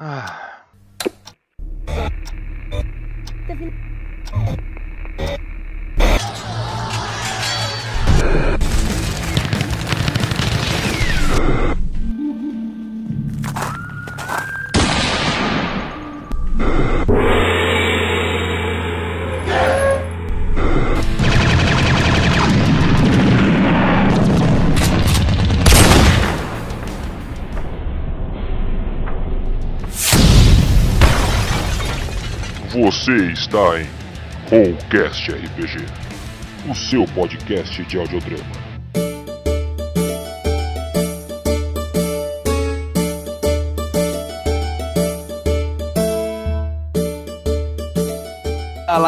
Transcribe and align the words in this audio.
Ah. 0.00 0.34
está 33.38 33.80
em 33.80 33.88
Rollcast 34.50 35.30
RPG, 35.30 35.86
o 36.68 36.74
seu 36.74 37.04
podcast 37.06 37.84
de 37.84 37.96
audiodrama. 37.96 38.67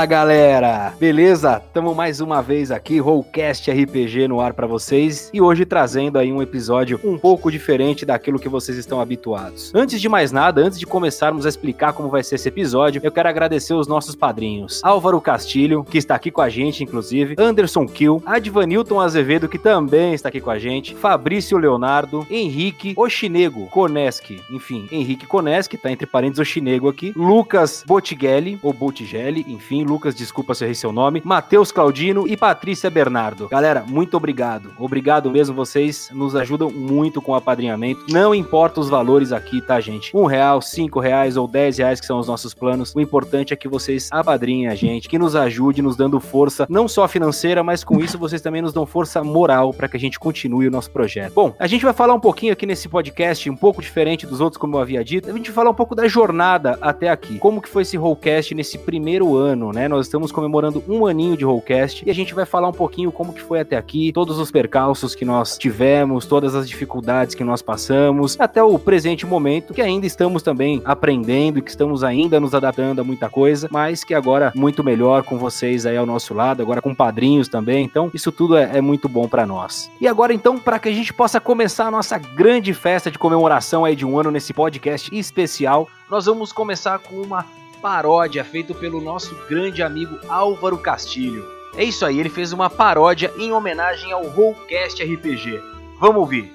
Fala 0.00 0.08
galera, 0.08 0.94
beleza? 0.98 1.60
Tamo 1.74 1.94
mais 1.94 2.22
uma 2.22 2.40
vez 2.40 2.70
aqui, 2.70 2.98
Rollcast 2.98 3.70
RPG 3.70 4.28
no 4.28 4.40
ar 4.40 4.54
para 4.54 4.66
vocês 4.66 5.28
e 5.30 5.42
hoje 5.42 5.66
trazendo 5.66 6.18
aí 6.18 6.32
um 6.32 6.40
episódio 6.40 6.98
um 7.04 7.18
pouco 7.18 7.50
diferente 7.50 8.06
daquilo 8.06 8.38
que 8.38 8.48
vocês 8.48 8.78
estão 8.78 8.98
habituados. 8.98 9.70
Antes 9.74 10.00
de 10.00 10.08
mais 10.08 10.32
nada, 10.32 10.62
antes 10.62 10.78
de 10.78 10.86
começarmos 10.86 11.44
a 11.44 11.50
explicar 11.50 11.92
como 11.92 12.08
vai 12.08 12.22
ser 12.22 12.36
esse 12.36 12.48
episódio, 12.48 13.02
eu 13.04 13.12
quero 13.12 13.28
agradecer 13.28 13.74
os 13.74 13.86
nossos 13.86 14.14
padrinhos: 14.14 14.80
Álvaro 14.82 15.20
Castilho, 15.20 15.84
que 15.84 15.98
está 15.98 16.14
aqui 16.14 16.30
com 16.30 16.40
a 16.40 16.48
gente, 16.48 16.82
inclusive, 16.82 17.34
Anderson 17.38 17.86
Kill, 17.86 18.22
Advanilton 18.24 19.00
Azevedo, 19.00 19.50
que 19.50 19.58
também 19.58 20.14
está 20.14 20.30
aqui 20.30 20.40
com 20.40 20.50
a 20.50 20.58
gente, 20.58 20.94
Fabrício 20.94 21.58
Leonardo, 21.58 22.26
Henrique 22.30 22.94
Oshinego 22.96 23.66
Koneski, 23.66 24.40
enfim, 24.50 24.88
Henrique 24.90 25.26
Koneski, 25.26 25.76
tá 25.76 25.92
entre 25.92 26.06
parênteses 26.06 26.40
Oshinego 26.40 26.88
aqui, 26.88 27.12
Lucas 27.14 27.84
Bottigelli, 27.86 28.58
ou 28.62 28.72
Bottigelli, 28.72 29.44
enfim, 29.46 29.89
Lucas, 29.90 30.14
desculpa 30.14 30.54
se 30.54 30.62
eu 30.62 30.66
errei 30.66 30.74
seu 30.76 30.92
nome, 30.92 31.20
Matheus 31.24 31.72
Claudino 31.72 32.26
e 32.28 32.36
Patrícia 32.36 32.88
Bernardo. 32.88 33.48
Galera, 33.48 33.82
muito 33.84 34.16
obrigado. 34.16 34.70
Obrigado 34.78 35.28
mesmo, 35.30 35.52
vocês 35.52 36.08
nos 36.12 36.36
ajudam 36.36 36.70
muito 36.70 37.20
com 37.20 37.32
o 37.32 37.34
apadrinhamento. 37.34 38.04
Não 38.08 38.32
importa 38.32 38.78
os 38.78 38.88
valores 38.88 39.32
aqui, 39.32 39.60
tá, 39.60 39.80
gente? 39.80 40.16
Um 40.16 40.26
real, 40.26 40.62
cinco 40.62 41.00
reais 41.00 41.36
ou 41.36 41.48
dez 41.48 41.78
reais, 41.78 41.98
que 41.98 42.06
são 42.06 42.20
os 42.20 42.28
nossos 42.28 42.54
planos. 42.54 42.94
O 42.94 43.00
importante 43.00 43.52
é 43.52 43.56
que 43.56 43.66
vocês 43.66 44.08
apadrinhem 44.12 44.68
a 44.68 44.76
gente, 44.76 45.08
que 45.08 45.18
nos 45.18 45.34
ajude, 45.34 45.82
nos 45.82 45.96
dando 45.96 46.20
força, 46.20 46.66
não 46.70 46.86
só 46.86 47.08
financeira, 47.08 47.64
mas 47.64 47.82
com 47.82 47.98
isso 47.98 48.16
vocês 48.16 48.40
também 48.40 48.62
nos 48.62 48.72
dão 48.72 48.86
força 48.86 49.24
moral 49.24 49.74
para 49.74 49.88
que 49.88 49.96
a 49.96 50.00
gente 50.00 50.20
continue 50.20 50.68
o 50.68 50.70
nosso 50.70 50.92
projeto. 50.92 51.34
Bom, 51.34 51.52
a 51.58 51.66
gente 51.66 51.84
vai 51.84 51.92
falar 51.92 52.14
um 52.14 52.20
pouquinho 52.20 52.52
aqui 52.52 52.64
nesse 52.64 52.88
podcast, 52.88 53.50
um 53.50 53.56
pouco 53.56 53.82
diferente 53.82 54.24
dos 54.24 54.40
outros, 54.40 54.56
como 54.56 54.76
eu 54.76 54.80
havia 54.80 55.02
dito. 55.02 55.28
A 55.28 55.32
gente 55.32 55.50
vai 55.50 55.54
falar 55.56 55.70
um 55.70 55.74
pouco 55.74 55.96
da 55.96 56.06
jornada 56.06 56.78
até 56.80 57.08
aqui. 57.08 57.38
Como 57.38 57.60
que 57.60 57.68
foi 57.68 57.82
esse 57.82 57.96
Rollcast 57.96 58.54
nesse 58.54 58.78
primeiro 58.78 59.34
ano, 59.34 59.72
né? 59.72 59.79
Nós 59.88 60.06
estamos 60.06 60.32
comemorando 60.32 60.82
um 60.88 61.06
aninho 61.06 61.36
de 61.36 61.44
Rollcast 61.44 62.04
e 62.06 62.10
a 62.10 62.14
gente 62.14 62.34
vai 62.34 62.44
falar 62.44 62.68
um 62.68 62.72
pouquinho 62.72 63.12
como 63.12 63.32
que 63.32 63.40
foi 63.40 63.60
até 63.60 63.76
aqui, 63.76 64.12
todos 64.12 64.38
os 64.38 64.50
percalços 64.50 65.14
que 65.14 65.24
nós 65.24 65.56
tivemos, 65.56 66.26
todas 66.26 66.54
as 66.54 66.68
dificuldades 66.68 67.34
que 67.34 67.44
nós 67.44 67.62
passamos, 67.62 68.38
até 68.38 68.62
o 68.62 68.78
presente 68.78 69.26
momento, 69.26 69.72
que 69.74 69.82
ainda 69.82 70.06
estamos 70.06 70.42
também 70.42 70.80
aprendendo 70.84 71.60
que 71.62 71.70
estamos 71.70 72.04
ainda 72.04 72.40
nos 72.40 72.54
adaptando 72.54 73.00
a 73.00 73.04
muita 73.04 73.28
coisa, 73.28 73.68
mas 73.70 74.04
que 74.04 74.14
agora 74.14 74.52
muito 74.54 74.82
melhor 74.82 75.22
com 75.22 75.38
vocês 75.38 75.86
aí 75.86 75.96
ao 75.96 76.06
nosso 76.06 76.34
lado, 76.34 76.62
agora 76.62 76.82
com 76.82 76.94
padrinhos 76.94 77.48
também. 77.48 77.84
Então, 77.84 78.10
isso 78.12 78.30
tudo 78.30 78.56
é, 78.56 78.78
é 78.78 78.80
muito 78.80 79.08
bom 79.08 79.28
para 79.28 79.46
nós. 79.46 79.90
E 80.00 80.06
agora 80.06 80.32
então, 80.32 80.58
para 80.58 80.78
que 80.78 80.88
a 80.88 80.92
gente 80.92 81.12
possa 81.12 81.40
começar 81.40 81.86
a 81.86 81.90
nossa 81.90 82.18
grande 82.18 82.72
festa 82.74 83.10
de 83.10 83.18
comemoração 83.18 83.84
aí 83.84 83.96
de 83.96 84.04
um 84.04 84.18
ano 84.18 84.30
nesse 84.30 84.52
podcast 84.52 85.14
especial, 85.16 85.88
nós 86.10 86.26
vamos 86.26 86.52
começar 86.52 86.98
com 86.98 87.16
uma 87.16 87.44
paródia 87.80 88.44
feita 88.44 88.74
pelo 88.74 89.00
nosso 89.00 89.34
grande 89.48 89.82
amigo 89.82 90.18
Álvaro 90.28 90.78
Castilho. 90.78 91.46
É 91.76 91.84
isso 91.84 92.04
aí, 92.04 92.18
ele 92.18 92.28
fez 92.28 92.52
uma 92.52 92.68
paródia 92.68 93.32
em 93.38 93.52
homenagem 93.52 94.12
ao 94.12 94.26
Rollcast 94.26 95.02
RPG. 95.02 95.60
Vamos 95.98 96.16
ouvir. 96.16 96.52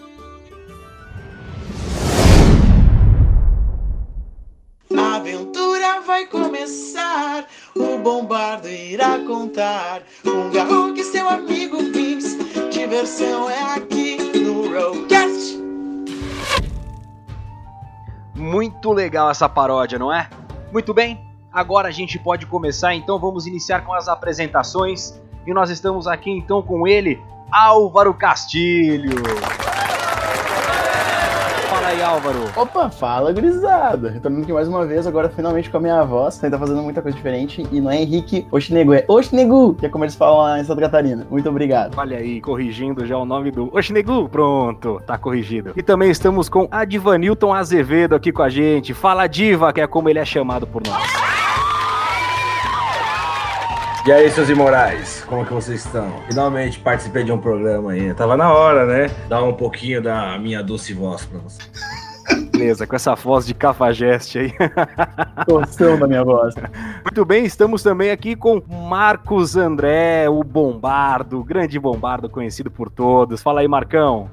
A 4.95 5.15
aventura 5.15 6.01
vai 6.01 6.25
começar, 6.27 7.45
o 7.75 7.97
bombardo 7.97 8.67
irá 8.67 9.19
contar 9.19 10.03
um 10.25 10.51
garro 10.51 10.93
que 10.93 11.03
seu 11.03 11.27
amigo 11.27 11.77
Vince. 11.91 12.37
Diversão 12.69 13.49
é 13.49 13.75
aqui 13.75 14.17
no 14.39 14.67
Rollcast. 14.73 15.59
Muito 18.35 18.91
legal 18.91 19.31
essa 19.31 19.49
paródia, 19.49 19.97
não 19.97 20.13
é? 20.13 20.29
Muito 20.75 20.93
bem, 20.93 21.25
agora 21.53 21.87
a 21.87 21.91
gente 21.91 22.19
pode 22.19 22.45
começar, 22.47 22.93
então 22.93 23.17
vamos 23.17 23.47
iniciar 23.47 23.85
com 23.85 23.93
as 23.93 24.09
apresentações. 24.09 25.17
E 25.47 25.53
nós 25.53 25.69
estamos 25.69 26.05
aqui 26.05 26.29
então 26.29 26.61
com 26.61 26.85
ele, 26.85 27.17
Álvaro 27.49 28.13
Castilho. 28.13 29.15
Aí, 31.95 32.03
Álvaro. 32.03 32.39
Opa, 32.57 32.89
fala 32.89 33.31
gurizada! 33.31 34.09
Vindo 34.09 34.41
aqui 34.41 34.51
mais 34.51 34.67
uma 34.67 34.85
vez, 34.85 35.07
agora 35.07 35.29
finalmente 35.29 35.69
com 35.69 35.77
a 35.77 35.79
minha 35.79 36.03
voz. 36.03 36.37
Tá 36.37 36.59
fazendo 36.59 36.83
muita 36.83 37.01
coisa 37.01 37.15
diferente. 37.15 37.65
E 37.71 37.79
não 37.79 37.89
é 37.89 38.01
Henrique 38.01 38.45
Oshinego, 38.51 38.93
é 38.93 39.05
Oshinegu, 39.07 39.75
que 39.75 39.85
é 39.85 39.89
como 39.89 40.03
eles 40.03 40.13
falam 40.13 40.39
lá 40.39 40.59
em 40.59 40.65
Santa 40.65 40.81
Catarina. 40.81 41.25
Muito 41.31 41.47
obrigado. 41.47 41.97
Olha 41.97 42.17
aí, 42.17 42.41
corrigindo 42.41 43.05
já 43.05 43.17
o 43.17 43.23
nome 43.23 43.49
do 43.49 43.73
Oshinegu. 43.73 44.27
Pronto, 44.27 45.01
tá 45.07 45.17
corrigido. 45.17 45.71
E 45.73 45.81
também 45.81 46.11
estamos 46.11 46.49
com 46.49 46.67
Advanilton 46.69 47.53
Azevedo 47.53 48.13
aqui 48.13 48.29
com 48.29 48.43
a 48.43 48.49
gente. 48.49 48.93
Fala 48.93 49.25
Diva, 49.25 49.71
que 49.71 49.79
é 49.79 49.87
como 49.87 50.09
ele 50.09 50.19
é 50.19 50.25
chamado 50.25 50.67
por 50.67 50.85
nós. 50.85 51.34
E 54.05 54.11
aí, 54.11 54.29
seus 54.29 54.49
imorais, 54.49 55.23
como 55.25 55.41
é 55.41 55.45
que 55.45 55.51
vocês 55.51 55.83
estão? 55.83 56.21
Finalmente 56.27 56.79
participei 56.79 57.23
de 57.23 57.31
um 57.31 57.39
programa 57.39 57.93
aí. 57.93 58.13
Tava 58.13 58.37
na 58.37 58.53
hora, 58.53 58.85
né? 58.85 59.09
Dar 59.27 59.41
um 59.41 59.53
pouquinho 59.53 59.99
da 59.99 60.37
minha 60.37 60.61
doce 60.61 60.93
voz 60.93 61.25
pra 61.25 61.39
vocês. 61.39 61.71
Beleza, 62.51 62.85
com 62.85 62.95
essa 62.95 63.15
voz 63.15 63.47
de 63.47 63.55
cafajeste 63.55 64.37
aí. 64.37 64.53
Torção 65.47 65.97
da 65.97 66.05
minha 66.05 66.23
voz. 66.23 66.53
Muito 67.03 67.25
bem, 67.25 67.45
estamos 67.45 67.81
também 67.81 68.11
aqui 68.11 68.35
com 68.35 68.61
Marcos 68.87 69.57
André, 69.57 70.29
o 70.29 70.43
Bombardo, 70.43 71.39
o 71.39 71.43
grande 71.43 71.79
Bombardo 71.79 72.29
conhecido 72.29 72.69
por 72.69 72.91
todos. 72.91 73.41
Fala 73.41 73.61
aí, 73.61 73.67
Marcão. 73.67 74.29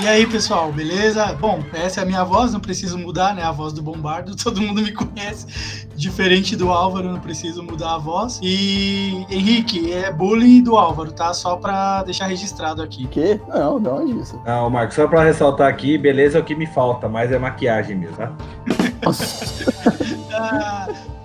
E 0.00 0.06
aí, 0.06 0.24
pessoal, 0.28 0.70
beleza? 0.70 1.26
Bom, 1.40 1.60
essa 1.72 2.00
é 2.00 2.02
a 2.04 2.06
minha 2.06 2.22
voz, 2.22 2.52
não 2.52 2.60
preciso 2.60 2.96
mudar, 2.96 3.34
né? 3.34 3.42
A 3.42 3.50
voz 3.50 3.72
do 3.72 3.82
Bombardo, 3.82 4.36
todo 4.38 4.60
mundo 4.60 4.80
me 4.80 4.92
conhece. 4.92 5.88
Diferente 5.96 6.54
do 6.54 6.70
Álvaro, 6.70 7.10
não 7.10 7.18
preciso 7.18 7.64
mudar 7.64 7.96
a 7.96 7.98
voz. 7.98 8.38
E, 8.40 9.26
Henrique, 9.28 9.92
é 9.92 10.12
bullying 10.12 10.62
do 10.62 10.76
Álvaro, 10.76 11.10
tá? 11.10 11.34
Só 11.34 11.56
pra 11.56 12.04
deixar 12.04 12.28
registrado 12.28 12.80
aqui. 12.80 13.08
Que? 13.08 13.40
Não, 13.48 13.80
de 13.80 13.88
onde 13.88 14.20
isso? 14.20 14.40
Não, 14.46 14.70
Marcos, 14.70 14.94
só 14.94 15.08
pra 15.08 15.24
ressaltar 15.24 15.68
aqui, 15.68 15.98
beleza 15.98 16.38
é 16.38 16.40
o 16.40 16.44
que 16.44 16.54
me 16.54 16.66
falta, 16.66 17.08
mas 17.08 17.32
é 17.32 17.38
maquiagem 17.38 17.96
mesmo, 17.96 18.16
tá? 18.16 18.32
Ah, 20.32 20.88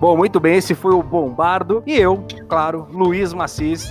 Bom, 0.00 0.16
muito 0.16 0.40
bem, 0.40 0.56
esse 0.56 0.74
foi 0.74 0.94
o 0.94 1.02
Bombardo. 1.02 1.82
E 1.86 1.94
eu, 1.94 2.24
claro, 2.48 2.86
Luiz 2.90 3.34
Macis. 3.34 3.90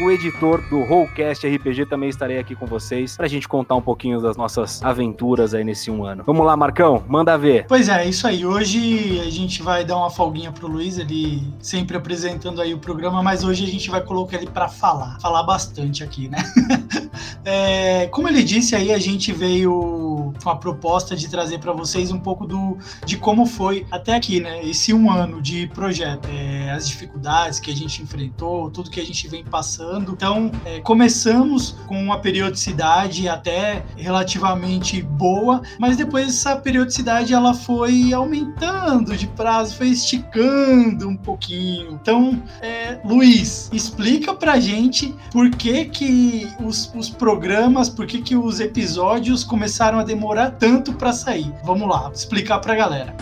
O 0.00 0.12
editor 0.12 0.62
do 0.68 0.84
Rollcast 0.84 1.44
RPG 1.44 1.86
também 1.86 2.08
estarei 2.08 2.38
aqui 2.38 2.54
com 2.54 2.66
vocês 2.66 3.16
pra 3.16 3.26
gente 3.26 3.48
contar 3.48 3.74
um 3.74 3.82
pouquinho 3.82 4.20
das 4.20 4.36
nossas 4.36 4.80
aventuras 4.80 5.54
aí 5.54 5.64
nesse 5.64 5.90
um 5.90 6.04
ano. 6.04 6.22
Vamos 6.24 6.46
lá, 6.46 6.56
Marcão, 6.56 7.02
manda 7.08 7.36
ver. 7.36 7.66
Pois 7.66 7.88
é, 7.88 8.08
isso 8.08 8.24
aí. 8.24 8.46
Hoje 8.46 9.18
a 9.18 9.28
gente 9.28 9.60
vai 9.60 9.84
dar 9.84 9.96
uma 9.96 10.08
folguinha 10.08 10.52
pro 10.52 10.68
Luiz, 10.68 10.98
ele 10.98 11.42
sempre 11.58 11.96
apresentando 11.96 12.62
aí 12.62 12.72
o 12.72 12.78
programa, 12.78 13.24
mas 13.24 13.42
hoje 13.42 13.64
a 13.64 13.66
gente 13.66 13.90
vai 13.90 14.00
colocar 14.00 14.36
ele 14.36 14.46
pra 14.46 14.68
falar. 14.68 15.18
Falar 15.18 15.42
bastante 15.42 16.04
aqui, 16.04 16.28
né? 16.28 16.38
É, 17.44 18.06
como 18.08 18.28
ele 18.28 18.42
disse 18.42 18.76
aí, 18.76 18.92
a 18.92 18.98
gente 18.98 19.32
veio 19.32 20.34
com 20.42 20.50
a 20.50 20.56
proposta 20.56 21.16
de 21.16 21.28
trazer 21.28 21.58
para 21.58 21.72
vocês 21.72 22.12
um 22.12 22.18
pouco 22.18 22.46
do, 22.46 22.76
de 23.06 23.16
como 23.16 23.46
foi 23.46 23.86
até 23.90 24.14
aqui, 24.14 24.38
né? 24.38 24.62
Esse 24.64 24.92
um 24.92 25.10
ano 25.10 25.40
de 25.40 25.66
projeto. 25.68 26.28
É, 26.30 26.70
as 26.70 26.86
dificuldades 26.86 27.58
que 27.58 27.70
a 27.70 27.74
gente 27.74 28.02
enfrentou, 28.02 28.70
tudo 28.70 28.90
que 28.90 29.00
a 29.00 29.04
gente 29.04 29.26
vem 29.28 29.42
passando 29.42 29.87
Então, 29.96 30.50
é, 30.64 30.80
começamos 30.80 31.76
com 31.86 32.00
uma 32.00 32.20
periodicidade 32.20 33.28
até 33.28 33.84
relativamente 33.96 35.02
boa, 35.02 35.62
mas 35.78 35.96
depois 35.96 36.28
essa 36.28 36.56
periodicidade 36.56 37.32
ela 37.32 37.54
foi 37.54 38.12
aumentando 38.12 39.16
de 39.16 39.26
prazo, 39.26 39.76
foi 39.76 39.88
esticando 39.88 41.08
um 41.08 41.16
pouquinho. 41.16 41.92
Então, 41.92 42.42
é, 42.60 43.00
Luiz, 43.04 43.70
explica 43.72 44.34
pra 44.34 44.58
gente 44.60 45.14
por 45.30 45.50
que 45.50 45.86
que 45.86 46.48
os, 46.60 46.92
os 46.94 47.08
programas, 47.08 47.88
por 47.88 48.06
que 48.06 48.20
que 48.20 48.36
os 48.36 48.60
episódios 48.60 49.44
começaram 49.44 49.98
a 49.98 50.04
demorar 50.04 50.52
tanto 50.52 50.92
para 50.92 51.12
sair. 51.12 51.52
Vamos 51.64 51.88
lá, 51.88 52.10
explicar 52.12 52.58
pra 52.58 52.74
galera. 52.74 53.16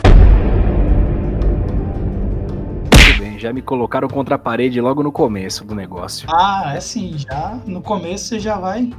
Já 3.39 3.53
me 3.53 3.63
colocaram 3.63 4.09
contra 4.09 4.37
a 4.37 4.39
parede 4.39 4.81
logo 4.81 5.03
no 5.03 5.13
começo 5.13 5.65
do 5.65 5.75
negócio. 5.75 6.29
Ah, 6.33 6.73
é 6.75 6.79
assim, 6.79 7.17
já 7.19 7.59
no 7.67 7.83
começo 7.83 8.27
você 8.27 8.41
já 8.41 8.57
vai 8.57 8.91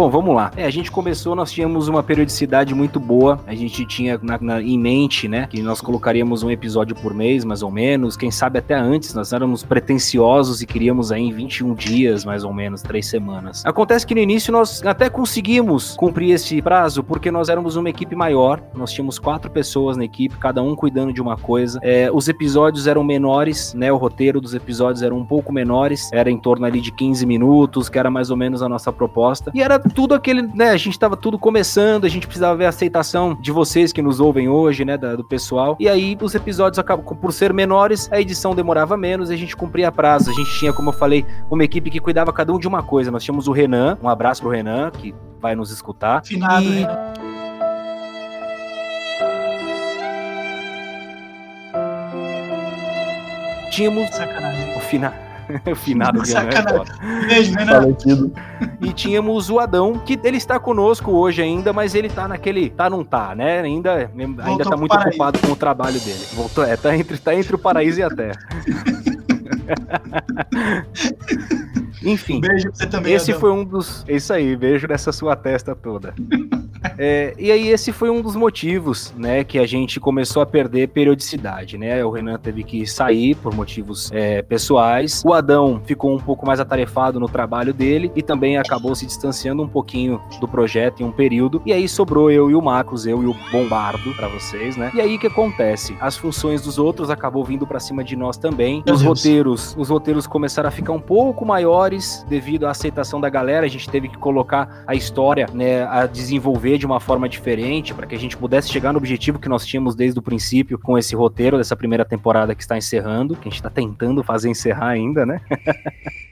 Bom, 0.00 0.08
vamos 0.08 0.34
lá. 0.34 0.50
É, 0.56 0.64
a 0.64 0.70
gente 0.70 0.90
começou, 0.90 1.36
nós 1.36 1.52
tínhamos 1.52 1.86
uma 1.86 2.02
periodicidade 2.02 2.74
muito 2.74 2.98
boa. 2.98 3.38
A 3.46 3.54
gente 3.54 3.84
tinha 3.84 4.18
na, 4.22 4.38
na, 4.40 4.62
em 4.62 4.78
mente, 4.78 5.28
né, 5.28 5.46
que 5.46 5.60
nós 5.60 5.82
colocaríamos 5.82 6.42
um 6.42 6.50
episódio 6.50 6.96
por 6.96 7.12
mês, 7.12 7.44
mais 7.44 7.62
ou 7.62 7.70
menos. 7.70 8.16
Quem 8.16 8.30
sabe 8.30 8.58
até 8.58 8.72
antes, 8.72 9.12
nós 9.12 9.30
éramos 9.34 9.62
pretensiosos 9.62 10.62
e 10.62 10.66
queríamos 10.66 11.12
aí 11.12 11.24
em 11.24 11.30
21 11.30 11.74
dias, 11.74 12.24
mais 12.24 12.44
ou 12.44 12.54
menos, 12.54 12.80
três 12.80 13.08
semanas. 13.08 13.62
Acontece 13.66 14.06
que 14.06 14.14
no 14.14 14.22
início 14.22 14.50
nós 14.50 14.82
até 14.86 15.10
conseguimos 15.10 15.96
cumprir 15.98 16.30
esse 16.30 16.62
prazo, 16.62 17.04
porque 17.04 17.30
nós 17.30 17.50
éramos 17.50 17.76
uma 17.76 17.90
equipe 17.90 18.16
maior. 18.16 18.58
Nós 18.74 18.92
tínhamos 18.94 19.18
quatro 19.18 19.50
pessoas 19.50 19.98
na 19.98 20.04
equipe, 20.06 20.34
cada 20.38 20.62
um 20.62 20.74
cuidando 20.74 21.12
de 21.12 21.20
uma 21.20 21.36
coisa. 21.36 21.78
É, 21.82 22.10
os 22.10 22.26
episódios 22.26 22.86
eram 22.86 23.04
menores, 23.04 23.74
né? 23.74 23.92
O 23.92 23.98
roteiro 23.98 24.40
dos 24.40 24.54
episódios 24.54 25.02
era 25.02 25.14
um 25.14 25.26
pouco 25.26 25.52
menores, 25.52 26.08
era 26.10 26.30
em 26.30 26.38
torno 26.38 26.64
ali 26.64 26.80
de 26.80 26.90
15 26.90 27.26
minutos, 27.26 27.90
que 27.90 27.98
era 27.98 28.10
mais 28.10 28.30
ou 28.30 28.36
menos 28.38 28.62
a 28.62 28.68
nossa 28.68 28.90
proposta. 28.90 29.50
E 29.54 29.60
era 29.62 29.78
tudo 29.90 30.14
aquele, 30.14 30.42
né? 30.42 30.70
A 30.70 30.76
gente 30.76 30.98
tava 30.98 31.16
tudo 31.16 31.38
começando, 31.38 32.04
a 32.04 32.08
gente 32.08 32.26
precisava 32.26 32.56
ver 32.56 32.66
a 32.66 32.68
aceitação 32.68 33.34
de 33.40 33.50
vocês 33.50 33.92
que 33.92 34.00
nos 34.00 34.20
ouvem 34.20 34.48
hoje, 34.48 34.84
né? 34.84 34.96
Da, 34.96 35.16
do 35.16 35.24
pessoal. 35.24 35.76
E 35.78 35.88
aí 35.88 36.16
os 36.20 36.34
episódios 36.34 36.78
acabam, 36.78 37.04
por 37.04 37.32
ser 37.32 37.52
menores, 37.52 38.08
a 38.12 38.20
edição 38.20 38.54
demorava 38.54 38.96
menos 38.96 39.30
e 39.30 39.34
a 39.34 39.36
gente 39.36 39.56
cumpria 39.56 39.90
prazo. 39.92 40.30
A 40.30 40.34
gente 40.34 40.50
tinha, 40.58 40.72
como 40.72 40.90
eu 40.90 40.92
falei, 40.92 41.24
uma 41.50 41.64
equipe 41.64 41.90
que 41.90 42.00
cuidava 42.00 42.32
cada 42.32 42.52
um 42.52 42.58
de 42.58 42.68
uma 42.68 42.82
coisa. 42.82 43.10
Nós 43.10 43.22
tínhamos 43.22 43.48
o 43.48 43.52
Renan, 43.52 43.98
um 44.02 44.08
abraço 44.08 44.42
pro 44.42 44.50
Renan, 44.50 44.90
que 44.90 45.14
vai 45.40 45.54
nos 45.54 45.70
escutar. 45.70 46.24
Finado, 46.24 46.64
e... 46.64 46.80
Renan. 46.80 47.12
Tínhamos 53.70 54.10
Sacanagem. 54.10 54.76
o 54.76 54.80
final. 54.80 55.29
O 55.70 55.74
finado 55.76 56.20
Renan 56.24 56.84
é. 57.22 57.26
Beijo, 57.26 57.54
Renan. 57.54 57.82
Falecido. 57.82 58.32
E 58.80 58.92
tínhamos 58.92 59.50
o 59.50 59.58
Adão, 59.58 59.98
que 59.98 60.18
ele 60.22 60.36
está 60.36 60.58
conosco 60.58 61.12
hoje 61.12 61.42
ainda, 61.42 61.72
mas 61.72 61.94
ele 61.94 62.08
tá 62.08 62.28
naquele. 62.28 62.70
Tá, 62.70 62.88
não 62.90 63.04
tá, 63.04 63.34
né? 63.34 63.60
Ainda, 63.60 64.10
ainda 64.42 64.64
tá 64.64 64.76
muito 64.76 64.90
paraíso. 64.90 65.08
ocupado 65.08 65.38
com 65.38 65.52
o 65.52 65.56
trabalho 65.56 66.00
dele. 66.00 66.26
Voltou, 66.34 66.64
é, 66.64 66.76
tá 66.76 66.96
entre, 66.96 67.18
tá 67.18 67.34
entre 67.34 67.54
o 67.54 67.58
paraíso 67.58 68.00
e 68.00 68.02
a 68.02 68.10
terra. 68.10 68.38
Enfim. 72.02 72.36
Um 72.36 72.40
beijo 72.40 72.68
pra 72.68 72.74
você 72.74 72.86
também, 72.86 73.14
Esse 73.14 73.30
Adão. 73.30 73.40
foi 73.40 73.50
um 73.52 73.64
dos. 73.64 74.04
é 74.08 74.14
Isso 74.16 74.32
aí, 74.32 74.56
beijo 74.56 74.86
nessa 74.86 75.12
sua 75.12 75.36
testa 75.36 75.74
toda. 75.74 76.14
É, 76.98 77.34
e 77.38 77.50
aí, 77.50 77.68
esse 77.68 77.92
foi 77.92 78.08
um 78.08 78.22
dos 78.22 78.34
motivos, 78.34 79.12
né, 79.16 79.44
que 79.44 79.58
a 79.58 79.66
gente 79.66 80.00
começou 80.00 80.42
a 80.42 80.46
perder 80.46 80.88
periodicidade, 80.88 81.76
né? 81.76 82.02
O 82.04 82.10
Renan 82.10 82.38
teve 82.38 82.62
que 82.64 82.86
sair 82.86 83.34
por 83.34 83.54
motivos 83.54 84.10
é, 84.12 84.40
pessoais. 84.40 85.22
O 85.24 85.34
Adão 85.34 85.80
ficou 85.84 86.14
um 86.14 86.18
pouco 86.18 86.46
mais 86.46 86.58
atarefado 86.58 87.20
no 87.20 87.28
trabalho 87.28 87.74
dele 87.74 88.10
e 88.16 88.22
também 88.22 88.56
acabou 88.56 88.94
se 88.94 89.04
distanciando 89.04 89.62
um 89.62 89.68
pouquinho 89.68 90.22
do 90.40 90.48
projeto 90.48 91.02
em 91.02 91.04
um 91.04 91.12
período. 91.12 91.60
E 91.66 91.72
aí 91.72 91.86
sobrou 91.88 92.30
eu 92.30 92.50
e 92.50 92.54
o 92.54 92.62
Marcos, 92.62 93.06
eu 93.06 93.22
e 93.22 93.26
o 93.26 93.36
Bombardo 93.52 94.14
pra 94.14 94.28
vocês, 94.28 94.76
né? 94.76 94.90
E 94.94 95.00
aí 95.02 95.16
o 95.16 95.18
que 95.18 95.26
acontece? 95.26 95.94
As 96.00 96.16
funções 96.16 96.62
dos 96.62 96.78
outros 96.78 97.10
acabou 97.10 97.44
vindo 97.44 97.66
pra 97.66 97.78
cima 97.78 98.02
de 98.02 98.16
nós 98.16 98.38
também. 98.38 98.82
Os 98.90 99.02
roteiros, 99.02 99.74
os 99.78 99.88
roteiros 99.90 100.26
começaram 100.26 100.68
a 100.68 100.72
ficar 100.72 100.92
um 100.92 101.00
pouco 101.00 101.44
maiores 101.44 101.89
devido 102.28 102.66
à 102.66 102.70
aceitação 102.70 103.20
da 103.20 103.28
galera. 103.28 103.66
A 103.66 103.68
gente 103.68 103.88
teve 103.88 104.08
que 104.08 104.18
colocar 104.18 104.84
a 104.86 104.94
história, 104.94 105.46
né, 105.52 105.84
a 105.84 106.06
desenvolver 106.06 106.78
de 106.78 106.86
uma 106.86 107.00
forma 107.00 107.28
diferente 107.28 107.92
para 107.92 108.06
que 108.06 108.14
a 108.14 108.18
gente 108.18 108.36
pudesse 108.36 108.70
chegar 108.70 108.92
no 108.92 108.98
objetivo 108.98 109.38
que 109.38 109.48
nós 109.48 109.66
tínhamos 109.66 109.94
desde 109.94 110.18
o 110.18 110.22
princípio 110.22 110.78
com 110.78 110.96
esse 110.96 111.14
roteiro 111.14 111.58
dessa 111.58 111.76
primeira 111.76 112.04
temporada 112.04 112.54
que 112.54 112.62
está 112.62 112.76
encerrando, 112.76 113.34
que 113.34 113.48
a 113.48 113.50
gente 113.50 113.60
está 113.60 113.70
tentando 113.70 114.22
fazer 114.22 114.48
encerrar 114.48 114.88
ainda, 114.88 115.26
né? 115.26 115.40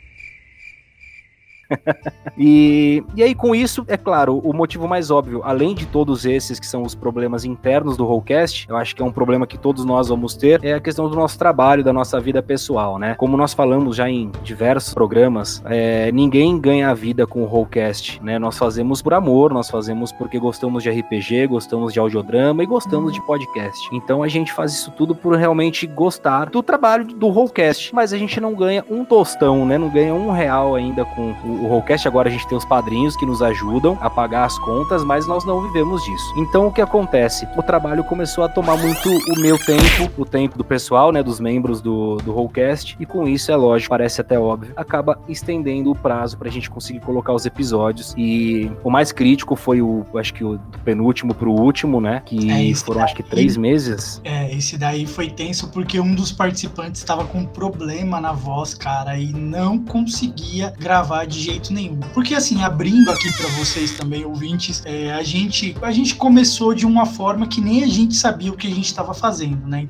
E, 2.40 3.02
e 3.16 3.22
aí, 3.24 3.34
com 3.34 3.52
isso, 3.52 3.84
é 3.88 3.96
claro, 3.96 4.38
o 4.38 4.52
motivo 4.52 4.86
mais 4.86 5.10
óbvio, 5.10 5.40
além 5.42 5.74
de 5.74 5.86
todos 5.86 6.24
esses 6.24 6.60
que 6.60 6.66
são 6.66 6.82
os 6.82 6.94
problemas 6.94 7.44
internos 7.44 7.96
do 7.96 8.04
Rollcast, 8.04 8.68
eu 8.68 8.76
acho 8.76 8.94
que 8.94 9.02
é 9.02 9.04
um 9.04 9.10
problema 9.10 9.44
que 9.44 9.58
todos 9.58 9.84
nós 9.84 10.06
vamos 10.06 10.36
ter, 10.36 10.64
é 10.64 10.74
a 10.74 10.80
questão 10.80 11.10
do 11.10 11.16
nosso 11.16 11.36
trabalho, 11.36 11.82
da 11.82 11.92
nossa 11.92 12.20
vida 12.20 12.40
pessoal, 12.40 12.96
né? 12.96 13.16
Como 13.16 13.36
nós 13.36 13.54
falamos 13.54 13.96
já 13.96 14.08
em 14.08 14.30
diversos 14.44 14.94
programas, 14.94 15.60
é, 15.66 16.12
ninguém 16.12 16.60
ganha 16.60 16.90
a 16.90 16.94
vida 16.94 17.26
com 17.26 17.42
o 17.42 17.46
Rollcast, 17.46 18.22
né? 18.22 18.38
Nós 18.38 18.56
fazemos 18.56 19.02
por 19.02 19.14
amor, 19.14 19.52
nós 19.52 19.68
fazemos 19.68 20.12
porque 20.12 20.38
gostamos 20.38 20.84
de 20.84 20.90
RPG, 20.90 21.48
gostamos 21.48 21.92
de 21.92 21.98
audiodrama 21.98 22.62
e 22.62 22.66
gostamos 22.66 23.12
de 23.12 23.20
podcast. 23.26 23.88
Então 23.92 24.22
a 24.22 24.28
gente 24.28 24.52
faz 24.52 24.72
isso 24.72 24.92
tudo 24.92 25.12
por 25.12 25.34
realmente 25.36 25.88
gostar 25.88 26.50
do 26.50 26.62
trabalho 26.62 27.04
do 27.04 27.28
Rollcast, 27.28 27.92
mas 27.92 28.12
a 28.12 28.18
gente 28.18 28.40
não 28.40 28.54
ganha 28.54 28.84
um 28.88 29.04
tostão, 29.04 29.66
né? 29.66 29.76
Não 29.76 29.88
ganha 29.88 30.14
um 30.14 30.30
real 30.30 30.76
ainda 30.76 31.04
com 31.04 31.32
o, 31.44 31.57
o 31.60 31.66
Rollcast. 31.66 32.06
Agora 32.08 32.28
a 32.28 32.32
gente 32.32 32.46
tem 32.48 32.56
os 32.56 32.64
padrinhos 32.64 33.16
que 33.16 33.26
nos 33.26 33.42
ajudam 33.42 33.96
a 34.00 34.08
pagar 34.10 34.44
as 34.44 34.58
contas, 34.58 35.04
mas 35.04 35.26
nós 35.26 35.44
não 35.44 35.60
vivemos 35.62 36.02
disso. 36.04 36.34
Então 36.36 36.66
o 36.66 36.72
que 36.72 36.80
acontece? 36.80 37.46
O 37.56 37.62
trabalho 37.62 38.04
começou 38.04 38.44
a 38.44 38.48
tomar 38.48 38.76
muito 38.76 39.08
o 39.08 39.40
meu 39.40 39.58
tempo, 39.58 40.10
o 40.16 40.24
tempo 40.24 40.56
do 40.58 40.64
pessoal, 40.64 41.12
né? 41.12 41.22
Dos 41.22 41.40
membros 41.40 41.80
do, 41.80 42.16
do 42.16 42.32
Rollcast, 42.32 42.96
e 43.00 43.06
com 43.06 43.26
isso 43.26 43.50
é 43.52 43.56
lógico, 43.56 43.90
parece 43.90 44.20
até 44.20 44.38
óbvio, 44.38 44.72
acaba 44.76 45.18
estendendo 45.28 45.90
o 45.90 45.94
prazo 45.94 46.36
pra 46.38 46.50
gente 46.50 46.70
conseguir 46.70 47.00
colocar 47.00 47.32
os 47.32 47.44
episódios. 47.46 48.14
E 48.16 48.70
o 48.84 48.90
mais 48.90 49.12
crítico 49.12 49.56
foi 49.56 49.80
o, 49.82 50.04
acho 50.16 50.32
que 50.34 50.44
o 50.44 50.58
do 50.58 50.78
penúltimo 50.80 51.34
pro 51.34 51.50
último, 51.52 52.00
né? 52.00 52.22
Que 52.24 52.50
É, 52.50 52.74
foram 52.74 53.02
acho 53.02 53.14
que 53.14 53.22
daí- 53.22 53.30
três 53.30 53.56
meses. 53.56 54.20
É, 54.24 54.54
esse 54.54 54.76
daí 54.76 55.06
foi 55.06 55.28
tenso 55.30 55.68
porque 55.70 56.00
um 56.00 56.14
dos 56.14 56.32
participantes 56.32 57.00
estava 57.00 57.24
com 57.24 57.44
problema 57.44 58.20
na 58.20 58.32
voz, 58.32 58.74
cara, 58.74 59.18
e 59.18 59.32
não 59.32 59.78
conseguia 59.78 60.72
gravar 60.78 61.26
de 61.26 61.47
jeito 61.48 61.72
nenhum. 61.72 62.00
Porque 62.12 62.34
assim, 62.34 62.62
abrindo 62.62 63.10
aqui 63.10 63.32
pra 63.32 63.48
vocês 63.58 63.92
também, 63.92 64.24
ouvintes, 64.24 64.82
é, 64.84 65.12
a 65.12 65.22
gente 65.22 65.74
a 65.80 65.90
gente 65.90 66.14
começou 66.14 66.74
de 66.74 66.86
uma 66.86 67.06
forma 67.06 67.46
que 67.46 67.60
nem 67.60 67.82
a 67.82 67.86
gente 67.86 68.14
sabia 68.14 68.52
o 68.52 68.56
que 68.56 68.66
a 68.66 68.70
gente 68.70 68.86
estava 68.86 69.14
fazendo, 69.14 69.66
né? 69.66 69.88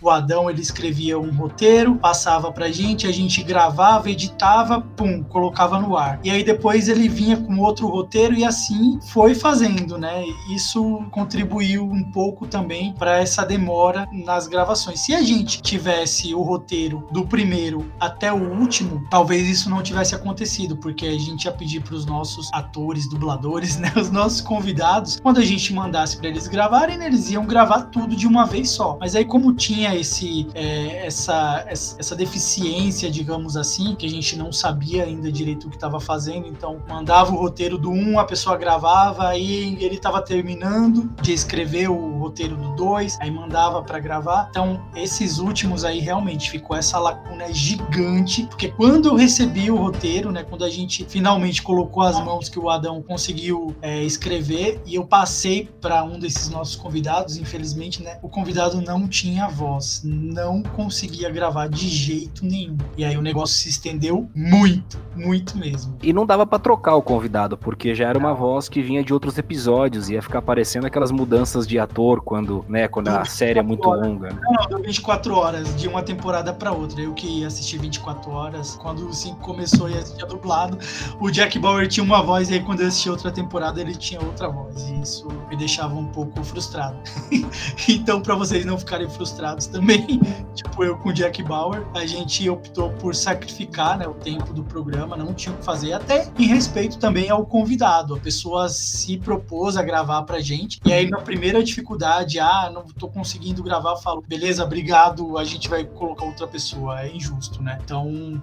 O 0.00 0.10
Adão 0.10 0.48
ele 0.48 0.60
escrevia 0.60 1.18
um 1.18 1.30
roteiro, 1.34 1.96
passava 1.96 2.52
pra 2.52 2.70
gente, 2.70 3.06
a 3.06 3.12
gente 3.12 3.42
gravava, 3.42 4.10
editava, 4.10 4.80
pum, 4.80 5.24
colocava 5.24 5.80
no 5.80 5.96
ar. 5.96 6.20
E 6.22 6.30
aí 6.30 6.44
depois 6.44 6.88
ele 6.88 7.08
vinha 7.08 7.36
com 7.36 7.58
outro 7.58 7.88
roteiro 7.88 8.34
e 8.34 8.44
assim 8.44 9.00
foi 9.08 9.34
fazendo, 9.34 9.98
né? 9.98 10.24
Isso 10.54 11.04
contribuiu 11.10 11.84
um 11.84 12.04
pouco 12.12 12.46
também 12.46 12.94
para 12.94 13.18
essa 13.18 13.44
demora 13.44 14.08
nas 14.12 14.46
gravações. 14.46 15.00
Se 15.00 15.14
a 15.14 15.22
gente 15.22 15.60
tivesse 15.60 16.34
o 16.34 16.42
roteiro 16.42 17.06
do 17.10 17.26
primeiro 17.26 17.90
até 17.98 18.32
o 18.32 18.58
último, 18.60 19.04
talvez 19.10 19.48
isso 19.48 19.68
não 19.68 19.82
tivesse 19.82 20.14
acontecido, 20.14 20.76
porque 20.76 21.06
a 21.06 21.18
gente 21.18 21.44
ia 21.44 21.52
pedir 21.52 21.82
para 21.82 21.94
os 21.94 22.06
nossos 22.06 22.48
atores, 22.52 23.08
dubladores, 23.08 23.76
né, 23.78 23.92
os 23.96 24.10
nossos 24.10 24.40
convidados, 24.40 25.18
quando 25.20 25.38
a 25.38 25.44
gente 25.44 25.72
mandasse 25.72 26.16
para 26.16 26.28
eles 26.28 26.46
gravarem, 26.46 26.96
né, 26.96 27.06
eles 27.06 27.30
iam 27.30 27.44
gravar 27.44 27.82
tudo 27.84 28.14
de 28.14 28.26
uma 28.26 28.44
vez 28.46 28.70
só. 28.70 28.96
Mas 29.00 29.14
aí 29.16 29.24
como 29.24 29.52
tinha 29.54 29.87
esse 29.94 30.48
é, 30.54 31.06
essa 31.06 31.64
essa 31.68 32.16
deficiência, 32.16 33.10
digamos 33.10 33.56
assim, 33.56 33.94
que 33.94 34.06
a 34.06 34.08
gente 34.08 34.36
não 34.36 34.52
sabia 34.52 35.04
ainda 35.04 35.30
direito 35.30 35.66
o 35.66 35.70
que 35.70 35.76
estava 35.76 36.00
fazendo, 36.00 36.46
então 36.46 36.82
mandava 36.88 37.32
o 37.32 37.36
roteiro 37.36 37.78
do 37.78 37.90
um, 37.90 38.18
a 38.18 38.24
pessoa 38.24 38.56
gravava, 38.56 39.28
aí 39.28 39.76
ele 39.80 39.96
estava 39.96 40.22
terminando 40.22 41.10
de 41.22 41.32
escrever 41.32 41.88
o 41.88 42.18
roteiro 42.18 42.56
do 42.56 42.74
dois, 42.76 43.18
aí 43.20 43.30
mandava 43.30 43.82
para 43.82 43.98
gravar. 43.98 44.48
Então 44.50 44.82
esses 44.94 45.38
últimos 45.38 45.84
aí 45.84 45.98
realmente 45.98 46.50
ficou 46.50 46.76
essa 46.76 46.98
lacuna 46.98 47.52
gigante, 47.52 48.44
porque 48.46 48.68
quando 48.68 49.08
eu 49.08 49.14
recebi 49.14 49.70
o 49.70 49.76
roteiro, 49.76 50.30
né, 50.30 50.44
quando 50.44 50.64
a 50.64 50.70
gente 50.70 51.04
finalmente 51.08 51.62
colocou 51.62 52.02
as 52.02 52.22
mãos 52.24 52.48
que 52.48 52.58
o 52.58 52.68
Adão 52.68 53.02
conseguiu 53.02 53.74
é, 53.82 54.02
escrever 54.02 54.80
e 54.86 54.94
eu 54.94 55.06
passei 55.06 55.68
para 55.80 56.02
um 56.04 56.18
desses 56.18 56.48
nossos 56.48 56.76
convidados, 56.76 57.36
infelizmente, 57.36 58.02
né, 58.02 58.18
o 58.22 58.28
convidado 58.28 58.80
não 58.80 59.06
tinha 59.08 59.48
voz. 59.48 59.77
Voz 59.78 60.02
não 60.04 60.62
conseguia 60.62 61.30
gravar 61.30 61.68
de 61.68 61.88
jeito 61.88 62.44
nenhum. 62.44 62.76
E 62.96 63.04
aí 63.04 63.16
o 63.16 63.22
negócio 63.22 63.54
se 63.56 63.68
estendeu 63.68 64.28
muito, 64.34 64.98
muito 65.16 65.56
mesmo. 65.56 65.96
E 66.02 66.12
não 66.12 66.26
dava 66.26 66.44
pra 66.44 66.58
trocar 66.58 66.96
o 66.96 67.02
convidado, 67.02 67.56
porque 67.56 67.94
já 67.94 68.08
era 68.08 68.18
uma 68.18 68.34
voz 68.34 68.68
que 68.68 68.82
vinha 68.82 69.02
de 69.02 69.14
outros 69.14 69.38
episódios, 69.38 70.10
ia 70.10 70.20
ficar 70.20 70.42
parecendo 70.42 70.86
aquelas 70.86 71.10
mudanças 71.10 71.66
de 71.66 71.78
ator 71.78 72.20
quando, 72.20 72.64
né, 72.68 72.88
quando 72.88 73.08
a 73.08 73.24
série 73.24 73.58
é 73.58 73.62
muito 73.62 73.88
longa. 73.88 74.30
Né? 74.30 74.40
Não, 74.50 74.66
deu 74.66 74.82
24 74.82 75.34
horas 75.34 75.76
de 75.76 75.86
uma 75.86 76.02
temporada 76.02 76.52
pra 76.52 76.72
outra. 76.72 77.00
Eu 77.00 77.14
que 77.14 77.40
ia 77.40 77.46
assistir 77.46 77.78
24 77.78 78.30
horas, 78.30 78.76
quando 78.76 79.08
o 79.08 79.12
5 79.12 79.36
começou 79.36 79.88
e 79.88 79.94
assistia 79.94 80.26
dublado, 80.26 80.78
o 81.20 81.30
Jack 81.30 81.58
Bauer 81.58 81.86
tinha 81.86 82.04
uma 82.04 82.22
voz, 82.22 82.50
e 82.50 82.54
aí 82.54 82.60
quando 82.60 82.80
eu 82.80 82.88
assisti 82.88 83.08
outra 83.08 83.30
temporada 83.30 83.80
ele 83.80 83.94
tinha 83.94 84.20
outra 84.20 84.48
voz. 84.48 84.88
E 84.88 85.02
isso 85.02 85.28
me 85.48 85.56
deixava 85.56 85.94
um 85.94 86.06
pouco 86.06 86.42
frustrado. 86.42 86.96
então, 87.88 88.20
pra 88.20 88.34
vocês 88.34 88.64
não 88.64 88.76
ficarem 88.78 89.08
frustrados 89.08 89.67
também, 89.72 90.20
tipo 90.54 90.84
eu 90.84 90.96
com 90.96 91.10
o 91.10 91.12
Jack 91.12 91.42
Bauer, 91.42 91.86
a 91.94 92.06
gente 92.06 92.48
optou 92.48 92.90
por 92.92 93.14
sacrificar 93.14 93.98
né, 93.98 94.06
o 94.06 94.14
tempo 94.14 94.52
do 94.52 94.64
programa, 94.64 95.16
não 95.16 95.34
tinha 95.34 95.54
o 95.54 95.58
que 95.58 95.64
fazer, 95.64 95.92
até 95.92 96.30
em 96.38 96.46
respeito 96.46 96.98
também 96.98 97.30
ao 97.30 97.44
convidado. 97.46 98.14
A 98.14 98.18
pessoa 98.18 98.68
se 98.68 99.18
propôs 99.18 99.76
a 99.76 99.82
gravar 99.82 100.22
pra 100.22 100.40
gente, 100.40 100.80
e 100.84 100.92
aí 100.92 101.08
na 101.08 101.20
primeira 101.20 101.62
dificuldade, 101.62 102.38
ah, 102.38 102.70
não 102.72 102.84
tô 102.84 103.08
conseguindo 103.08 103.62
gravar, 103.62 103.92
eu 103.92 103.98
falo, 103.98 104.22
beleza, 104.26 104.64
obrigado, 104.64 105.38
a 105.38 105.44
gente 105.44 105.68
vai 105.68 105.84
colocar 105.84 106.24
outra 106.24 106.46
pessoa. 106.46 107.02
É 107.02 107.14
injusto, 107.14 107.62
né? 107.62 107.78
Então, 107.84 108.40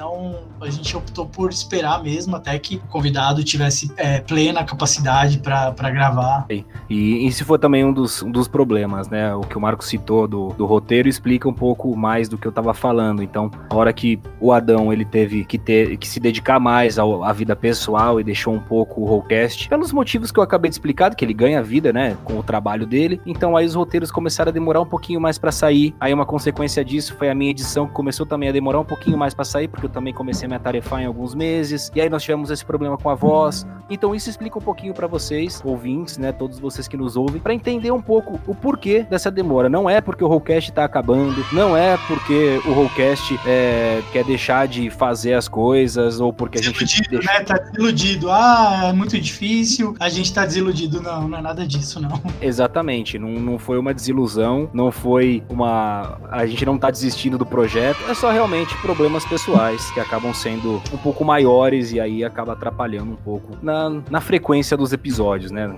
não 0.00 0.34
a 0.60 0.70
gente 0.70 0.96
optou 0.96 1.26
por 1.26 1.50
esperar 1.50 2.02
mesmo 2.02 2.34
até 2.34 2.58
que 2.58 2.76
o 2.76 2.88
convidado 2.88 3.44
tivesse 3.44 3.92
é, 3.96 4.20
plena 4.20 4.64
capacidade 4.64 5.38
para 5.38 5.90
gravar. 5.90 6.46
E, 6.50 6.64
e 6.88 7.26
esse 7.26 7.44
foi 7.44 7.58
também 7.58 7.84
um 7.84 7.92
dos, 7.92 8.22
um 8.22 8.30
dos 8.30 8.48
problemas, 8.48 9.08
né? 9.08 9.34
O 9.34 9.42
que 9.42 9.56
o 9.56 9.60
Marco 9.60 9.84
citou 9.84 10.26
do, 10.26 10.48
do 10.48 10.64
roteiro 10.64 11.08
explica 11.08 11.48
um 11.48 11.52
pouco 11.52 11.94
mais 11.94 12.28
do 12.28 12.38
que 12.38 12.46
eu 12.46 12.50
estava 12.50 12.72
falando. 12.72 13.22
Então, 13.22 13.50
a 13.68 13.74
hora 13.74 13.92
que 13.92 14.18
o 14.40 14.52
Adão 14.52 14.92
ele 14.92 15.04
teve 15.04 15.44
que 15.44 15.58
ter 15.58 15.96
que 15.98 16.08
se 16.08 16.18
dedicar 16.18 16.58
mais 16.58 16.98
ao, 16.98 17.22
à 17.22 17.32
vida 17.32 17.54
pessoal 17.54 18.18
e 18.20 18.24
deixou 18.24 18.54
um 18.54 18.60
pouco 18.60 19.02
o 19.02 19.04
Rollcast, 19.04 19.68
pelos 19.68 19.92
motivos 19.92 20.32
que 20.32 20.38
eu 20.38 20.42
acabei 20.42 20.70
de 20.70 20.74
explicar, 20.74 21.14
que 21.14 21.24
ele 21.24 21.34
ganha 21.34 21.62
vida, 21.62 21.92
né, 21.92 22.16
com 22.24 22.38
o 22.38 22.42
trabalho 22.42 22.86
dele. 22.86 23.20
Então, 23.26 23.56
aí 23.56 23.66
os 23.66 23.74
roteiros 23.74 24.10
começaram 24.10 24.48
a 24.48 24.52
demorar 24.52 24.80
um 24.80 24.86
pouquinho 24.86 25.20
mais 25.20 25.36
para 25.36 25.52
sair. 25.52 25.94
Aí 26.00 26.12
uma 26.12 26.26
consequência 26.26 26.82
disso 26.84 27.14
foi 27.16 27.28
a 27.28 27.34
minha 27.34 27.50
edição 27.50 27.86
que 27.86 27.92
começou 27.92 28.24
também 28.24 28.48
a 28.48 28.52
demorar 28.52 28.80
um 28.80 28.84
pouquinho 28.84 29.18
mais 29.18 29.34
para 29.34 29.44
sair, 29.44 29.68
porque 29.68 29.86
eu 29.86 29.89
também 29.90 30.12
comecei 30.12 30.46
a 30.46 30.48
me 30.48 30.56
atarefar 30.56 31.02
em 31.02 31.06
alguns 31.06 31.34
meses, 31.34 31.90
e 31.94 32.00
aí 32.00 32.08
nós 32.08 32.22
tivemos 32.22 32.50
esse 32.50 32.64
problema 32.64 32.96
com 32.96 33.10
a 33.10 33.14
voz. 33.14 33.66
Então 33.88 34.14
isso 34.14 34.30
explica 34.30 34.58
um 34.58 34.62
pouquinho 34.62 34.94
para 34.94 35.06
vocês, 35.06 35.60
ouvintes, 35.64 36.16
né, 36.16 36.32
todos 36.32 36.58
vocês 36.58 36.86
que 36.86 36.96
nos 36.96 37.16
ouvem, 37.16 37.40
para 37.40 37.52
entender 37.52 37.90
um 37.90 38.00
pouco 38.00 38.40
o 38.46 38.54
porquê 38.54 39.04
dessa 39.08 39.30
demora. 39.30 39.68
Não 39.68 39.90
é 39.90 40.00
porque 40.00 40.22
o 40.22 40.28
Rollcast 40.28 40.72
tá 40.72 40.84
acabando, 40.84 41.44
não 41.52 41.76
é 41.76 41.96
porque 42.06 42.60
o 42.64 42.72
Rollcast 42.72 43.38
é, 43.46 44.02
quer 44.12 44.24
deixar 44.24 44.68
de 44.68 44.90
fazer 44.90 45.34
as 45.34 45.48
coisas, 45.48 46.20
ou 46.20 46.32
porque 46.32 46.58
a 46.58 46.62
gente... 46.62 46.78
Deixa... 47.08 47.32
né? 47.32 47.40
Tá 47.40 47.58
desiludido. 47.58 48.30
Ah, 48.30 48.86
é 48.90 48.92
muito 48.92 49.18
difícil, 49.20 49.94
a 49.98 50.08
gente 50.08 50.32
tá 50.32 50.46
desiludido. 50.46 51.02
Não, 51.02 51.28
não 51.28 51.38
é 51.38 51.42
nada 51.42 51.66
disso, 51.66 52.00
não. 52.00 52.20
Exatamente, 52.40 53.18
não, 53.18 53.30
não 53.30 53.58
foi 53.58 53.78
uma 53.78 53.92
desilusão, 53.92 54.70
não 54.72 54.90
foi 54.90 55.42
uma... 55.48 56.18
A 56.30 56.46
gente 56.46 56.64
não 56.64 56.78
tá 56.78 56.90
desistindo 56.90 57.36
do 57.36 57.46
projeto, 57.46 57.98
é 58.08 58.14
só 58.14 58.30
realmente 58.30 58.76
problemas 58.78 59.24
pessoais 59.24 59.69
que 59.92 60.00
acabam 60.00 60.32
sendo 60.34 60.82
um 60.92 60.96
pouco 60.96 61.24
maiores 61.24 61.92
e 61.92 62.00
aí 62.00 62.24
acaba 62.24 62.52
atrapalhando 62.52 63.12
um 63.12 63.16
pouco 63.16 63.56
na, 63.62 64.02
na 64.10 64.20
frequência 64.20 64.76
dos 64.76 64.92
episódios, 64.92 65.50
né? 65.50 65.74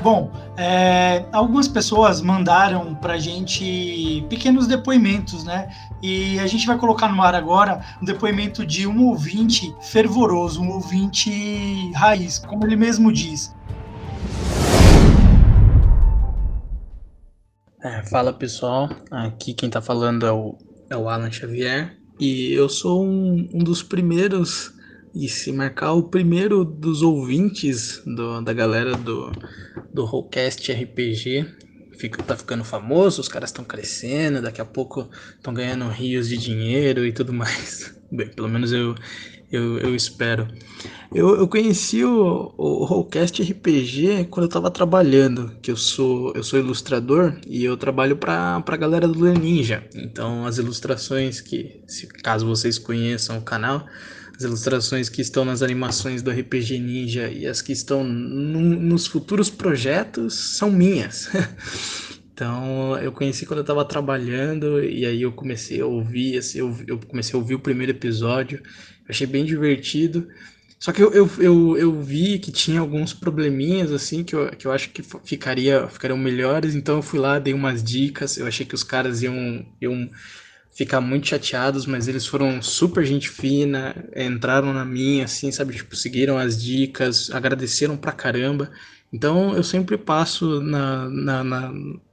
Bom, 0.00 0.30
é, 0.56 1.24
algumas 1.32 1.66
pessoas 1.66 2.20
mandaram 2.20 2.94
pra 2.94 3.18
gente 3.18 4.24
pequenos 4.28 4.66
depoimentos, 4.66 5.44
né? 5.44 5.68
E 6.00 6.38
a 6.38 6.46
gente 6.46 6.66
vai 6.66 6.78
colocar 6.78 7.08
no 7.08 7.20
ar 7.20 7.34
agora 7.34 7.80
um 8.00 8.04
depoimento 8.04 8.64
de 8.64 8.86
um 8.86 9.06
ouvinte 9.06 9.74
fervoroso, 9.80 10.62
um 10.62 10.70
ouvinte 10.70 11.92
raiz, 11.94 12.38
como 12.38 12.64
ele 12.64 12.76
mesmo 12.76 13.12
diz. 13.12 13.54
É, 17.82 18.02
fala 18.06 18.32
pessoal, 18.32 18.88
aqui 19.10 19.54
quem 19.54 19.70
tá 19.70 19.80
falando 19.80 20.26
é 20.26 20.32
o, 20.32 20.58
é 20.90 20.96
o 20.96 21.08
Alan 21.08 21.30
Xavier 21.30 21.96
e 22.18 22.52
eu 22.52 22.68
sou 22.68 23.04
um, 23.04 23.48
um 23.54 23.58
dos 23.58 23.82
primeiros, 23.82 24.72
e 25.14 25.28
se 25.28 25.52
marcar 25.52 25.92
o 25.92 26.02
primeiro 26.02 26.64
dos 26.64 27.02
ouvintes 27.02 28.02
do, 28.04 28.40
da 28.40 28.52
galera 28.52 28.96
do, 28.96 29.30
do 29.92 30.04
Rollcast 30.04 30.72
RPG. 30.72 31.46
Fica, 31.98 32.22
tá 32.22 32.36
ficando 32.36 32.62
famoso, 32.64 33.20
os 33.20 33.28
caras 33.28 33.50
estão 33.50 33.64
crescendo, 33.64 34.40
daqui 34.40 34.60
a 34.60 34.64
pouco 34.64 35.08
estão 35.36 35.52
ganhando 35.52 35.88
rios 35.88 36.28
de 36.28 36.36
dinheiro 36.36 37.04
e 37.04 37.12
tudo 37.12 37.32
mais. 37.34 37.94
Bem, 38.10 38.28
pelo 38.28 38.48
menos 38.48 38.72
eu, 38.72 38.94
eu, 39.50 39.78
eu 39.78 39.94
espero. 39.96 40.46
Eu, 41.12 41.36
eu 41.36 41.48
conheci 41.48 42.04
o, 42.04 42.54
o 42.56 42.84
Rollcast 42.84 43.42
RPG 43.42 44.26
quando 44.30 44.44
eu 44.44 44.50
tava 44.50 44.70
trabalhando, 44.70 45.56
que 45.60 45.70
eu 45.70 45.76
sou 45.76 46.32
eu 46.34 46.42
sou 46.42 46.58
ilustrador 46.58 47.38
e 47.46 47.64
eu 47.64 47.76
trabalho 47.76 48.16
pra, 48.16 48.60
pra 48.60 48.76
galera 48.76 49.08
do 49.08 49.32
Ninja. 49.32 49.82
Então 49.94 50.46
as 50.46 50.58
ilustrações 50.58 51.40
que, 51.40 51.82
se, 51.86 52.06
caso 52.06 52.46
vocês 52.46 52.78
conheçam 52.78 53.38
o 53.38 53.42
canal, 53.42 53.86
as 54.38 54.44
ilustrações 54.44 55.08
que 55.08 55.20
estão 55.20 55.44
nas 55.44 55.62
animações 55.62 56.22
do 56.22 56.30
RPG 56.30 56.78
Ninja 56.78 57.28
e 57.28 57.44
as 57.44 57.60
que 57.60 57.72
estão 57.72 58.04
nos 58.04 59.08
futuros 59.08 59.50
projetos 59.50 60.56
são 60.56 60.70
minhas. 60.70 61.28
Então, 62.38 62.96
eu 62.98 63.10
conheci 63.10 63.44
quando 63.44 63.58
eu 63.58 63.62
estava 63.62 63.84
trabalhando 63.84 64.80
e 64.80 65.04
aí 65.04 65.22
eu 65.22 65.32
comecei 65.32 65.80
a 65.80 65.86
ouvir, 65.86 66.38
assim, 66.38 66.60
eu, 66.60 66.72
eu 66.86 66.96
comecei 66.96 67.34
a 67.34 67.36
ouvir 67.36 67.56
o 67.56 67.58
primeiro 67.58 67.90
episódio, 67.90 68.62
achei 69.08 69.26
bem 69.26 69.44
divertido. 69.44 70.28
Só 70.78 70.92
que 70.92 71.02
eu, 71.02 71.12
eu, 71.12 71.28
eu, 71.40 71.76
eu, 71.76 72.00
vi 72.00 72.38
que 72.38 72.52
tinha 72.52 72.78
alguns 72.78 73.12
probleminhas, 73.12 73.90
assim, 73.90 74.22
que 74.22 74.36
eu, 74.36 74.50
que 74.50 74.68
eu 74.68 74.70
acho 74.70 74.90
que 74.90 75.02
ficaria, 75.24 75.88
ficariam 75.88 76.16
melhores, 76.16 76.76
então 76.76 76.98
eu 76.98 77.02
fui 77.02 77.18
lá, 77.18 77.40
dei 77.40 77.52
umas 77.52 77.82
dicas, 77.82 78.36
eu 78.36 78.46
achei 78.46 78.64
que 78.64 78.76
os 78.76 78.84
caras 78.84 79.20
iam, 79.20 79.66
iam 79.80 80.08
ficar 80.78 81.00
muito 81.00 81.26
chateados, 81.26 81.84
mas 81.84 82.08
eles 82.08 82.24
foram 82.24 82.62
super 82.62 83.04
gente 83.04 83.28
fina, 83.28 84.08
entraram 84.16 84.72
na 84.72 84.84
minha, 84.84 85.24
assim, 85.24 85.50
sabe, 85.50 85.74
tipo, 85.74 85.94
seguiram 85.96 86.38
as 86.38 86.62
dicas, 86.62 87.30
agradeceram 87.30 87.96
pra 87.96 88.12
caramba. 88.12 88.70
Então 89.12 89.54
eu 89.54 89.64
sempre 89.64 89.98
passo 89.98 90.60
na, 90.60 91.10
na, 91.10 91.44
na 91.44 91.72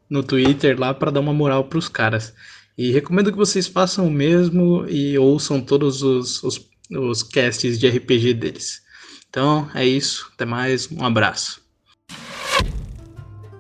no 0.10 0.24
Twitter 0.24 0.80
lá 0.80 0.94
para 0.94 1.12
dar 1.12 1.20
uma 1.20 1.34
moral 1.34 1.66
pros 1.66 1.88
caras. 1.88 2.34
E 2.78 2.92
recomendo 2.92 3.32
que 3.32 3.38
vocês 3.38 3.68
façam 3.68 4.08
o 4.08 4.12
mesmo 4.12 4.86
e 4.90 5.18
ouçam 5.18 5.62
todos 5.62 6.02
os, 6.02 6.44
os 6.44 6.58
os 6.92 7.24
casts 7.24 7.80
de 7.80 7.88
RPG 7.88 8.34
deles. 8.34 8.82
Então 9.30 9.70
é 9.74 9.86
isso, 9.86 10.30
até 10.34 10.46
mais, 10.46 10.90
um 10.92 11.04
abraço. 11.04 11.62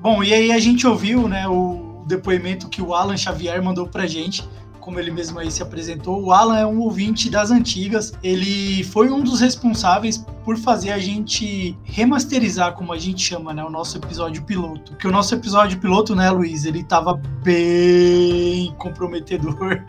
Bom, 0.02 0.24
e 0.24 0.34
aí 0.34 0.52
a 0.52 0.60
gente 0.60 0.86
ouviu 0.86 1.28
né, 1.28 1.48
o 1.48 2.06
depoimento 2.08 2.70
que 2.70 2.82
o 2.82 2.94
Alan 2.94 3.18
Xavier 3.18 3.62
mandou 3.64 3.88
pra 3.88 4.06
gente 4.06 4.48
como 4.86 5.00
ele 5.00 5.10
mesmo 5.10 5.40
aí 5.40 5.50
se 5.50 5.64
apresentou, 5.64 6.24
o 6.24 6.32
Alan 6.32 6.60
é 6.60 6.66
um 6.66 6.80
ouvinte 6.80 7.28
das 7.28 7.50
antigas. 7.50 8.14
Ele 8.22 8.84
foi 8.84 9.10
um 9.10 9.24
dos 9.24 9.42
responsáveis 9.42 10.24
por 10.44 10.58
fazer 10.58 10.92
a 10.92 11.00
gente 11.00 11.76
remasterizar, 11.84 12.74
como 12.74 12.94
a 12.94 13.00
gente 13.00 13.20
chama, 13.20 13.52
né, 13.52 13.64
o 13.64 13.70
nosso 13.70 13.98
episódio 13.98 14.44
piloto. 14.44 14.92
Porque 14.92 15.08
o 15.08 15.12
nosso 15.12 15.34
episódio 15.34 15.80
piloto, 15.80 16.16
né, 16.16 16.30
Luiz, 16.30 16.66
ele 16.66 16.84
tava 16.84 17.20
bem 17.44 18.76
comprometedor. 18.78 19.84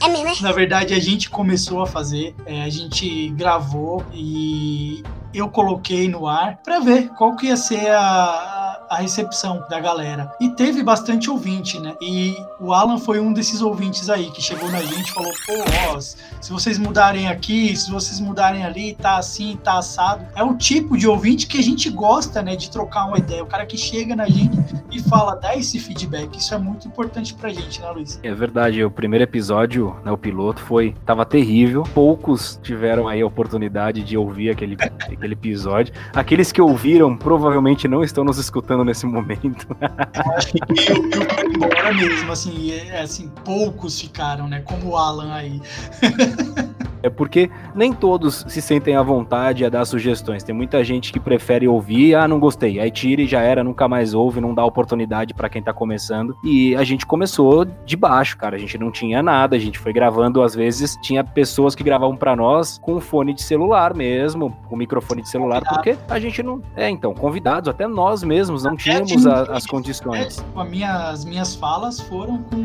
É 0.00 0.08
mesmo, 0.08 0.26
é? 0.26 0.42
Na 0.42 0.50
verdade, 0.50 0.92
a 0.92 0.98
gente 0.98 1.30
começou 1.30 1.80
a 1.80 1.86
fazer, 1.86 2.34
é, 2.44 2.64
a 2.64 2.68
gente 2.68 3.28
gravou 3.30 4.04
e 4.12 5.04
eu 5.32 5.48
coloquei 5.48 6.08
no 6.08 6.26
ar 6.26 6.56
para 6.64 6.80
ver 6.80 7.10
qual 7.10 7.36
que 7.36 7.46
ia 7.46 7.56
ser 7.56 7.90
a, 7.90 8.69
a 8.90 8.96
recepção 8.96 9.64
da 9.70 9.78
galera. 9.78 10.32
E 10.40 10.50
teve 10.50 10.82
bastante 10.82 11.30
ouvinte, 11.30 11.78
né? 11.78 11.94
E 12.02 12.34
o 12.58 12.72
Alan 12.72 12.98
foi 12.98 13.20
um 13.20 13.32
desses 13.32 13.62
ouvintes 13.62 14.10
aí 14.10 14.32
que 14.32 14.42
chegou 14.42 14.68
na 14.68 14.82
gente 14.82 15.08
e 15.08 15.14
falou: 15.14 15.32
pô, 15.46 15.54
ó, 15.94 16.00
se 16.00 16.50
vocês 16.50 16.76
mudarem 16.76 17.28
aqui, 17.28 17.76
se 17.76 17.88
vocês 17.88 18.18
mudarem 18.18 18.64
ali, 18.64 18.94
tá 18.94 19.16
assim, 19.16 19.56
tá 19.62 19.78
assado. 19.78 20.26
É 20.34 20.42
o 20.42 20.56
tipo 20.56 20.98
de 20.98 21.06
ouvinte 21.06 21.46
que 21.46 21.58
a 21.58 21.62
gente 21.62 21.88
gosta, 21.88 22.42
né? 22.42 22.56
De 22.56 22.68
trocar 22.68 23.06
uma 23.06 23.18
ideia. 23.18 23.44
O 23.44 23.46
cara 23.46 23.64
que 23.64 23.78
chega 23.78 24.16
na 24.16 24.28
gente 24.28 24.58
e 24.90 25.00
fala, 25.02 25.34
dá 25.34 25.56
esse 25.56 25.78
feedback. 25.78 26.36
Isso 26.36 26.54
é 26.54 26.58
muito 26.58 26.86
importante 26.88 27.34
pra 27.34 27.50
gente, 27.50 27.80
né, 27.80 27.90
Luiz? 27.90 28.20
É 28.22 28.34
verdade. 28.34 28.84
O 28.84 28.90
primeiro 28.90 29.24
episódio, 29.24 29.96
né, 30.04 30.10
o 30.10 30.18
piloto, 30.18 30.60
foi. 30.60 30.94
tava 31.04 31.24
terrível. 31.24 31.82
Poucos 31.94 32.58
tiveram 32.62 33.08
aí 33.08 33.20
a 33.20 33.26
oportunidade 33.26 34.02
de 34.02 34.16
ouvir 34.16 34.50
aquele 34.50 34.76
aquele 35.00 35.34
episódio. 35.34 35.92
Aqueles 36.14 36.52
que 36.52 36.60
ouviram 36.60 37.16
provavelmente 37.16 37.86
não 37.86 38.02
estão 38.02 38.24
nos 38.24 38.38
escutando 38.38 38.84
nesse 38.84 39.06
momento. 39.06 39.66
Acho 40.36 40.52
que 40.52 40.92
eu, 40.92 40.96
eu 40.96 41.30
fui 41.34 41.54
embora 41.54 41.92
mesmo, 41.94 42.32
assim, 42.32 42.72
é, 42.72 43.00
assim, 43.00 43.28
poucos 43.44 44.00
ficaram, 44.00 44.48
né? 44.48 44.60
Como 44.60 44.90
o 44.90 44.96
Alan 44.96 45.32
aí. 45.32 45.60
É 47.02 47.10
porque 47.10 47.50
nem 47.74 47.92
todos 47.92 48.44
se 48.48 48.60
sentem 48.60 48.96
à 48.96 49.02
vontade 49.02 49.64
a 49.64 49.68
dar 49.68 49.84
sugestões. 49.84 50.42
Tem 50.42 50.54
muita 50.54 50.82
gente 50.84 51.12
que 51.12 51.20
prefere 51.20 51.66
ouvir, 51.66 52.14
ah, 52.14 52.26
não 52.26 52.38
gostei, 52.38 52.78
aí 52.78 52.90
tira 52.90 53.22
e 53.22 53.26
já 53.26 53.40
era, 53.40 53.64
nunca 53.64 53.88
mais 53.88 54.14
ouve, 54.14 54.40
não 54.40 54.54
dá 54.54 54.64
oportunidade 54.64 55.34
para 55.34 55.48
quem 55.48 55.62
tá 55.62 55.72
começando. 55.72 56.36
E 56.44 56.74
a 56.76 56.84
gente 56.84 57.06
começou 57.06 57.64
de 57.64 57.96
baixo, 57.96 58.36
cara. 58.36 58.56
A 58.56 58.58
gente 58.58 58.76
não 58.78 58.90
tinha 58.90 59.22
nada, 59.22 59.56
a 59.56 59.58
gente 59.58 59.78
foi 59.78 59.92
gravando, 59.92 60.42
às 60.42 60.54
vezes, 60.54 60.96
tinha 61.02 61.24
pessoas 61.24 61.74
que 61.74 61.82
gravavam 61.82 62.16
para 62.16 62.36
nós 62.36 62.78
com 62.78 63.00
fone 63.00 63.34
de 63.34 63.42
celular 63.42 63.94
mesmo, 63.94 64.56
com 64.68 64.76
microfone 64.76 65.22
de 65.22 65.28
celular, 65.28 65.62
porque 65.62 65.96
a 66.08 66.18
gente 66.18 66.42
não. 66.42 66.62
É, 66.76 66.88
então, 66.88 67.14
convidados, 67.14 67.68
até 67.68 67.86
nós 67.86 68.22
mesmos 68.22 68.64
não 68.64 68.76
tínhamos 68.76 69.26
a, 69.26 69.42
as 69.42 69.66
condições. 69.66 70.38
É, 70.38 70.60
a 70.60 70.64
minha, 70.64 71.10
as 71.10 71.24
minhas 71.24 71.54
falas 71.54 72.00
foram 72.00 72.38
com 72.44 72.56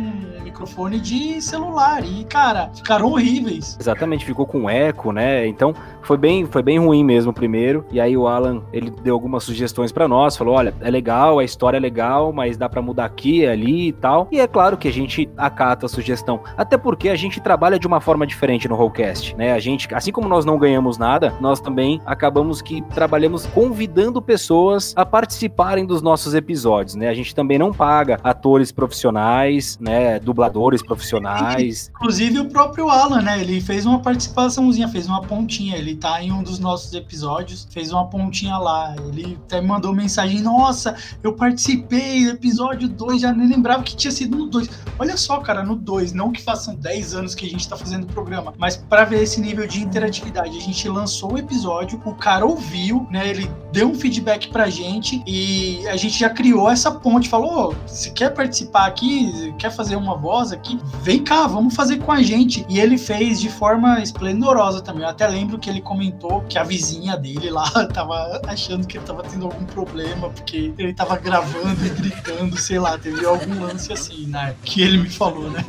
microfone 0.43 0.99
de 0.99 1.41
celular 1.41 2.03
e, 2.05 2.23
cara, 2.25 2.69
ficaram 2.73 3.07
horríveis. 3.11 3.77
Exatamente, 3.79 4.24
ficou 4.25 4.45
com 4.45 4.69
eco, 4.69 5.11
né? 5.11 5.47
Então 5.47 5.73
foi 6.01 6.17
bem, 6.17 6.45
foi 6.45 6.61
bem 6.61 6.79
ruim 6.79 7.03
mesmo 7.03 7.33
primeiro. 7.33 7.85
E 7.91 7.99
aí 7.99 8.15
o 8.15 8.27
Alan, 8.27 8.61
ele 8.71 8.89
deu 8.89 9.13
algumas 9.13 9.43
sugestões 9.43 9.91
para 9.91 10.07
nós, 10.07 10.37
falou: 10.37 10.55
olha, 10.55 10.73
é 10.81 10.89
legal, 10.89 11.39
a 11.39 11.43
história 11.43 11.77
é 11.77 11.79
legal, 11.79 12.31
mas 12.31 12.57
dá 12.57 12.69
para 12.69 12.81
mudar 12.81 13.05
aqui, 13.05 13.45
ali 13.45 13.87
e 13.87 13.91
tal. 13.91 14.27
E 14.31 14.39
é 14.39 14.47
claro 14.47 14.77
que 14.77 14.87
a 14.87 14.93
gente 14.93 15.29
acata 15.37 15.85
a 15.85 15.89
sugestão. 15.89 16.41
Até 16.57 16.77
porque 16.77 17.09
a 17.09 17.15
gente 17.15 17.39
trabalha 17.39 17.79
de 17.79 17.87
uma 17.87 17.99
forma 17.99 18.25
diferente 18.25 18.67
no 18.67 18.75
Rollcast, 18.75 19.35
né? 19.35 19.53
A 19.53 19.59
gente, 19.59 19.93
assim 19.93 20.11
como 20.11 20.27
nós 20.27 20.45
não 20.45 20.57
ganhamos 20.57 20.97
nada, 20.97 21.33
nós 21.39 21.59
também 21.59 21.99
acabamos 22.05 22.61
que 22.61 22.81
trabalhamos 22.93 23.45
convidando 23.47 24.21
pessoas 24.21 24.93
a 24.95 25.05
participarem 25.05 25.85
dos 25.85 26.01
nossos 26.01 26.33
episódios, 26.33 26.95
né? 26.95 27.09
A 27.09 27.13
gente 27.13 27.33
também 27.33 27.57
não 27.57 27.71
paga 27.71 28.19
atores 28.23 28.71
profissionais, 28.71 29.77
né? 29.79 30.19
Dubladores 30.19 30.81
profissionais. 30.81 31.89
Inclusive 31.95 32.39
o 32.39 32.49
próprio 32.49 32.89
Alan, 32.89 33.21
né? 33.21 33.39
Ele 33.41 33.59
fez 33.61 33.85
uma 33.85 33.99
participaçãozinha, 34.15 34.87
fez 34.87 35.07
uma 35.07 35.21
pontinha. 35.21 35.75
Ele 35.75 35.95
tá 35.95 36.21
em 36.23 36.31
um 36.31 36.41
dos 36.41 36.57
nossos 36.57 36.93
episódios, 36.93 37.67
fez 37.69 37.91
uma 37.91 38.07
pontinha 38.07 38.57
lá. 38.57 38.95
Ele 39.09 39.37
até 39.45 39.61
mandou 39.61 39.93
mensagem: 39.93 40.41
Nossa, 40.41 40.95
eu 41.21 41.33
participei 41.33 42.25
do 42.25 42.31
episódio 42.31 42.87
2, 42.87 43.21
já 43.21 43.33
nem 43.33 43.47
lembrava 43.47 43.83
que 43.83 43.95
tinha 43.95 44.11
sido 44.11 44.37
no 44.37 44.47
2. 44.47 44.69
Olha 44.97 45.17
só, 45.17 45.39
cara, 45.39 45.63
no 45.63 45.75
2, 45.75 46.13
não 46.13 46.31
que 46.31 46.41
façam 46.41 46.75
10 46.75 47.15
anos 47.15 47.35
que 47.35 47.45
a 47.45 47.49
gente 47.49 47.67
tá 47.67 47.75
fazendo 47.75 48.05
o 48.05 48.07
programa, 48.07 48.53
mas 48.57 48.77
para 48.77 49.03
ver 49.03 49.21
esse 49.21 49.41
nível 49.41 49.67
de 49.67 49.81
interatividade, 49.81 50.57
a 50.57 50.61
gente 50.61 50.87
lançou 50.87 51.33
o 51.33 51.37
episódio, 51.37 52.01
o 52.05 52.15
cara 52.15 52.45
ouviu, 52.45 53.05
né? 53.11 53.27
Ele 53.27 53.51
deu 53.73 53.89
um 53.89 53.95
feedback 53.95 54.49
pra 54.49 54.69
gente 54.69 55.21
e 55.27 55.85
a 55.87 55.97
gente 55.97 56.17
já 56.17 56.29
criou 56.29 56.69
essa 56.69 56.89
ponte. 56.89 57.27
Falou: 57.27 57.75
se 57.85 58.11
quer 58.11 58.33
participar 58.33 58.85
aqui, 58.85 59.53
quer 59.59 59.71
fazer 59.71 59.97
uma 59.97 60.15
voz 60.15 60.53
aqui, 60.53 60.79
vem 61.01 61.21
cá, 61.21 61.47
vamos 61.47 61.75
fazer 61.75 61.97
com 61.97 62.11
a 62.11 62.21
gente. 62.21 62.65
E 62.69 62.79
ele 62.79 62.97
fez 62.97 63.41
de 63.41 63.49
forma 63.49 64.04
esplendorosa 64.05 64.81
também. 64.81 65.03
Eu 65.03 65.09
até 65.09 65.27
lembro 65.27 65.59
que 65.59 65.69
ele 65.69 65.81
comentou 65.81 66.41
que 66.41 66.57
a 66.57 66.63
vizinha 66.63 67.17
dele 67.17 67.49
lá 67.49 67.69
tava 67.93 68.41
achando 68.47 68.87
que 68.87 68.97
ele 68.97 69.05
tava 69.05 69.23
tendo 69.23 69.45
algum 69.45 69.65
problema, 69.65 70.29
porque 70.29 70.73
ele 70.77 70.93
tava 70.93 71.17
gravando 71.17 71.85
e 71.85 71.89
gritando, 71.89 72.57
sei 72.57 72.79
lá, 72.79 72.97
teve 72.97 73.25
algum 73.25 73.61
lance 73.61 73.91
assim, 73.91 74.27
né? 74.27 74.55
Que 74.63 74.81
ele 74.81 74.97
me 74.97 75.09
falou, 75.09 75.49
né? 75.49 75.65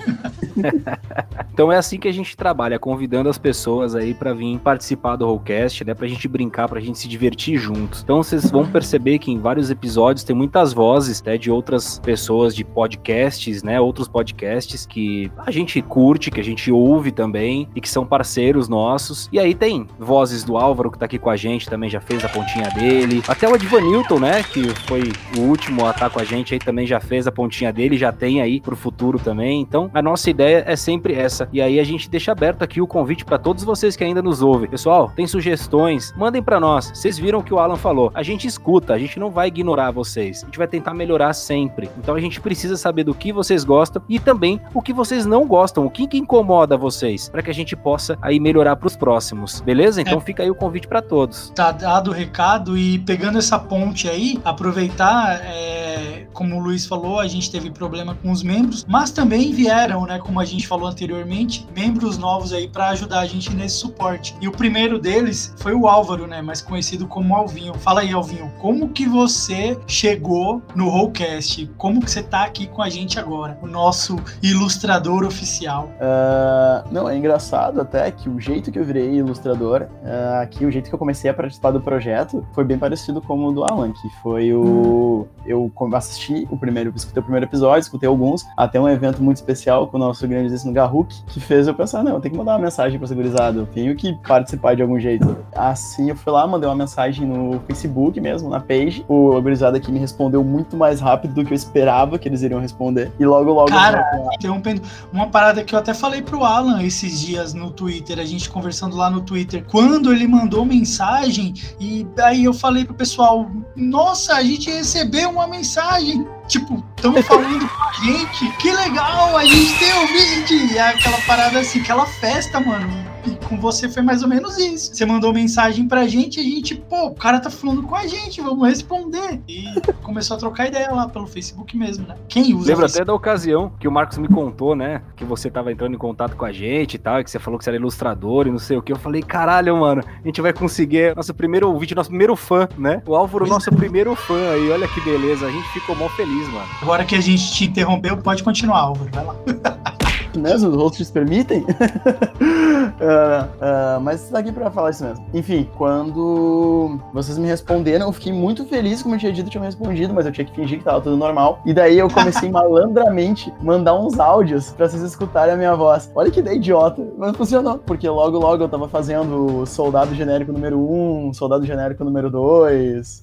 então 1.53 1.73
é 1.73 1.77
assim 1.77 1.99
que 1.99 2.09
a 2.09 2.13
gente 2.13 2.37
trabalha, 2.37 2.79
convidando 2.79 3.29
as 3.29 3.39
pessoas 3.39 3.95
aí 3.95 4.15
para 4.15 4.33
vir 4.33 4.59
participar 4.61 5.17
do 5.17 5.27
Rollcast, 5.27 5.85
né? 5.85 5.95
Pra 5.95 6.07
gente 6.07 6.29
brincar, 6.29 6.69
pra 6.69 6.81
gente 6.81 6.99
se 6.99 7.09
divertir 7.09 7.59
juntos. 7.59 8.03
Então 8.03 8.23
vocês 8.23 8.51
vão 8.51 8.67
perceber 8.67 9.19
que 9.19 9.31
em 9.31 9.39
vários 9.39 9.71
episódios 9.71 10.25
tem 10.25 10.37
muitas 10.37 10.73
vozes, 10.73 11.23
né? 11.23 11.37
De 11.37 11.51
outras 11.51 11.99
pessoas 11.99 12.55
de 12.55 12.65
podcasts, 12.65 13.63
né? 13.63 13.81
Outros 13.81 14.09
podcasts 14.09 14.87
que 14.87 15.31
a 15.39 15.51
gente 15.51 15.81
curte, 15.83 16.31
que 16.31 16.41
a 16.41 16.45
gente 16.45 16.71
ouve 16.71 17.11
também 17.11 17.69
e 17.75 17.81
que 17.81 17.89
são 17.89 18.05
parceiros 18.07 18.26
nossos. 18.69 19.29
E 19.33 19.39
aí 19.39 19.55
tem 19.55 19.87
vozes 19.99 20.45
do 20.45 20.57
Álvaro 20.57 20.91
que 20.91 20.99
tá 20.99 21.07
aqui 21.07 21.19
com 21.19 21.31
a 21.31 21.37
gente, 21.37 21.69
também 21.69 21.89
já 21.89 22.01
fez 22.01 22.25
a 22.25 22.29
pontinha 22.29 22.69
dele. 22.71 23.23
Até 23.29 23.49
o 23.49 23.55
Advanilton, 23.55 24.19
né? 24.19 24.43
Que 24.43 24.69
foi 24.87 25.13
o 25.37 25.41
último 25.43 25.87
a 25.87 25.91
estar 25.91 26.09
tá 26.09 26.11
com 26.11 26.21
a 26.21 26.25
gente 26.25 26.55
aí, 26.55 26.61
também 26.61 26.87
já 26.87 27.01
fez 27.01 27.27
a 27.27 27.33
pontinha 27.33 27.73
dele, 27.73 27.97
já 27.97 28.13
tem 28.13 28.41
aí 28.41 28.61
pro 28.61 28.77
futuro 28.77 29.19
também. 29.19 29.61
Então 29.61 29.91
a 29.93 30.03
nossa 30.03 30.31
ideia 30.31 30.65
é 30.67 30.77
sempre 30.77 31.15
essa. 31.15 31.49
E 31.53 31.61
aí 31.61 31.79
a 31.79 31.85
gente 31.85 32.09
deixa 32.09 32.33
aberto 32.33 32.63
aqui 32.63 32.81
o 32.81 32.87
convite 32.87 33.25
para 33.25 33.39
todos 33.39 33.65
vocês 33.65 33.97
que 33.97 34.05
ainda 34.05 34.23
nos 34.23 34.43
ouvem. 34.43 34.69
Pessoal, 34.69 35.13
tem 35.15 35.27
sugestões? 35.27 36.13
Mandem 36.17 36.43
para 36.43 36.61
nós. 36.61 36.91
Vocês 36.95 37.19
viram 37.19 37.41
o 37.41 37.43
que 37.43 37.55
o 37.55 37.59
Alan 37.59 37.77
falou. 37.77 38.11
A 38.15 38.23
gente 38.23 38.47
escuta, 38.47 38.95
a 38.95 38.99
gente 38.99 39.19
não 39.19 39.31
vai 39.31 39.49
ignorar 39.49 39.91
vocês. 39.91 40.43
A 40.43 40.47
gente 40.47 40.59
vai 40.59 40.67
tentar 40.67 40.95
melhorar 40.95 41.33
sempre. 41.33 41.89
Então 41.99 42.15
a 42.15 42.21
gente 42.21 42.41
precisa 42.41 42.77
saber 42.77 43.05
do 43.05 43.15
que 43.15 43.33
vocês 43.33 43.65
gostam 43.65 44.03
e 44.09 44.19
também 44.19 44.61
o 44.75 44.83
que 44.83 44.93
vocês 44.93 45.27
não 45.27 45.47
gostam, 45.47 45.85
o 45.85 45.91
que, 45.91 46.07
que 46.07 46.19
incomoda 46.19 46.77
vocês, 46.77 47.29
para 47.29 47.43
que 47.43 47.51
a 47.51 47.55
gente 47.55 47.77
possa 47.77 48.16
aí 48.21 48.41
melhorar 48.41 48.77
para 48.77 48.87
os 48.87 48.97
próximos. 48.97 49.61
Beleza? 49.61 50.01
Então 50.01 50.19
é. 50.19 50.21
fica 50.21 50.43
aí 50.43 50.51
o 50.51 50.55
convite 50.55 50.87
para 50.89 51.03
todos. 51.03 51.51
Tá 51.55 51.73
dado 51.73 52.11
o 52.11 52.15
recado 52.15 52.77
e 52.77 52.99
pegando 52.99 53.39
essa 53.39 53.59
ponte 53.59 54.09
aí, 54.09 54.41
aproveitar, 54.45 55.41
é, 55.45 56.27
como 56.33 56.57
o 56.57 56.61
Luiz 56.61 56.87
falou, 56.87 57.21
a 57.21 57.27
gente 57.27 57.51
teve 57.51 57.71
problema 57.71 58.15
com 58.15 58.31
os 58.31 58.43
membros, 58.43 58.85
mas 58.89 59.11
também 59.11 59.53
vieram, 59.53 60.05
né, 60.07 60.19
como 60.19 60.41
a 60.41 60.45
gente 60.45 60.67
falou 60.67 60.89
anteriormente, 60.89 61.67
membros 61.75 62.19
novos 62.19 62.53
aí 62.53 62.69
para 62.69 62.89
ajudar 62.91 63.21
a 63.21 63.27
gente 63.27 63.55
nesse 63.55 63.77
suporte. 63.77 64.35
E 64.41 64.49
o 64.49 64.53
primeiro 64.53 64.99
deles 64.99 65.55
foi 65.59 65.75
o 65.75 65.87
Álvaro, 65.87 66.27
né, 66.27 66.43
mais 66.43 66.61
conhecido 66.61 67.07
como 67.07 67.35
Alvinho. 67.35 67.75
Fala 67.75 68.01
aí, 68.01 68.13
Alvinho, 68.13 68.53
como 68.59 68.89
que 68.89 69.07
você 69.07 69.79
chegou 69.87 70.63
no 70.75 70.89
Rollcast? 70.89 71.71
Como 71.77 72.01
que 72.01 72.11
você 72.11 72.23
tá 72.23 72.45
aqui 72.45 72.67
com 72.67 72.83
a 72.83 72.89
gente 72.89 73.19
agora? 73.19 73.59
O 73.63 73.67
nosso 73.67 74.17
ilustrador 74.43 75.25
oficial. 75.25 75.91
Uh, 75.97 76.89
não, 76.91 77.09
é 77.09 77.17
engraçado 77.17 77.81
até 77.81 78.06
que 78.11 78.29
o 78.29 78.41
jeito 78.41 78.71
que 78.71 78.79
eu 78.79 78.85
virei 78.85 79.17
ilustrador, 79.17 79.83
uh, 79.83 80.43
aqui 80.43 80.65
o 80.65 80.71
jeito 80.71 80.89
que 80.89 80.95
eu 80.95 80.99
comecei 80.99 81.31
a 81.31 81.35
participar 81.35 81.71
do 81.71 81.81
projeto 81.81 82.47
foi 82.53 82.65
bem 82.65 82.79
parecido 82.79 83.21
com 83.21 83.47
o 83.47 83.53
do 83.53 83.65
Alan, 83.65 83.93
que 83.93 84.09
foi 84.23 84.53
o... 84.53 85.27
Eu 85.45 85.73
assisti 85.95 86.47
o 86.51 86.57
primeiro, 86.57 86.93
escutei 86.95 87.21
o 87.21 87.23
primeiro 87.23 87.47
episódio, 87.47 87.81
escutei 87.81 88.09
alguns, 88.09 88.45
até 88.57 88.81
um 88.81 88.89
evento 88.89 89.23
muito 89.23 89.37
especial 89.37 89.87
com 89.87 89.97
o 89.97 90.01
nosso 90.01 90.27
grandíssimo 90.27 90.73
Garruk, 90.73 91.15
que 91.27 91.41
fez 91.41 91.69
eu 91.69 91.75
pensar, 91.75 92.03
não, 92.03 92.21
tem 92.21 92.31
que 92.31 92.37
mandar 92.37 92.53
uma 92.53 92.59
mensagem 92.59 92.99
pra 92.99 93.07
segurizado, 93.07 93.61
eu 93.61 93.67
tenho 93.67 93.95
que 93.95 94.13
participar 94.27 94.75
de 94.75 94.83
algum 94.83 94.99
jeito. 94.99 95.37
Assim, 95.55 96.11
eu 96.11 96.17
fui 96.17 96.33
lá, 96.33 96.47
mandei 96.47 96.69
uma 96.69 96.75
mensagem 96.75 97.27
no 97.27 97.61
Facebook 97.61 98.21
mesmo, 98.21 98.51
na 98.51 98.59
page, 98.61 99.05
o 99.09 99.41
gurizada 99.41 99.77
aqui 99.77 99.93
me 99.93 99.99
respondeu 99.99 100.43
muito 100.43 100.77
mais 100.77 101.01
rápido 101.01 101.35
do 101.35 101.45
que 101.45 101.53
eu 101.53 101.57
esperava 101.57 102.19
que 102.19 102.29
eles 102.29 102.43
iriam 102.43 102.61
responder, 102.61 103.13
e 103.19 103.25
logo, 103.25 103.53
logo... 103.53 103.69
Cara, 103.69 104.05
interrompendo, 104.35 104.83
uma 105.13 105.29
parada 105.29 105.63
que 105.63 105.75
eu 105.75 105.79
até 105.79 105.95
falei 105.95 106.23
pro 106.23 106.43
Alan 106.43 106.83
esses 106.83 107.21
dias 107.21 107.55
no 107.55 107.71
Twitter, 107.71 107.96
a 108.21 108.25
gente 108.25 108.49
conversando 108.49 108.97
lá 108.97 109.11
no 109.11 109.21
Twitter, 109.21 109.65
quando 109.65 110.13
ele 110.13 110.27
mandou 110.27 110.65
mensagem, 110.65 111.55
e 111.79 112.07
aí 112.23 112.45
eu 112.45 112.55
falei 112.55 112.85
pro 112.85 112.95
pessoal, 112.95 113.51
nossa, 113.75 114.35
a 114.35 114.43
gente 114.43 114.71
recebeu 114.71 115.31
uma 115.31 115.47
mensagem. 115.47 116.27
Tipo, 116.47 116.85
estão 116.97 117.21
falando 117.25 117.69
com 117.69 117.83
a 117.83 117.93
gente, 118.05 118.57
que 118.59 118.71
legal, 118.71 119.37
a 119.37 119.45
gente 119.45 119.79
tem 119.79 119.93
ouvinte. 119.95 120.55
E 120.73 120.79
é 120.79 120.89
aquela 120.89 121.21
parada 121.23 121.59
assim, 121.61 121.81
aquela 121.81 122.07
festa, 122.07 122.61
mano 122.61 123.16
e 123.27 123.37
com 123.47 123.57
você 123.59 123.89
foi 123.89 124.03
mais 124.03 124.23
ou 124.23 124.29
menos 124.29 124.59
isso. 124.59 124.95
Você 124.95 125.05
mandou 125.05 125.33
mensagem 125.33 125.87
pra 125.89 126.07
gente 126.07 126.41
e 126.41 126.41
a 126.41 126.45
gente, 126.45 126.75
pô, 126.75 127.07
o 127.07 127.15
cara 127.15 127.41
tá 127.41 127.51
falando 127.51 127.83
com 127.83 127.95
a 127.95 128.07
gente, 128.07 128.41
vamos 128.41 128.67
responder. 128.67 129.41
E 129.49 129.65
começou 130.03 130.37
a 130.37 130.41
trocar 130.41 130.69
ideia 130.69 130.91
lá 130.91 131.09
pelo 131.09 131.27
Facebook 131.27 131.77
mesmo, 131.77 132.07
né? 132.07 132.17
Quem 132.29 132.55
usa 132.55 132.71
Lembro 132.71 132.87
até 132.87 133.05
da 133.05 133.15
ocasião 133.15 133.73
que 133.79 133.89
o 133.89 133.93
Marcos 133.93 134.19
me 134.19 134.29
contou, 134.29 134.75
né? 134.75 135.03
Que 135.17 135.25
você 135.25 135.51
tava 135.51 135.73
entrando 135.73 135.95
em 135.95 135.99
contato 135.99 136.37
com 136.37 136.45
a 136.45 136.53
gente 136.53 136.95
e 136.95 136.99
tal, 136.99 137.21
e 137.21 137.25
que 137.25 137.31
você 137.31 137.39
falou 137.39 137.59
que 137.59 137.65
você 137.65 137.71
era 137.71 137.77
ilustrador 137.77 138.47
e 138.47 138.51
não 138.51 138.59
sei 138.59 138.77
o 138.77 138.83
que. 138.83 138.93
Eu 138.93 138.99
falei, 138.99 139.23
caralho, 139.23 139.77
mano, 139.77 140.03
a 140.07 140.27
gente 140.27 140.41
vai 140.41 140.53
conseguir 140.53 141.15
nosso 141.17 141.35
primeiro 141.35 141.71
ouvinte, 141.71 141.95
nosso 141.95 142.11
primeiro 142.11 142.37
fã, 142.37 142.69
né? 142.79 143.03
O 143.07 143.15
Álvaro, 143.15 143.41
pois 143.41 143.51
nosso 143.51 143.71
é. 143.71 143.77
primeiro 143.77 144.15
fã 144.15 144.53
aí, 144.53 144.71
olha 144.71 144.87
que 144.89 145.01
beleza. 145.01 145.47
A 145.47 145.51
gente 145.51 145.69
ficou 145.69 145.97
mó 145.97 146.09
feliz, 146.11 146.49
mano. 146.49 146.67
Agora 146.81 147.05
que 147.05 147.15
a 147.15 147.21
gente 147.21 147.53
te 147.53 147.65
interrompeu, 147.65 148.17
pode 148.17 148.43
continuar, 148.43 148.81
Álvaro, 148.81 149.11
vai 149.13 149.25
lá. 149.25 149.37
né? 150.39 150.55
Os 150.55 150.63
hosts 150.63 151.11
permitem. 151.11 151.63
uh, 151.63 151.67
uh, 153.99 154.01
mas 154.01 154.29
tá 154.29 154.39
aqui 154.39 154.53
pra 154.53 154.71
falar 154.71 154.91
isso 154.91 155.05
mesmo. 155.05 155.25
Enfim, 155.35 155.69
quando 155.77 156.99
vocês 157.13 157.39
me 157.39 157.47
responderam, 157.47 158.07
eu 158.07 158.13
fiquei 158.13 158.33
muito 158.33 158.65
feliz, 158.67 159.03
como 159.03 159.15
eu 159.15 159.19
tinha 159.19 159.33
dito, 159.33 159.47
eu 159.47 159.51
tinha 159.51 159.65
respondido, 159.65 160.15
mas 160.15 160.27
eu 160.27 160.33
tinha 160.33 160.45
que 160.45 160.55
fingir 160.55 160.79
que 160.79 160.85
tava 160.85 161.01
tudo 161.01 161.17
normal. 161.17 161.61
E 161.65 161.73
daí 161.73 161.99
eu 161.99 162.09
comecei 162.09 162.49
malandramente 162.51 163.53
mandar 163.61 163.95
uns 163.95 164.19
áudios 164.19 164.71
pra 164.71 164.89
vocês 164.89 165.03
escutarem 165.03 165.55
a 165.55 165.57
minha 165.57 165.75
voz. 165.75 166.11
Olha 166.15 166.31
que 166.31 166.41
ideia 166.41 166.57
idiota, 166.57 167.07
mas 167.19 167.37
funcionou. 167.37 167.79
Porque 167.79 168.09
logo, 168.09 168.39
logo 168.39 168.63
eu 168.63 168.69
tava 168.69 168.89
fazendo 168.89 169.65
soldado 169.67 170.15
genérico 170.15 170.53
número 170.53 170.79
1, 170.79 171.29
um, 171.29 171.33
soldado 171.33 171.65
genérico 171.65 172.05
número 172.05 172.31
2. 172.31 173.23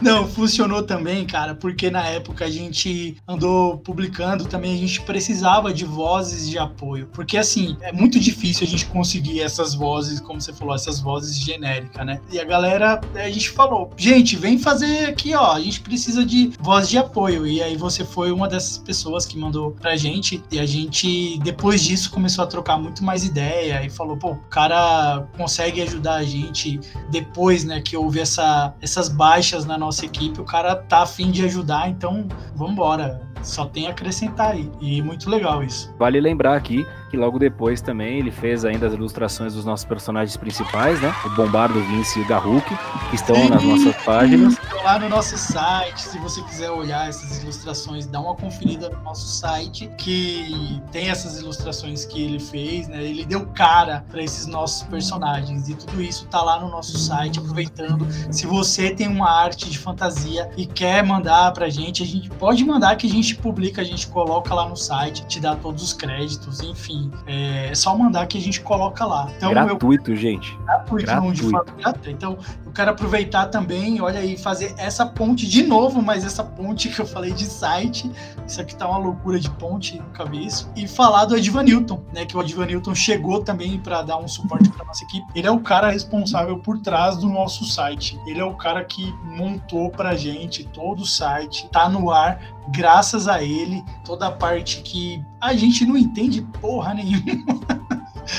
Não, 0.00 0.26
funcionou 0.26 0.82
também, 0.82 1.26
cara, 1.26 1.54
porque 1.54 1.90
na 1.90 2.04
época 2.04 2.44
a 2.44 2.50
gente 2.50 3.16
andou 3.26 3.78
publicando 3.78 4.44
também, 4.46 4.74
a 4.74 4.78
gente 4.78 5.00
precisava 5.02 5.72
de 5.72 5.84
vozes 5.84 6.48
de 6.48 6.58
apoio. 6.58 7.08
Porque 7.12 7.36
assim, 7.36 7.76
é 7.80 7.92
muito 7.92 8.18
difícil 8.18 8.66
a 8.66 8.70
gente 8.70 8.86
conseguir 8.86 9.40
essas 9.40 9.74
vozes, 9.74 10.20
como 10.20 10.40
você 10.40 10.52
falou, 10.52 10.74
essas 10.74 11.00
vozes 11.00 11.38
genéricas, 11.38 12.04
né? 12.04 12.20
E 12.30 12.38
a 12.38 12.44
galera, 12.44 13.00
a 13.14 13.30
gente 13.30 13.50
falou, 13.50 13.90
gente, 13.96 14.36
vem 14.36 14.58
fazer 14.58 15.06
aqui, 15.06 15.34
ó, 15.34 15.52
a 15.52 15.60
gente 15.60 15.80
precisa 15.80 16.24
de 16.24 16.52
voz 16.60 16.88
de 16.88 16.98
apoio. 16.98 17.46
E 17.46 17.62
aí 17.62 17.76
você 17.76 18.04
foi 18.04 18.30
uma 18.30 18.48
dessas 18.48 18.78
pessoas 18.78 19.26
que 19.26 19.38
mandou 19.38 19.72
pra 19.72 19.96
gente. 19.96 20.42
E 20.50 20.58
a 20.58 20.66
gente, 20.66 21.38
depois 21.38 21.82
disso, 21.82 22.10
começou 22.10 22.44
a 22.44 22.46
trocar 22.46 22.78
muito 22.78 23.02
mais 23.04 23.24
ideia 23.24 23.84
e 23.84 23.90
falou, 23.90 24.16
pô, 24.16 24.32
o 24.32 24.36
cara 24.50 25.26
consegue 25.36 25.82
ajudar 25.82 26.16
a 26.16 26.24
gente 26.24 26.80
depois, 27.10 27.64
né, 27.64 27.80
que 27.80 27.96
houve 27.96 28.20
essa, 28.20 28.74
essas 28.80 29.08
baixas 29.08 29.64
na 29.68 29.78
nossa 29.78 30.04
equipe, 30.04 30.40
o 30.40 30.44
cara 30.44 30.74
tá 30.74 31.02
afim 31.02 31.30
de 31.30 31.44
ajudar, 31.44 31.88
então 31.88 32.26
vambora. 32.56 33.28
Só 33.42 33.66
tem 33.66 33.86
a 33.86 33.90
acrescentar 33.90 34.52
aí. 34.52 34.68
E 34.80 35.00
muito 35.00 35.30
legal 35.30 35.62
isso. 35.62 35.94
Vale 35.96 36.20
lembrar 36.20 36.56
aqui 36.56 36.84
que 37.08 37.16
logo 37.16 37.38
depois 37.38 37.80
também 37.80 38.18
ele 38.18 38.30
fez 38.30 38.64
ainda 38.64 38.86
as 38.86 38.92
ilustrações 38.92 39.54
dos 39.54 39.64
nossos 39.64 39.84
personagens 39.86 40.36
principais, 40.36 41.00
né? 41.00 41.14
O 41.24 41.30
Bombardo, 41.30 41.80
Vince 41.84 42.18
e 42.18 42.22
o 42.22 42.26
Garruk, 42.26 42.66
que 43.08 43.16
estão 43.16 43.34
Sim, 43.34 43.48
nas 43.48 43.62
nossas 43.62 43.96
páginas. 44.04 44.52
Estão 44.54 44.82
lá 44.82 44.98
no 44.98 45.08
nosso 45.08 45.38
site, 45.38 46.02
se 46.02 46.18
você 46.18 46.42
quiser 46.42 46.70
olhar 46.70 47.08
essas 47.08 47.42
ilustrações, 47.42 48.06
dá 48.06 48.20
uma 48.20 48.34
conferida 48.34 48.90
no 48.90 49.00
nosso 49.02 49.26
site, 49.26 49.88
que 49.96 50.80
tem 50.92 51.08
essas 51.08 51.40
ilustrações 51.40 52.04
que 52.04 52.22
ele 52.22 52.38
fez, 52.38 52.88
né? 52.88 53.02
Ele 53.02 53.24
deu 53.24 53.46
cara 53.46 54.04
para 54.10 54.22
esses 54.22 54.46
nossos 54.46 54.82
personagens 54.82 55.68
e 55.68 55.74
tudo 55.74 56.02
isso 56.02 56.26
tá 56.26 56.42
lá 56.42 56.60
no 56.60 56.68
nosso 56.70 56.98
site, 56.98 57.38
aproveitando. 57.38 58.06
Se 58.30 58.46
você 58.46 58.90
tem 58.90 59.08
uma 59.08 59.30
arte 59.30 59.57
de 59.66 59.78
fantasia 59.78 60.50
e 60.56 60.66
quer 60.66 61.02
mandar 61.04 61.52
pra 61.52 61.68
gente, 61.68 62.02
a 62.02 62.06
gente 62.06 62.28
pode 62.30 62.64
mandar 62.64 62.96
que 62.96 63.06
a 63.06 63.10
gente 63.10 63.34
publica, 63.36 63.80
a 63.80 63.84
gente 63.84 64.06
coloca 64.06 64.54
lá 64.54 64.68
no 64.68 64.76
site, 64.76 65.24
te 65.26 65.40
dá 65.40 65.56
todos 65.56 65.82
os 65.82 65.92
créditos, 65.92 66.60
enfim. 66.60 67.10
É 67.26 67.74
só 67.74 67.96
mandar 67.96 68.26
que 68.26 68.36
a 68.36 68.40
gente 68.40 68.60
coloca 68.60 69.04
lá. 69.04 69.30
Então, 69.36 69.50
eu 69.50 69.54
Gratuito, 69.54 70.14
gente. 70.14 70.56
gratuito, 70.64 71.06
não 71.14 71.32
de 71.32 71.42
Gratuito. 71.42 71.74
gratuita. 71.78 72.10
Então, 72.10 72.38
quero 72.78 72.92
aproveitar 72.92 73.46
também, 73.46 74.00
olha 74.00 74.20
aí, 74.20 74.38
fazer 74.38 74.72
essa 74.78 75.04
ponte 75.04 75.48
de 75.48 75.64
novo, 75.64 76.00
mas 76.00 76.24
essa 76.24 76.44
ponte 76.44 76.88
que 76.88 77.00
eu 77.00 77.06
falei 77.06 77.32
de 77.32 77.44
site, 77.44 78.08
isso 78.46 78.60
aqui 78.60 78.76
tá 78.76 78.88
uma 78.88 78.98
loucura 78.98 79.40
de 79.40 79.50
ponte, 79.50 79.98
nunca 79.98 80.24
vi 80.24 80.46
isso, 80.46 80.70
e 80.76 80.86
falar 80.86 81.24
do 81.24 81.36
Edivan 81.36 81.64
Newton, 81.64 82.00
né, 82.14 82.24
que 82.24 82.36
o 82.36 82.40
Edivan 82.40 82.66
Newton 82.66 82.94
chegou 82.94 83.42
também 83.42 83.80
para 83.80 84.02
dar 84.02 84.18
um 84.18 84.28
suporte 84.28 84.68
para 84.68 84.84
nossa 84.84 85.02
equipe. 85.02 85.26
Ele 85.34 85.48
é 85.48 85.50
o 85.50 85.58
cara 85.58 85.90
responsável 85.90 86.60
por 86.60 86.78
trás 86.78 87.16
do 87.16 87.28
nosso 87.28 87.64
site. 87.64 88.16
Ele 88.24 88.38
é 88.38 88.44
o 88.44 88.54
cara 88.54 88.84
que 88.84 89.12
montou 89.24 89.90
pra 89.90 90.14
gente 90.14 90.62
todo 90.62 91.00
o 91.00 91.06
site, 91.06 91.68
tá 91.72 91.88
no 91.88 92.12
ar, 92.12 92.40
graças 92.68 93.26
a 93.26 93.42
ele, 93.42 93.82
toda 94.04 94.28
a 94.28 94.30
parte 94.30 94.82
que 94.82 95.20
a 95.40 95.52
gente 95.52 95.84
não 95.84 95.96
entende 95.96 96.42
porra 96.60 96.94
nenhuma. 96.94 97.58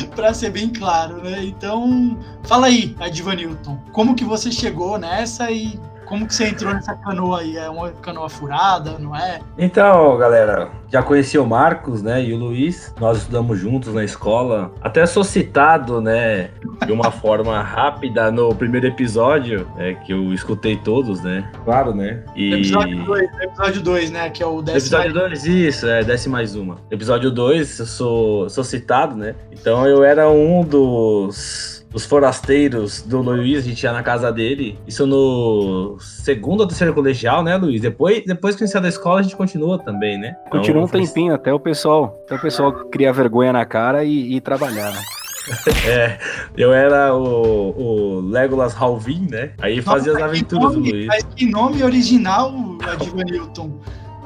Pra 0.15 0.33
ser 0.33 0.51
bem 0.51 0.69
claro, 0.69 1.21
né? 1.23 1.43
Então, 1.43 2.17
fala 2.43 2.67
aí, 2.67 2.95
Adiva 2.99 3.33
Newton, 3.33 3.77
como 3.91 4.15
que 4.15 4.23
você 4.23 4.51
chegou 4.51 4.97
nessa 4.97 5.51
e 5.51 5.79
como 6.09 6.25
que 6.25 6.33
você 6.33 6.47
entrou 6.47 6.73
nessa 6.73 6.95
canoa 6.95 7.41
aí? 7.41 7.55
É 7.55 7.69
uma 7.69 7.91
canoa 7.91 8.27
furada, 8.27 8.97
não 8.97 9.15
é? 9.15 9.39
Então, 9.57 10.17
galera, 10.17 10.71
já 10.91 11.03
conheci 11.03 11.37
o 11.37 11.45
Marcos, 11.45 12.01
né, 12.01 12.25
e 12.25 12.33
o 12.33 12.37
Luiz. 12.37 12.93
Nós 12.99 13.19
estudamos 13.19 13.59
juntos 13.59 13.93
na 13.93 14.03
escola. 14.03 14.73
Até 14.81 15.05
sou 15.05 15.23
citado, 15.23 16.01
né, 16.01 16.49
de 16.85 16.91
uma 16.91 17.11
forma 17.13 17.61
rápida 17.61 18.31
no 18.31 18.53
primeiro 18.55 18.87
episódio, 18.87 19.69
é, 19.77 19.93
que 19.93 20.11
eu 20.11 20.33
escutei 20.33 20.75
todos, 20.77 21.21
né? 21.21 21.49
Claro, 21.63 21.93
né? 21.93 22.23
E... 22.35 22.55
Episódio 22.55 23.05
2, 23.05 23.29
episódio 23.41 23.81
2, 23.83 24.11
né? 24.11 24.29
Que 24.31 24.41
é 24.41 24.47
o 24.47 24.61
décimo. 24.63 24.99
Episódio 24.99 25.13
2, 25.13 25.45
isso, 25.45 25.87
é, 25.87 26.03
desce 26.03 26.27
mais 26.27 26.55
uma. 26.55 26.77
Episódio 26.89 27.29
2, 27.29 27.79
eu 27.79 27.85
sou, 27.85 28.49
sou 28.49 28.63
citado, 28.63 29.15
né? 29.15 29.35
Então 29.51 29.85
eu 29.85 30.03
era 30.03 30.27
um 30.27 30.63
dos, 30.63 31.78
dos 31.89 32.05
forasteiros 32.05 33.01
do 33.01 33.19
Luiz, 33.21 33.59
a 33.65 33.67
gente 33.67 33.81
ia 33.81 33.91
na 33.91 34.03
casa 34.03 34.31
dele. 34.31 34.77
Isso 34.87 35.07
no 35.07 35.97
segundo 35.99 36.61
ou 36.61 36.67
terceiro 36.67 36.93
colegial, 36.93 37.43
né, 37.43 37.57
Luiz? 37.57 37.81
Depois, 37.81 38.23
depois 38.25 38.55
que 38.55 38.67
saiu 38.67 38.81
da 38.83 38.89
escola, 38.89 39.19
a 39.19 39.23
gente 39.23 39.35
continua 39.35 39.79
também, 39.79 40.17
né? 40.17 40.35
Então, 40.47 40.59
Continua 40.59 40.83
um 40.83 40.87
foi- 40.87 41.01
tempinho 41.05 41.33
até 41.33 41.51
o 41.53 41.59
pessoal, 41.59 42.19
até 42.25 42.35
o 42.35 42.39
pessoal 42.41 42.71
criar 42.89 43.11
vergonha 43.11 43.51
na 43.51 43.65
cara 43.65 44.03
e, 44.03 44.35
e 44.35 44.41
trabalhar, 44.41 44.91
né? 44.91 45.01
É, 45.87 46.19
eu 46.55 46.71
era 46.71 47.15
o, 47.15 47.71
o 47.75 48.19
Legolas 48.19 48.75
Halvin, 48.79 49.27
né? 49.31 49.51
Aí 49.59 49.81
fazia 49.81 50.11
as 50.13 50.19
Nossa, 50.19 50.31
que 50.31 50.37
aventuras 50.37 50.73
do 50.73 50.79
nome- 50.79 50.91
Luiz. 50.91 51.07
Mas 51.07 51.23
que 51.35 51.45
nome 51.47 51.81
original, 51.83 52.53
Adiva 52.87 53.23
Newton? 53.23 53.71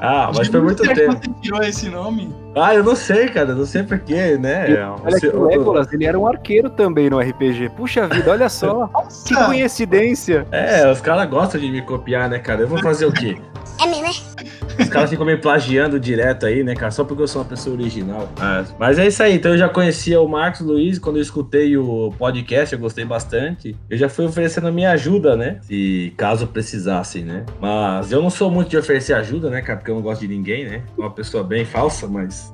Ah, 0.00 0.30
mas 0.36 0.48
foi 0.48 0.60
muito 0.60 0.82
que 0.82 0.92
tempo. 0.94 1.12
Você 1.14 1.30
tirou 1.40 1.62
esse 1.62 1.88
nome? 1.88 2.28
Ah, 2.56 2.74
eu 2.74 2.84
não 2.84 2.94
sei, 2.94 3.28
cara, 3.28 3.54
não 3.54 3.66
sei 3.66 3.82
porquê, 3.82 4.36
né? 4.38 4.70
E 4.70 4.76
Olha 4.76 5.20
que 5.20 5.26
o 5.28 5.44
Legolas, 5.46 5.92
ele 5.92 6.04
era 6.04 6.18
um 6.18 6.26
arqueiro 6.26 6.70
também 6.70 7.10
no 7.10 7.18
RPG. 7.18 7.70
Puxa 7.70 8.06
vida, 8.06 8.30
olha 8.30 8.48
só. 8.48 8.88
Que 9.26 9.34
coincidência. 9.34 10.46
É, 10.52 10.90
os 10.90 11.00
caras 11.00 11.28
gostam 11.28 11.60
de 11.60 11.70
me 11.70 11.82
copiar, 11.82 12.28
né, 12.28 12.38
cara? 12.38 12.62
Eu 12.62 12.68
vou 12.68 12.78
fazer 12.78 13.06
o 13.06 13.12
quê? 13.12 13.36
É 13.80 13.86
mesmo, 13.86 14.06
é? 14.06 14.33
Os 14.78 14.88
caras 14.88 15.10
ficam 15.10 15.24
me 15.24 15.36
plagiando 15.36 15.98
direto 15.98 16.46
aí, 16.46 16.62
né, 16.62 16.74
cara? 16.74 16.90
Só 16.90 17.04
porque 17.04 17.22
eu 17.22 17.28
sou 17.28 17.42
uma 17.42 17.48
pessoa 17.48 17.76
original. 17.76 18.28
Ah, 18.38 18.64
mas 18.78 18.98
é 18.98 19.06
isso 19.06 19.22
aí. 19.22 19.34
Então 19.34 19.52
eu 19.52 19.58
já 19.58 19.68
conhecia 19.68 20.20
o 20.20 20.28
Marcos 20.28 20.60
Luiz. 20.60 20.98
Quando 20.98 21.16
eu 21.16 21.22
escutei 21.22 21.76
o 21.76 22.12
podcast, 22.18 22.74
eu 22.74 22.78
gostei 22.78 23.04
bastante. 23.04 23.76
Eu 23.88 23.96
já 23.96 24.08
fui 24.08 24.24
oferecendo 24.24 24.68
a 24.68 24.72
minha 24.72 24.90
ajuda, 24.92 25.36
né? 25.36 25.58
Se 25.62 26.12
caso 26.16 26.46
precisassem, 26.46 27.24
né? 27.24 27.44
Mas 27.60 28.12
eu 28.12 28.22
não 28.22 28.30
sou 28.30 28.50
muito 28.50 28.70
de 28.70 28.76
oferecer 28.76 29.14
ajuda, 29.14 29.50
né, 29.50 29.60
cara? 29.62 29.78
Porque 29.78 29.90
eu 29.90 29.94
não 29.94 30.02
gosto 30.02 30.20
de 30.20 30.28
ninguém, 30.28 30.64
né? 30.64 30.82
Uma 30.96 31.10
pessoa 31.10 31.42
bem 31.42 31.64
falsa, 31.64 32.06
mas. 32.06 32.52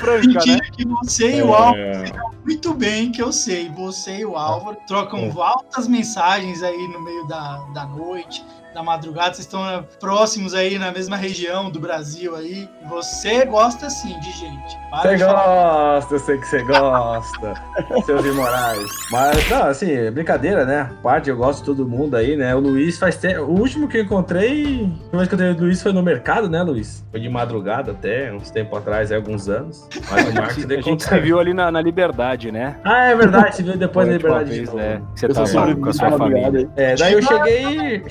Franca, 0.00 0.26
mentira 0.26 0.56
né? 0.56 0.68
que 0.72 0.84
você 0.86 1.36
e 1.38 1.42
o 1.42 1.52
Álvaro 1.54 1.78
É, 1.78 2.04
muito 2.44 2.74
bem, 2.74 3.10
que 3.12 3.22
eu 3.22 3.32
sei. 3.32 3.68
Você 3.70 4.18
e 4.18 4.24
o 4.24 4.36
Álvaro 4.36 4.76
trocam 4.86 5.20
É. 5.20 5.32
altas 5.42 5.88
mensagens 5.88 6.62
aí 6.62 6.88
no 6.88 7.00
meio 7.00 7.26
da, 7.26 7.58
da 7.74 7.84
noite, 7.86 8.44
da 8.74 8.82
madrugada. 8.82 9.34
Vocês 9.34 9.40
estão 9.46 9.68
eh, 9.68 9.82
próximos 10.00 10.54
aí 10.54 10.78
na 10.78 10.90
mesma 10.90 11.16
região 11.16 11.70
do 11.70 11.78
Brasil 11.80 12.34
aí. 12.36 12.68
Você 12.88 13.44
gosta 13.44 13.88
sim 13.90 14.18
de 14.20 14.30
gente. 14.32 14.78
Para 14.90 15.02
Você 15.16 15.24
gosta, 15.24 16.14
eu 16.14 16.18
sei 16.18 16.38
que 16.38 16.46
você 16.46 16.62
gosta, 16.64 17.54
seus 18.04 18.24
imorais. 18.26 18.90
Mas, 19.10 19.48
não, 19.50 19.64
assim, 19.64 19.90
é 19.90 20.10
brincadeira, 20.10 20.64
né? 20.64 20.90
Parte, 21.02 21.30
eu 21.30 21.36
gosto 21.36 21.60
de 21.60 21.64
todo 21.66 21.88
mundo 21.88 22.16
aí, 22.16 22.36
né? 22.36 22.54
O 22.54 22.60
Luiz 22.60 22.98
faz 22.98 23.16
tempo. 23.16 23.42
O 23.42 23.58
último 23.60 23.88
que 23.88 23.98
eu 23.98 24.02
encontrei, 24.02 24.84
a 24.84 25.16
última 25.16 25.18
vez 25.18 25.28
que 25.28 25.34
eu 25.34 25.38
encontrei 25.38 25.50
o 25.50 25.60
Luiz 25.60 25.82
foi 25.82 25.92
no 25.92 26.02
mercado, 26.02 26.48
né, 26.48 26.62
Luiz? 26.62 27.04
Foi 27.10 27.20
de 27.20 27.28
madrugada 27.28 27.92
até, 27.92 28.32
uns 28.32 28.50
tempos 28.50 28.78
atrás, 28.78 29.10
aí, 29.10 29.16
alguns 29.16 29.48
anos. 29.48 29.88
Mas 30.10 30.28
o 30.28 30.34
Marcos 30.34 30.64
A 30.70 30.80
gente 30.80 31.02
se 31.04 31.20
viu 31.20 31.38
ali 31.38 31.54
na, 31.54 31.70
na 31.70 31.80
Liberdade, 31.80 32.50
né? 32.52 32.76
Ah, 32.84 33.06
é 33.06 33.14
verdade, 33.16 33.56
se 33.56 33.62
viu 33.62 33.76
depois 33.76 34.06
da 34.06 34.14
liberdade 34.14 34.50
de 34.50 34.56
vez, 34.56 34.66
novo. 34.66 34.78
né? 34.78 35.02
Você 35.14 35.26
Eu 35.26 35.34
tava 35.34 35.76
com 35.76 35.88
a 35.88 35.92
sua 35.92 36.10
família. 36.10 36.42
madrugada. 36.42 36.72
É, 36.76 36.94
daí 36.96 37.12
eu 37.14 37.22
cheguei. 37.22 38.04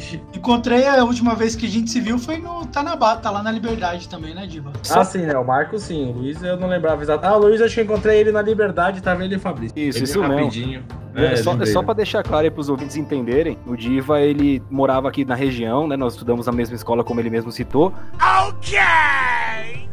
Encontrei 0.52 0.86
a 0.86 1.02
última 1.06 1.34
vez 1.34 1.56
que 1.56 1.66
a 1.66 1.70
gente 1.70 1.90
se 1.90 2.02
viu 2.02 2.20
foi 2.20 2.38
no 2.38 2.66
Tanabá, 2.66 3.16
tá 3.16 3.32
lá 3.32 3.42
na 3.42 3.50
Liberdade 3.50 4.10
também, 4.10 4.36
né, 4.36 4.46
Diva? 4.46 4.74
Ah, 4.90 5.06
sim, 5.06 5.20
né? 5.20 5.38
O 5.38 5.46
Marcos 5.46 5.84
sim. 5.84 6.10
O 6.10 6.18
Luiz 6.18 6.44
eu 6.44 6.58
não 6.58 6.68
lembrava 6.68 7.02
exato. 7.02 7.26
Ah, 7.26 7.38
o 7.38 7.40
Luiz 7.40 7.62
acho 7.62 7.74
que 7.74 7.80
eu 7.80 7.86
encontrei 7.86 8.20
ele 8.20 8.34
na 8.34 8.42
Liberdade, 8.42 9.02
tava 9.02 9.24
ele 9.24 9.36
e 9.36 9.38
o 9.38 9.40
Fabrício. 9.40 9.80
Isso, 9.80 10.00
Ele 10.00 10.04
isso 10.04 10.20
veio 10.20 10.28
mesmo. 10.28 10.44
rapidinho. 10.44 10.84
É, 11.16 11.38
só, 11.38 11.66
só 11.66 11.82
para 11.82 11.94
deixar 11.94 12.22
claro 12.22 12.44
aí 12.44 12.52
pros 12.52 12.68
ouvintes 12.68 12.98
entenderem, 12.98 13.58
o 13.66 13.78
Diva, 13.78 14.20
ele 14.20 14.62
morava 14.70 15.08
aqui 15.08 15.24
na 15.24 15.36
região, 15.36 15.88
né? 15.88 15.96
Nós 15.96 16.14
estudamos 16.14 16.46
na 16.46 16.52
mesma 16.52 16.76
escola, 16.76 17.02
como 17.02 17.22
ele 17.22 17.30
mesmo 17.30 17.50
citou. 17.50 17.94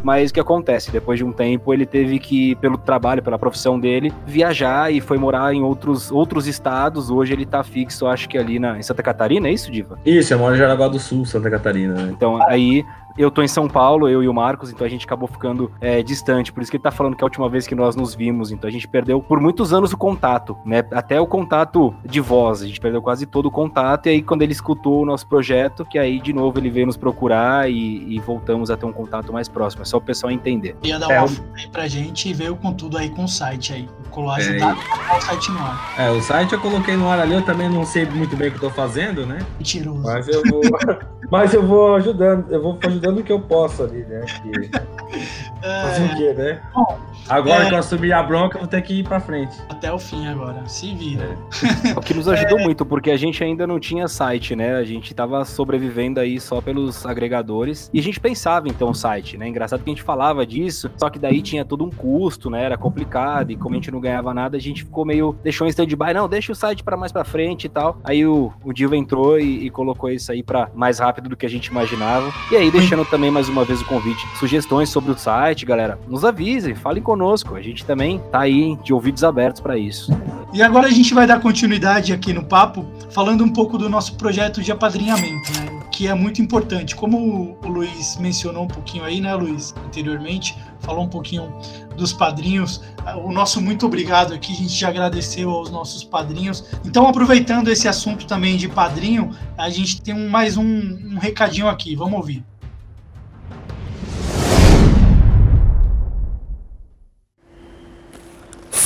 Mas 0.03 0.31
o 0.31 0.35
que 0.35 0.41
acontece? 0.41 0.91
Depois 0.91 1.19
de 1.19 1.25
um 1.25 1.33
tempo, 1.33 1.73
ele 1.73 1.87
teve 1.87 2.19
que, 2.19 2.55
pelo 2.57 2.79
trabalho, 2.79 3.23
pela 3.23 3.39
profissão 3.39 3.79
dele, 3.79 4.13
viajar 4.27 4.93
e 4.93 5.01
foi 5.01 5.19
morar 5.19 5.53
em 5.55 5.63
outros, 5.63 6.11
outros 6.11 6.47
estados. 6.47 7.11
Hoje 7.11 7.33
ele 7.33 7.47
tá 7.47 7.63
fixo, 7.63 8.07
acho 8.07 8.29
que 8.29 8.39
ali 8.39 8.59
na, 8.59 8.79
em 8.79 8.83
Santa 8.83 9.03
Catarina, 9.03 9.49
é 9.49 9.53
isso, 9.53 9.71
Diva? 9.71 9.99
Isso, 10.05 10.33
eu 10.33 10.39
moro 10.39 10.55
em 10.55 10.59
Jaraguá 10.59 10.89
do 10.89 10.99
Sul, 10.99 11.25
Santa 11.25 11.51
Catarina, 11.51 11.95
né? 11.95 12.13
Então, 12.13 12.41
aí 12.43 12.85
eu 13.19 13.31
tô 13.31 13.43
em 13.43 13.49
São 13.49 13.69
Paulo, 13.69 14.09
eu 14.09 14.23
e 14.23 14.29
o 14.29 14.35
Marcos, 14.35 14.71
então 14.71 14.87
a 14.87 14.91
gente 14.91 15.05
acabou 15.05 15.29
ficando 15.29 15.71
é, 15.81 16.03
distante. 16.03 16.53
Por 16.53 16.63
isso 16.63 16.71
que 16.71 16.77
ele 16.77 16.83
tá 16.85 16.91
falando 16.91 17.17
que 17.17 17.23
é 17.23 17.25
a 17.25 17.27
última 17.27 17.49
vez 17.49 17.67
que 17.67 17.75
nós 17.75 17.97
nos 17.97 18.15
vimos. 18.15 18.51
Então 18.51 18.69
a 18.69 18.71
gente 18.73 18.87
perdeu 18.89 19.21
por 19.21 19.41
muitos 19.41 19.73
anos 19.73 19.93
o 19.93 19.97
contato, 19.97 20.57
né? 20.65 20.83
Até 20.93 21.21
o 21.21 21.27
contato 21.27 21.95
de 22.05 22.21
voz. 22.21 22.63
A 22.63 22.67
gente 22.67 22.81
perdeu 22.81 23.03
quase 23.03 23.27
todo 23.27 23.47
o 23.47 23.51
contato. 23.51 24.07
E 24.07 24.11
aí, 24.11 24.23
quando 24.23 24.43
ele 24.43 24.53
escutou 24.53 25.03
o 25.03 25.07
nosso 25.07 25.27
projeto, 25.27 25.85
que 25.85 25.99
aí 25.99 26.21
de 26.21 26.33
novo 26.33 26.59
ele 26.59 26.71
veio 26.71 26.87
nos 26.87 26.97
procurar 26.97 27.71
e, 27.71 28.15
e 28.15 28.19
voltamos 28.21 28.71
a 28.71 28.77
ter 28.77 28.87
um 28.87 28.93
contato 28.93 29.33
mais 29.33 29.49
próximo. 29.49 29.83
É 29.83 29.85
só 29.85 29.97
o 29.99 30.01
pessoal 30.01 30.31
entender. 30.31 30.77
Ia 30.83 30.99
dar 30.99 31.11
É, 31.11 31.21
uma 31.21 31.27
o- 31.29 31.55
aí 31.57 31.69
pra 31.69 31.87
gente 31.89 32.29
e 32.29 32.33
veio 32.33 32.57
com 32.57 32.73
tudo 32.73 32.97
aí 32.99 33.09
com 33.11 33.25
o 33.25 33.29
site 33.29 33.73
aí. 33.73 33.89
Colou 34.11 34.33
É, 34.33 34.37
ajudar 34.41 34.73
a 34.73 34.75
colocar 34.75 35.17
o 35.17 35.21
site 35.23 35.51
no 35.51 35.59
ar. 35.59 35.95
É, 35.99 36.11
o 36.11 36.21
site 36.21 36.53
eu 36.53 36.61
coloquei 36.61 36.97
no 36.97 37.09
ar 37.09 37.21
ali, 37.21 37.35
eu 37.35 37.43
também 37.43 37.69
não 37.69 37.85
sei 37.85 38.07
muito 38.07 38.37
bem 38.37 38.49
o 38.49 38.51
que 38.53 38.57
eu 38.57 38.69
tô 38.69 38.71
fazendo, 38.71 39.27
né? 39.27 39.39
Mentiroso. 39.59 40.03
Mas 40.03 40.29
eu 40.29 40.43
vou. 40.51 40.61
Mas 41.31 41.53
eu 41.53 41.63
vou 41.67 41.95
ajudando, 41.97 42.47
eu 42.51 42.63
vou 42.63 42.79
ajudando 42.83 43.08
o 43.17 43.23
que 43.23 43.33
eu 43.33 43.41
posso 43.41 43.83
ali, 43.83 44.05
né? 44.05 44.25
Que- 44.43 44.71
Fazer 45.61 46.03
o 46.03 46.07
É, 46.07 46.15
quê, 46.17 46.33
né? 46.35 46.63
bom, 46.75 46.99
Agora 47.29 47.65
é. 47.65 47.69
que 47.69 47.75
eu 47.75 47.79
assumi 47.79 48.13
a 48.13 48.23
bronca, 48.23 48.57
eu 48.57 48.61
vou 48.61 48.69
ter 48.69 48.81
que 48.83 49.01
ir 49.01 49.05
pra 49.05 49.21
frente. 49.21 49.57
até 49.69 49.93
o 49.93 49.99
fim 49.99 50.27
agora. 50.27 50.63
Se 50.67 50.95
vira. 50.95 51.37
O 51.97 52.01
que 52.01 52.15
nos 52.15 52.29
ajudou 52.29 52.59
muito, 52.61 52.85
porque 52.87 53.11
a 53.11 53.17
gente 53.17 53.43
ainda 53.43 53.67
não 53.67 53.79
tinha 53.81 54.07
site, 54.09 54.55
né? 54.55 54.77
A 54.77 54.85
gente 54.85 55.13
tava 55.15 55.45
sobrevivendo 55.45 56.21
aí 56.21 56.41
só 56.41 56.61
pelos 56.61 57.05
agregadores. 57.05 57.91
E 57.93 57.99
a 57.99 58.03
gente 58.03 58.19
pensava 58.21 58.69
então 58.69 58.91
o 58.91 58.95
site, 58.95 59.37
né? 59.37 59.49
Engraçado 59.49 59.83
que 59.83 59.91
a 59.91 59.93
gente 59.95 60.03
falava 60.03 60.47
disso, 60.47 60.91
só 60.97 61.11
que 61.11 61.19
daí 61.19 61.43
tinha 61.43 61.65
todo 61.65 61.85
um 61.85 61.91
custo, 61.91 62.49
né? 62.51 62.63
Era 62.65 62.79
complicado. 62.79 63.51
E 63.51 63.57
como 63.57 63.75
a 63.75 63.79
gente 63.79 63.91
não 63.91 64.01
ganhava 64.01 64.33
nada, 64.33 64.57
a 64.57 64.61
gente 64.61 64.85
ficou 64.85 65.05
meio. 65.05 65.37
Deixou 65.43 65.67
em 65.67 65.71
stand-by, 65.71 66.15
não, 66.15 66.29
deixa 66.29 66.53
o 66.53 66.55
site 66.55 66.83
pra 66.83 66.97
mais 66.97 67.13
pra 67.13 67.25
frente 67.25 67.65
e 67.65 67.69
tal. 67.69 67.99
Aí 68.05 68.25
o, 68.27 68.53
o 68.65 68.73
Diva 68.73 68.97
entrou 68.97 69.39
e, 69.39 69.67
e 69.67 69.71
colocou 69.71 70.11
isso 70.11 70.31
aí 70.33 70.43
pra 70.43 70.71
mais 70.75 70.99
rápido 70.99 71.29
do 71.29 71.37
que 71.37 71.45
a 71.47 71.51
gente 71.51 71.67
imaginava. 71.67 72.33
E 72.51 72.57
aí, 72.57 72.71
deixando 72.71 73.05
também 73.05 73.31
mais 73.31 73.49
uma 73.49 73.65
vez 73.65 73.81
o 73.81 73.85
convite, 73.85 74.27
sugestões 74.39 74.89
sobre 74.89 75.11
o 75.13 75.19
site, 75.19 75.48
galera, 75.67 75.99
nos 76.09 76.25
avisem, 76.25 76.75
falem 76.75 77.03
conosco. 77.03 77.55
A 77.57 77.63
gente 77.63 77.85
também 77.85 78.21
tá 78.31 78.41
aí 78.41 78.77
de 78.83 78.93
ouvidos 78.93 79.23
abertos 79.25 79.61
pra 79.61 79.77
isso. 79.79 80.11
E 80.53 80.63
agora 80.63 80.87
a 80.87 80.91
gente 80.91 81.13
vai 81.15 81.27
dar 81.27 81.41
continuidade 81.41 82.13
aqui 82.13 82.33
no 82.33 82.45
papo, 82.45 82.85
falando 83.11 83.45
um 83.45 83.49
pouco 83.51 83.77
do 83.77 83.89
nosso 83.89 84.15
projeto 84.17 84.63
de 84.63 84.73
apadrinhamento, 84.73 85.53
né? 85.61 85.79
Que 85.93 86.07
é 86.07 86.15
muito 86.15 86.41
importante. 86.41 86.95
Como 86.95 87.57
o 87.63 87.69
Luiz 87.69 88.17
mencionou 88.19 88.65
um 88.65 88.69
pouquinho 88.69 89.03
aí, 89.05 89.21
né, 89.21 89.35
Luiz, 89.35 89.75
anteriormente, 89.85 90.57
falou 90.81 91.05
um 91.05 91.09
pouquinho 91.09 91.53
dos 91.97 92.13
padrinhos. 92.13 92.81
O 93.25 93.33
nosso 93.33 93.61
muito 93.61 93.85
obrigado 93.85 94.33
aqui, 94.33 94.53
a 94.53 94.57
gente 94.57 94.73
já 94.73 94.89
agradeceu 94.89 95.51
aos 95.51 95.71
nossos 95.71 96.05
padrinhos. 96.05 96.65
Então, 96.85 97.07
aproveitando 97.09 97.69
esse 97.69 97.89
assunto 97.89 98.27
também 98.27 98.57
de 98.57 98.69
padrinho, 98.69 99.31
a 99.57 99.69
gente 99.71 100.01
tem 100.01 100.15
um- 100.15 100.29
mais 100.29 100.57
um, 100.57 100.65
um 100.65 101.19
recadinho 101.19 101.67
aqui, 101.69 101.97
vamos 101.97 102.15
ouvir. 102.17 102.45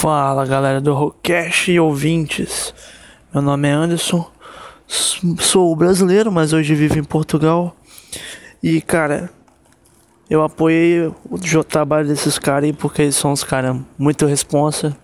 Fala 0.02 0.44
galera 0.44 0.80
do 0.80 0.92
Rockcast 0.94 1.70
e 1.70 1.78
ouvintes. 1.78 2.74
Meu 3.32 3.40
nome 3.40 3.68
é 3.68 3.70
Anderson, 3.70 4.28
sou 5.38 5.76
brasileiro, 5.76 6.32
mas 6.32 6.52
hoje 6.52 6.74
vivo 6.74 6.98
em 6.98 7.04
Portugal. 7.04 7.76
E 8.60 8.80
cara, 8.80 9.30
eu 10.28 10.42
apoiei 10.42 11.06
o 11.06 11.62
trabalho 11.62 12.08
desses 12.08 12.36
caras 12.36 12.64
aí 12.64 12.72
porque 12.72 13.02
eles 13.02 13.14
são 13.14 13.30
uns 13.30 13.44
caras 13.44 13.76
muito 13.96 14.26
responsa. 14.26 14.96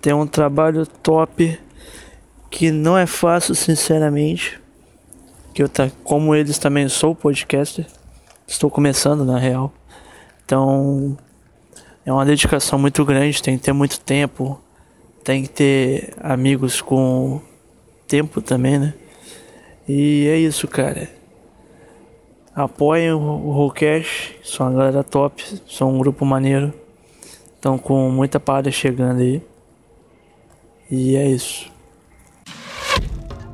Tem 0.00 0.12
um 0.12 0.24
trabalho 0.24 0.86
top 0.86 1.58
que 2.48 2.70
não 2.70 2.96
é 2.96 3.06
fácil, 3.06 3.56
sinceramente. 3.56 4.60
Que 5.52 5.64
eu 5.64 5.68
tá, 5.68 5.90
como 6.04 6.32
eles 6.32 6.58
também 6.58 6.88
sou 6.88 7.12
podcaster. 7.12 7.86
Estou 8.46 8.70
começando 8.70 9.24
na 9.24 9.36
real. 9.36 9.72
Então, 10.44 11.18
é 12.08 12.12
uma 12.12 12.24
dedicação 12.24 12.78
muito 12.78 13.04
grande, 13.04 13.42
tem 13.42 13.58
que 13.58 13.64
ter 13.64 13.72
muito 13.74 14.00
tempo, 14.00 14.58
tem 15.22 15.42
que 15.42 15.50
ter 15.50 16.14
amigos 16.18 16.80
com 16.80 17.38
tempo 18.06 18.40
também, 18.40 18.78
né? 18.78 18.94
E 19.86 20.26
é 20.26 20.38
isso, 20.38 20.66
cara. 20.66 21.10
Apoiem 22.54 23.12
o 23.12 23.50
Rollcast, 23.50 24.40
são 24.42 24.66
uma 24.66 24.78
galera 24.78 25.04
top, 25.04 25.44
são 25.68 25.96
um 25.96 25.98
grupo 25.98 26.24
maneiro. 26.24 26.72
Estão 27.54 27.76
com 27.76 28.08
muita 28.08 28.40
parada 28.40 28.70
chegando 28.70 29.20
aí. 29.20 29.42
E 30.90 31.14
é 31.14 31.28
isso. 31.28 31.70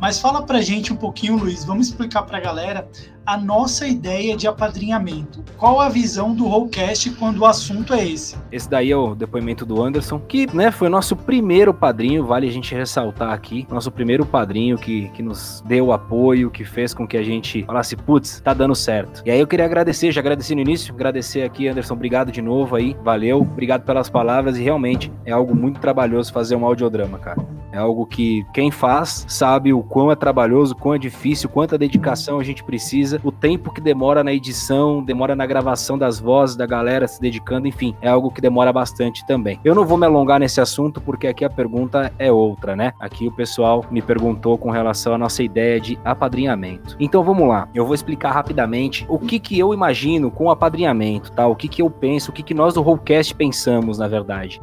Mas 0.00 0.20
fala 0.20 0.46
pra 0.46 0.60
gente 0.60 0.92
um 0.92 0.96
pouquinho, 0.96 1.36
Luiz, 1.36 1.64
vamos 1.64 1.88
explicar 1.88 2.22
pra 2.22 2.38
galera 2.38 2.88
a 3.26 3.36
nossa 3.36 3.86
ideia 3.86 4.36
de 4.36 4.46
apadrinhamento. 4.46 5.42
Qual 5.56 5.80
a 5.80 5.88
visão 5.88 6.34
do 6.34 6.46
Rollcast 6.46 7.10
quando 7.12 7.38
o 7.38 7.46
assunto 7.46 7.94
é 7.94 8.06
esse? 8.06 8.36
Esse 8.52 8.68
daí 8.68 8.90
é 8.90 8.96
o 8.96 9.14
depoimento 9.14 9.64
do 9.64 9.82
Anderson, 9.82 10.18
que 10.18 10.54
né, 10.54 10.70
foi 10.70 10.88
nosso 10.88 11.16
primeiro 11.16 11.72
padrinho, 11.72 12.24
vale 12.24 12.48
a 12.48 12.52
gente 12.52 12.74
ressaltar 12.74 13.32
aqui. 13.32 13.66
Nosso 13.70 13.90
primeiro 13.90 14.26
padrinho 14.26 14.76
que, 14.76 15.08
que 15.10 15.22
nos 15.22 15.62
deu 15.66 15.92
apoio, 15.92 16.50
que 16.50 16.64
fez 16.64 16.92
com 16.92 17.06
que 17.06 17.16
a 17.16 17.22
gente 17.22 17.64
falasse, 17.64 17.96
putz, 17.96 18.40
tá 18.40 18.52
dando 18.52 18.74
certo. 18.74 19.22
E 19.24 19.30
aí 19.30 19.40
eu 19.40 19.46
queria 19.46 19.64
agradecer, 19.64 20.12
já 20.12 20.20
agradeci 20.20 20.54
no 20.54 20.60
início, 20.60 20.94
agradecer 20.94 21.42
aqui, 21.42 21.68
Anderson, 21.68 21.94
obrigado 21.94 22.30
de 22.30 22.42
novo 22.42 22.76
aí, 22.76 22.96
valeu, 23.02 23.40
obrigado 23.40 23.84
pelas 23.84 24.10
palavras 24.10 24.58
e 24.58 24.62
realmente 24.62 25.10
é 25.24 25.32
algo 25.32 25.54
muito 25.54 25.80
trabalhoso 25.80 26.32
fazer 26.32 26.56
um 26.56 26.64
audiodrama, 26.64 27.18
cara. 27.18 27.44
É 27.72 27.78
algo 27.78 28.06
que 28.06 28.46
quem 28.54 28.70
faz 28.70 29.26
sabe 29.28 29.72
o 29.72 29.82
quão 29.82 30.12
é 30.12 30.14
trabalhoso, 30.14 30.76
quão 30.76 30.94
é 30.94 30.98
difícil, 30.98 31.48
quanta 31.48 31.76
dedicação 31.76 32.38
a 32.38 32.44
gente 32.44 32.62
precisa, 32.62 33.13
o 33.22 33.30
tempo 33.30 33.72
que 33.72 33.80
demora 33.80 34.24
na 34.24 34.32
edição, 34.32 35.02
demora 35.02 35.36
na 35.36 35.46
gravação 35.46 35.96
das 35.96 36.18
vozes 36.18 36.56
da 36.56 36.66
galera 36.66 37.06
se 37.06 37.20
dedicando, 37.20 37.68
enfim, 37.68 37.94
é 38.00 38.08
algo 38.08 38.30
que 38.30 38.40
demora 38.40 38.72
bastante 38.72 39.26
também. 39.26 39.60
Eu 39.64 39.74
não 39.74 39.84
vou 39.84 39.98
me 39.98 40.06
alongar 40.06 40.40
nesse 40.40 40.60
assunto 40.60 41.00
porque 41.00 41.26
aqui 41.26 41.44
a 41.44 41.50
pergunta 41.50 42.12
é 42.18 42.32
outra, 42.32 42.74
né? 42.74 42.92
Aqui 42.98 43.26
o 43.26 43.32
pessoal 43.32 43.84
me 43.90 44.02
perguntou 44.02 44.56
com 44.58 44.70
relação 44.70 45.14
à 45.14 45.18
nossa 45.18 45.42
ideia 45.42 45.80
de 45.80 45.98
apadrinhamento. 46.04 46.96
Então 46.98 47.22
vamos 47.22 47.48
lá, 47.48 47.68
eu 47.74 47.84
vou 47.84 47.94
explicar 47.94 48.32
rapidamente 48.32 49.04
o 49.08 49.18
que 49.18 49.38
que 49.38 49.58
eu 49.58 49.72
imagino 49.74 50.30
com 50.30 50.50
apadrinhamento, 50.50 51.32
tá? 51.32 51.46
O 51.46 51.56
que 51.56 51.68
que 51.68 51.82
eu 51.82 51.90
penso, 51.90 52.30
o 52.30 52.34
que 52.34 52.42
que 52.42 52.54
nós 52.54 52.74
do 52.74 52.82
Rollcast 52.82 53.34
pensamos, 53.34 53.98
na 53.98 54.08
verdade. 54.08 54.60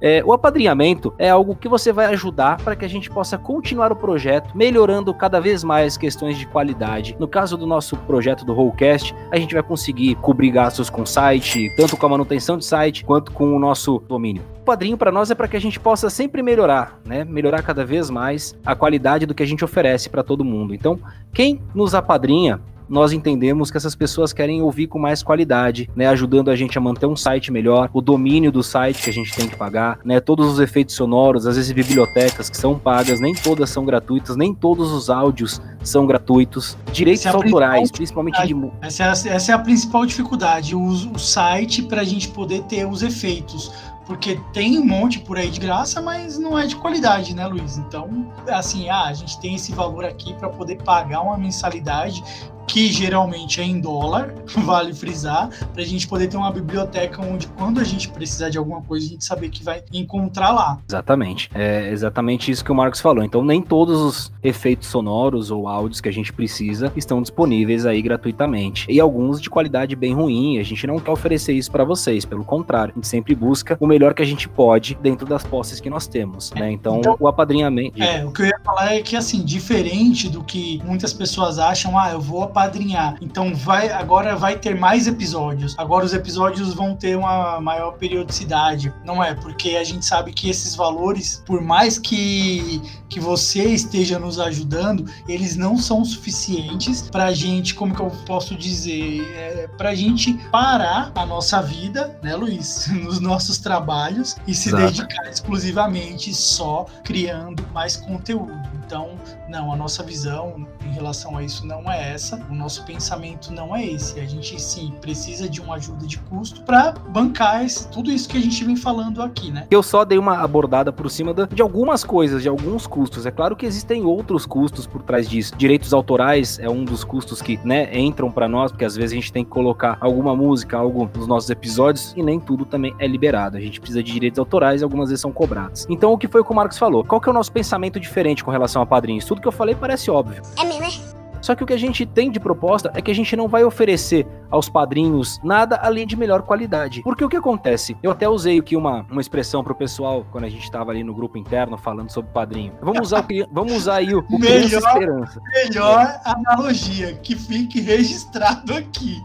É, 0.00 0.22
o 0.24 0.32
apadrinhamento 0.32 1.12
é 1.18 1.28
algo 1.28 1.54
que 1.54 1.68
você 1.68 1.92
vai 1.92 2.06
ajudar 2.06 2.56
para 2.62 2.74
que 2.74 2.84
a 2.84 2.88
gente 2.88 3.10
possa 3.10 3.36
continuar 3.36 3.92
o 3.92 3.96
projeto, 3.96 4.56
melhorando 4.56 5.12
cada 5.12 5.40
vez 5.40 5.62
mais 5.62 5.96
questões 5.96 6.38
de 6.38 6.46
qualidade. 6.46 7.14
No 7.18 7.28
caso 7.28 7.56
do 7.56 7.66
nosso 7.66 7.96
projeto 7.96 8.44
do 8.44 8.54
Rollcast, 8.54 9.14
a 9.30 9.36
gente 9.36 9.54
vai 9.54 9.62
conseguir 9.62 10.14
cobrir 10.16 10.50
gastos 10.50 10.88
com 10.88 11.02
o 11.02 11.06
site, 11.06 11.70
tanto 11.76 11.96
com 11.96 12.06
a 12.06 12.08
manutenção 12.08 12.56
de 12.56 12.64
site 12.64 13.04
quanto 13.04 13.32
com 13.32 13.54
o 13.54 13.58
nosso 13.58 14.02
domínio. 14.08 14.42
O 14.60 14.64
padrinho 14.64 14.96
para 14.96 15.10
nós 15.10 15.30
é 15.30 15.34
para 15.34 15.48
que 15.48 15.56
a 15.56 15.60
gente 15.60 15.80
possa 15.80 16.08
sempre 16.08 16.42
melhorar, 16.42 16.98
né? 17.04 17.24
Melhorar 17.24 17.62
cada 17.62 17.84
vez 17.84 18.08
mais 18.08 18.56
a 18.64 18.74
qualidade 18.74 19.26
do 19.26 19.34
que 19.34 19.42
a 19.42 19.46
gente 19.46 19.64
oferece 19.64 20.08
para 20.08 20.22
todo 20.22 20.44
mundo. 20.44 20.74
Então, 20.74 20.98
quem 21.32 21.60
nos 21.74 21.94
apadrinha 21.94 22.60
nós 22.90 23.12
entendemos 23.12 23.70
que 23.70 23.76
essas 23.76 23.94
pessoas 23.94 24.32
querem 24.32 24.60
ouvir 24.60 24.88
com 24.88 24.98
mais 24.98 25.22
qualidade, 25.22 25.88
né, 25.94 26.08
ajudando 26.08 26.50
a 26.50 26.56
gente 26.56 26.76
a 26.76 26.80
manter 26.80 27.06
um 27.06 27.14
site 27.14 27.52
melhor, 27.52 27.88
o 27.92 28.00
domínio 28.00 28.50
do 28.50 28.62
site 28.62 29.02
que 29.02 29.08
a 29.08 29.12
gente 29.12 29.32
tem 29.32 29.48
que 29.48 29.56
pagar, 29.56 30.00
né, 30.04 30.18
todos 30.18 30.52
os 30.52 30.58
efeitos 30.58 30.96
sonoros, 30.96 31.46
às 31.46 31.56
vezes 31.56 31.70
bibliotecas 31.70 32.50
que 32.50 32.56
são 32.56 32.76
pagas, 32.76 33.20
nem 33.20 33.32
todas 33.32 33.70
são 33.70 33.84
gratuitas, 33.84 34.36
nem 34.36 34.52
todos 34.52 34.90
os 34.90 35.08
áudios 35.08 35.62
são 35.84 36.04
gratuitos, 36.04 36.76
direitos 36.92 37.24
Essa 37.24 37.36
é 37.36 37.40
autorais, 37.40 37.90
principal 37.92 38.24
principalmente 38.24 38.46
de 38.46 38.70
Essa 38.82 39.04
é 39.04 39.06
a, 39.06 39.34
essa 39.34 39.52
é 39.52 39.54
a 39.54 39.58
principal 39.58 40.04
dificuldade, 40.04 40.74
o, 40.74 40.82
o 40.82 41.18
site 41.18 41.82
para 41.82 42.00
a 42.00 42.04
gente 42.04 42.28
poder 42.28 42.64
ter 42.64 42.84
os 42.86 43.02
efeitos. 43.02 43.70
Porque 44.06 44.40
tem 44.52 44.76
um 44.76 44.84
monte 44.84 45.20
por 45.20 45.38
aí 45.38 45.48
de 45.48 45.60
graça, 45.60 46.02
mas 46.02 46.36
não 46.36 46.58
é 46.58 46.66
de 46.66 46.74
qualidade, 46.74 47.32
né, 47.32 47.46
Luiz? 47.46 47.78
Então, 47.78 48.26
assim, 48.48 48.88
ah, 48.88 49.04
a 49.04 49.12
gente 49.12 49.38
tem 49.40 49.54
esse 49.54 49.70
valor 49.72 50.04
aqui 50.04 50.34
para 50.34 50.48
poder 50.48 50.82
pagar 50.82 51.20
uma 51.20 51.38
mensalidade 51.38 52.24
que 52.72 52.92
geralmente 52.92 53.60
é 53.60 53.64
em 53.64 53.80
dólar, 53.80 54.32
vale 54.64 54.92
frisar, 54.94 55.48
para 55.72 55.82
a 55.82 55.86
gente 55.86 56.06
poder 56.06 56.28
ter 56.28 56.36
uma 56.36 56.50
biblioteca 56.52 57.20
onde, 57.22 57.46
quando 57.48 57.80
a 57.80 57.84
gente 57.84 58.08
precisar 58.08 58.48
de 58.48 58.58
alguma 58.58 58.80
coisa, 58.82 59.06
a 59.06 59.08
gente 59.08 59.24
saber 59.24 59.48
que 59.50 59.62
vai 59.64 59.82
encontrar 59.92 60.52
lá. 60.52 60.78
Exatamente. 60.88 61.50
É 61.54 61.90
exatamente 61.90 62.50
isso 62.50 62.64
que 62.64 62.70
o 62.70 62.74
Marcos 62.74 63.00
falou. 63.00 63.24
Então, 63.24 63.44
nem 63.44 63.60
todos 63.60 64.00
os 64.00 64.32
efeitos 64.42 64.88
sonoros 64.88 65.50
ou 65.50 65.66
áudios 65.66 66.00
que 66.00 66.08
a 66.08 66.12
gente 66.12 66.32
precisa 66.32 66.92
estão 66.96 67.20
disponíveis 67.20 67.86
aí 67.86 68.00
gratuitamente. 68.00 68.86
E 68.88 69.00
alguns 69.00 69.40
de 69.40 69.50
qualidade 69.50 69.96
bem 69.96 70.14
ruim. 70.14 70.58
A 70.58 70.62
gente 70.62 70.86
não 70.86 70.98
quer 70.98 71.10
oferecer 71.10 71.52
isso 71.52 71.70
para 71.70 71.84
vocês. 71.84 72.24
Pelo 72.24 72.44
contrário, 72.44 72.92
a 72.92 72.94
gente 72.96 73.08
sempre 73.08 73.34
busca 73.34 73.76
o 73.80 73.86
melhor 73.86 74.14
que 74.14 74.22
a 74.22 74.26
gente 74.26 74.48
pode 74.48 74.96
dentro 75.02 75.26
das 75.26 75.42
posses 75.42 75.80
que 75.80 75.90
nós 75.90 76.06
temos, 76.06 76.52
né? 76.52 76.70
Então, 76.70 76.98
Então- 76.98 77.16
o 77.18 77.26
apadrinhamento. 77.26 78.00
É, 78.02 78.24
o 78.24 78.30
que 78.30 78.42
eu 78.42 78.46
ia 78.46 78.60
falar 78.64 78.94
é 78.94 79.02
que, 79.02 79.16
assim, 79.16 79.44
diferente 79.44 80.28
do 80.28 80.42
que 80.44 80.80
muitas 80.84 81.12
pessoas 81.12 81.58
acham, 81.58 81.98
ah, 81.98 82.10
eu 82.12 82.20
vou 82.20 82.42
apadrinhar, 82.60 83.16
então 83.20 83.54
vai, 83.54 83.90
agora 83.90 84.36
vai 84.36 84.58
ter 84.58 84.78
mais 84.78 85.06
episódios, 85.06 85.74
agora 85.78 86.04
os 86.04 86.12
episódios 86.12 86.74
vão 86.74 86.94
ter 86.94 87.16
uma 87.16 87.60
maior 87.60 87.92
periodicidade. 87.92 88.92
Não 89.04 89.22
é, 89.22 89.34
porque 89.34 89.76
a 89.76 89.84
gente 89.84 90.04
sabe 90.04 90.32
que 90.32 90.50
esses 90.50 90.74
valores, 90.74 91.42
por 91.46 91.62
mais 91.62 91.98
que, 91.98 92.82
que 93.08 93.18
você 93.18 93.64
esteja 93.64 94.18
nos 94.18 94.38
ajudando, 94.38 95.10
eles 95.26 95.56
não 95.56 95.78
são 95.78 96.04
suficientes 96.04 97.02
pra 97.10 97.32
gente, 97.32 97.74
como 97.74 97.94
que 97.94 98.02
eu 98.02 98.10
posso 98.26 98.54
dizer, 98.54 99.22
é, 99.34 99.68
pra 99.76 99.94
gente 99.94 100.34
parar 100.50 101.12
a 101.14 101.24
nossa 101.24 101.62
vida, 101.62 102.18
né, 102.22 102.36
Luiz, 102.36 102.88
nos 102.92 103.20
nossos 103.20 103.58
trabalhos 103.58 104.36
e 104.46 104.54
se 104.54 104.68
Exato. 104.68 104.84
dedicar 104.84 105.28
exclusivamente 105.30 106.34
só 106.34 106.86
criando 107.04 107.64
mais 107.72 107.96
conteúdo. 107.96 108.79
Então, 108.90 109.10
não, 109.48 109.72
a 109.72 109.76
nossa 109.76 110.02
visão 110.02 110.66
em 110.84 110.92
relação 110.92 111.36
a 111.36 111.44
isso 111.44 111.64
não 111.64 111.88
é 111.88 112.12
essa. 112.12 112.44
O 112.50 112.54
nosso 112.54 112.84
pensamento 112.84 113.52
não 113.52 113.74
é 113.74 113.86
esse. 113.86 114.18
A 114.18 114.26
gente 114.26 114.60
sim 114.60 114.92
precisa 115.00 115.48
de 115.48 115.60
uma 115.60 115.76
ajuda 115.76 116.04
de 116.04 116.18
custo 116.18 116.62
para 116.62 116.90
bancar 116.90 117.64
esse, 117.64 117.88
tudo 117.88 118.10
isso 118.10 118.28
que 118.28 118.36
a 118.36 118.40
gente 118.40 118.64
vem 118.64 118.74
falando 118.74 119.22
aqui, 119.22 119.52
né? 119.52 119.68
Eu 119.70 119.80
só 119.80 120.04
dei 120.04 120.18
uma 120.18 120.38
abordada 120.38 120.92
por 120.92 121.08
cima 121.08 121.32
de 121.32 121.62
algumas 121.62 122.02
coisas, 122.02 122.42
de 122.42 122.48
alguns 122.48 122.84
custos. 122.84 123.26
É 123.26 123.30
claro 123.30 123.54
que 123.54 123.64
existem 123.64 124.04
outros 124.04 124.44
custos 124.44 124.88
por 124.88 125.04
trás 125.04 125.28
disso. 125.28 125.54
Direitos 125.56 125.94
autorais 125.94 126.58
é 126.58 126.68
um 126.68 126.84
dos 126.84 127.04
custos 127.04 127.40
que, 127.40 127.60
né, 127.64 127.96
entram 127.96 128.28
pra 128.28 128.48
nós, 128.48 128.72
porque 128.72 128.84
às 128.84 128.96
vezes 128.96 129.12
a 129.12 129.14
gente 129.14 129.32
tem 129.32 129.44
que 129.44 129.50
colocar 129.50 129.98
alguma 130.00 130.34
música, 130.34 130.76
algo 130.76 131.08
nos 131.14 131.28
nossos 131.28 131.48
episódios 131.48 132.12
e 132.16 132.24
nem 132.24 132.40
tudo 132.40 132.64
também 132.64 132.92
é 132.98 133.06
liberado. 133.06 133.56
A 133.56 133.60
gente 133.60 133.80
precisa 133.80 134.02
de 134.02 134.10
direitos 134.12 134.40
autorais 134.40 134.82
algumas 134.82 135.10
vezes 135.10 135.20
são 135.20 135.30
cobrados. 135.30 135.86
Então, 135.88 136.12
o 136.12 136.18
que 136.18 136.26
foi 136.26 136.40
o 136.40 136.44
que 136.44 136.50
o 136.50 136.56
Marcos 136.56 136.76
falou? 136.76 137.04
Qual 137.04 137.20
que 137.20 137.28
é 137.28 137.30
o 137.30 137.34
nosso 137.34 137.52
pensamento 137.52 138.00
diferente 138.00 138.42
com 138.42 138.50
relação 138.50 138.79
a 138.80 138.86
padrinhos? 138.86 139.24
Tudo 139.24 139.40
que 139.40 139.48
eu 139.48 139.52
falei 139.52 139.74
parece 139.74 140.10
óbvio. 140.10 140.42
É 140.58 140.64
mesmo, 140.64 140.84
é? 140.84 141.20
Só 141.40 141.54
que 141.54 141.64
o 141.64 141.66
que 141.66 141.72
a 141.72 141.78
gente 141.78 142.04
tem 142.04 142.30
de 142.30 142.38
proposta 142.38 142.90
é 142.94 143.00
que 143.00 143.10
a 143.10 143.14
gente 143.14 143.34
não 143.34 143.48
vai 143.48 143.64
oferecer 143.64 144.26
aos 144.50 144.68
padrinhos 144.68 145.40
nada 145.42 145.76
além 145.76 146.06
de 146.06 146.16
melhor 146.16 146.42
qualidade. 146.42 147.02
Porque 147.02 147.24
o 147.24 147.28
que 147.28 147.36
acontece? 147.36 147.96
Eu 148.02 148.10
até 148.10 148.28
usei 148.28 148.58
aqui 148.58 148.76
uma, 148.76 149.06
uma 149.10 149.20
expressão 149.20 149.64
pro 149.64 149.74
pessoal 149.74 150.26
quando 150.30 150.44
a 150.44 150.48
gente 150.48 150.70
tava 150.70 150.90
ali 150.90 151.02
no 151.02 151.14
grupo 151.14 151.38
interno 151.38 151.78
falando 151.78 152.10
sobre 152.10 152.30
padrinho. 152.30 152.72
Vamos 152.82 153.00
usar, 153.00 153.24
o, 153.24 153.26
vamos 153.52 153.72
usar 153.72 153.96
aí 153.96 154.14
o, 154.14 154.24
o 154.30 154.38
Melhor. 154.38 154.80
Esperança. 154.80 155.40
Melhor 155.52 156.20
analogia, 156.24 157.14
que 157.14 157.34
fique 157.34 157.80
registrado 157.80 158.74
aqui. 158.74 159.20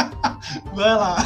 Vai 0.74 0.94
lá. 0.94 1.16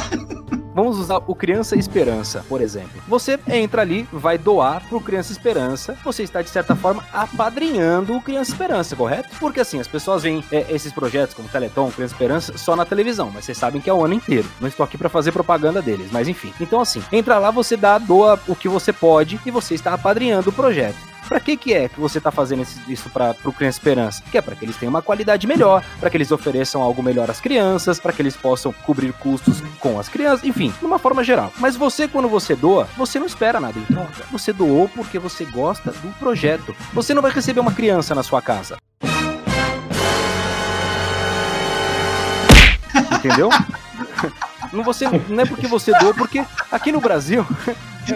Vamos 0.73 0.97
usar 0.97 1.21
o 1.27 1.35
Criança 1.35 1.75
Esperança, 1.75 2.43
por 2.49 2.61
exemplo. 2.61 3.01
Você 3.07 3.39
entra 3.47 3.81
ali, 3.81 4.07
vai 4.11 4.37
doar 4.37 4.87
pro 4.87 4.99
Criança 4.99 5.31
Esperança, 5.31 5.97
você 6.03 6.23
está, 6.23 6.41
de 6.41 6.49
certa 6.49 6.75
forma, 6.75 7.03
apadrinhando 7.13 8.15
o 8.15 8.21
Criança 8.21 8.51
Esperança, 8.51 8.95
correto? 8.95 9.29
Porque 9.39 9.59
assim, 9.59 9.79
as 9.79 9.87
pessoas 9.87 10.23
veem 10.23 10.43
é, 10.51 10.65
esses 10.69 10.91
projetos 10.91 11.35
como 11.35 11.47
Teleton, 11.47 11.91
Criança 11.91 12.13
Esperança, 12.13 12.57
só 12.57 12.75
na 12.75 12.85
televisão, 12.85 13.29
mas 13.33 13.45
vocês 13.45 13.57
sabem 13.57 13.81
que 13.81 13.89
é 13.89 13.93
o 13.93 14.03
ano 14.03 14.15
inteiro. 14.15 14.49
Não 14.59 14.67
estou 14.67 14.83
aqui 14.83 14.97
para 14.97 15.09
fazer 15.09 15.31
propaganda 15.31 15.81
deles, 15.81 16.11
mas 16.11 16.27
enfim. 16.27 16.53
Então 16.59 16.79
assim, 16.79 17.03
entra 17.11 17.37
lá, 17.37 17.51
você 17.51 17.77
dá, 17.77 17.97
doa 17.97 18.39
o 18.47 18.55
que 18.55 18.67
você 18.67 18.91
pode 18.91 19.39
e 19.45 19.51
você 19.51 19.75
está 19.75 19.93
apadrinhando 19.93 20.49
o 20.49 20.53
projeto. 20.53 21.12
Pra 21.27 21.39
que 21.39 21.55
que 21.57 21.73
é 21.73 21.87
que 21.89 21.99
você 21.99 22.19
tá 22.19 22.31
fazendo 22.31 22.65
isso 22.87 23.09
para 23.09 23.33
pro 23.33 23.51
Criança 23.51 23.77
Esperança? 23.77 24.23
Que 24.31 24.37
é 24.37 24.41
para 24.41 24.55
que 24.55 24.65
eles 24.65 24.75
tenham 24.75 24.91
uma 24.91 25.01
qualidade 25.01 25.47
melhor, 25.47 25.83
para 25.99 26.09
que 26.09 26.17
eles 26.17 26.31
ofereçam 26.31 26.81
algo 26.81 27.01
melhor 27.01 27.29
às 27.29 27.39
crianças, 27.39 27.99
para 27.99 28.13
que 28.13 28.21
eles 28.21 28.35
possam 28.35 28.73
cobrir 28.85 29.13
custos 29.13 29.61
com 29.79 29.99
as 29.99 30.09
crianças, 30.09 30.45
enfim, 30.45 30.73
de 30.79 30.85
uma 30.85 30.99
forma 30.99 31.23
geral. 31.23 31.51
Mas 31.57 31.75
você 31.75 32.07
quando 32.07 32.27
você 32.27 32.55
doa, 32.55 32.87
você 32.97 33.19
não 33.19 33.25
espera 33.25 33.59
nada 33.59 33.77
em 33.77 33.83
troca. 33.83 34.23
Você 34.31 34.53
doou 34.53 34.89
porque 34.89 35.17
você 35.17 35.45
gosta 35.45 35.91
do 35.91 36.09
projeto. 36.19 36.75
Você 36.93 37.13
não 37.13 37.21
vai 37.21 37.31
receber 37.31 37.59
uma 37.59 37.73
criança 37.73 38.13
na 38.13 38.23
sua 38.23 38.41
casa. 38.41 38.77
Entendeu? 43.11 43.49
Não, 44.71 44.83
você, 44.83 45.05
não 45.29 45.43
é 45.43 45.45
porque 45.45 45.67
você 45.67 45.91
doou, 45.99 46.15
porque 46.15 46.43
aqui 46.71 46.91
no 46.91 46.99
Brasil. 46.99 47.45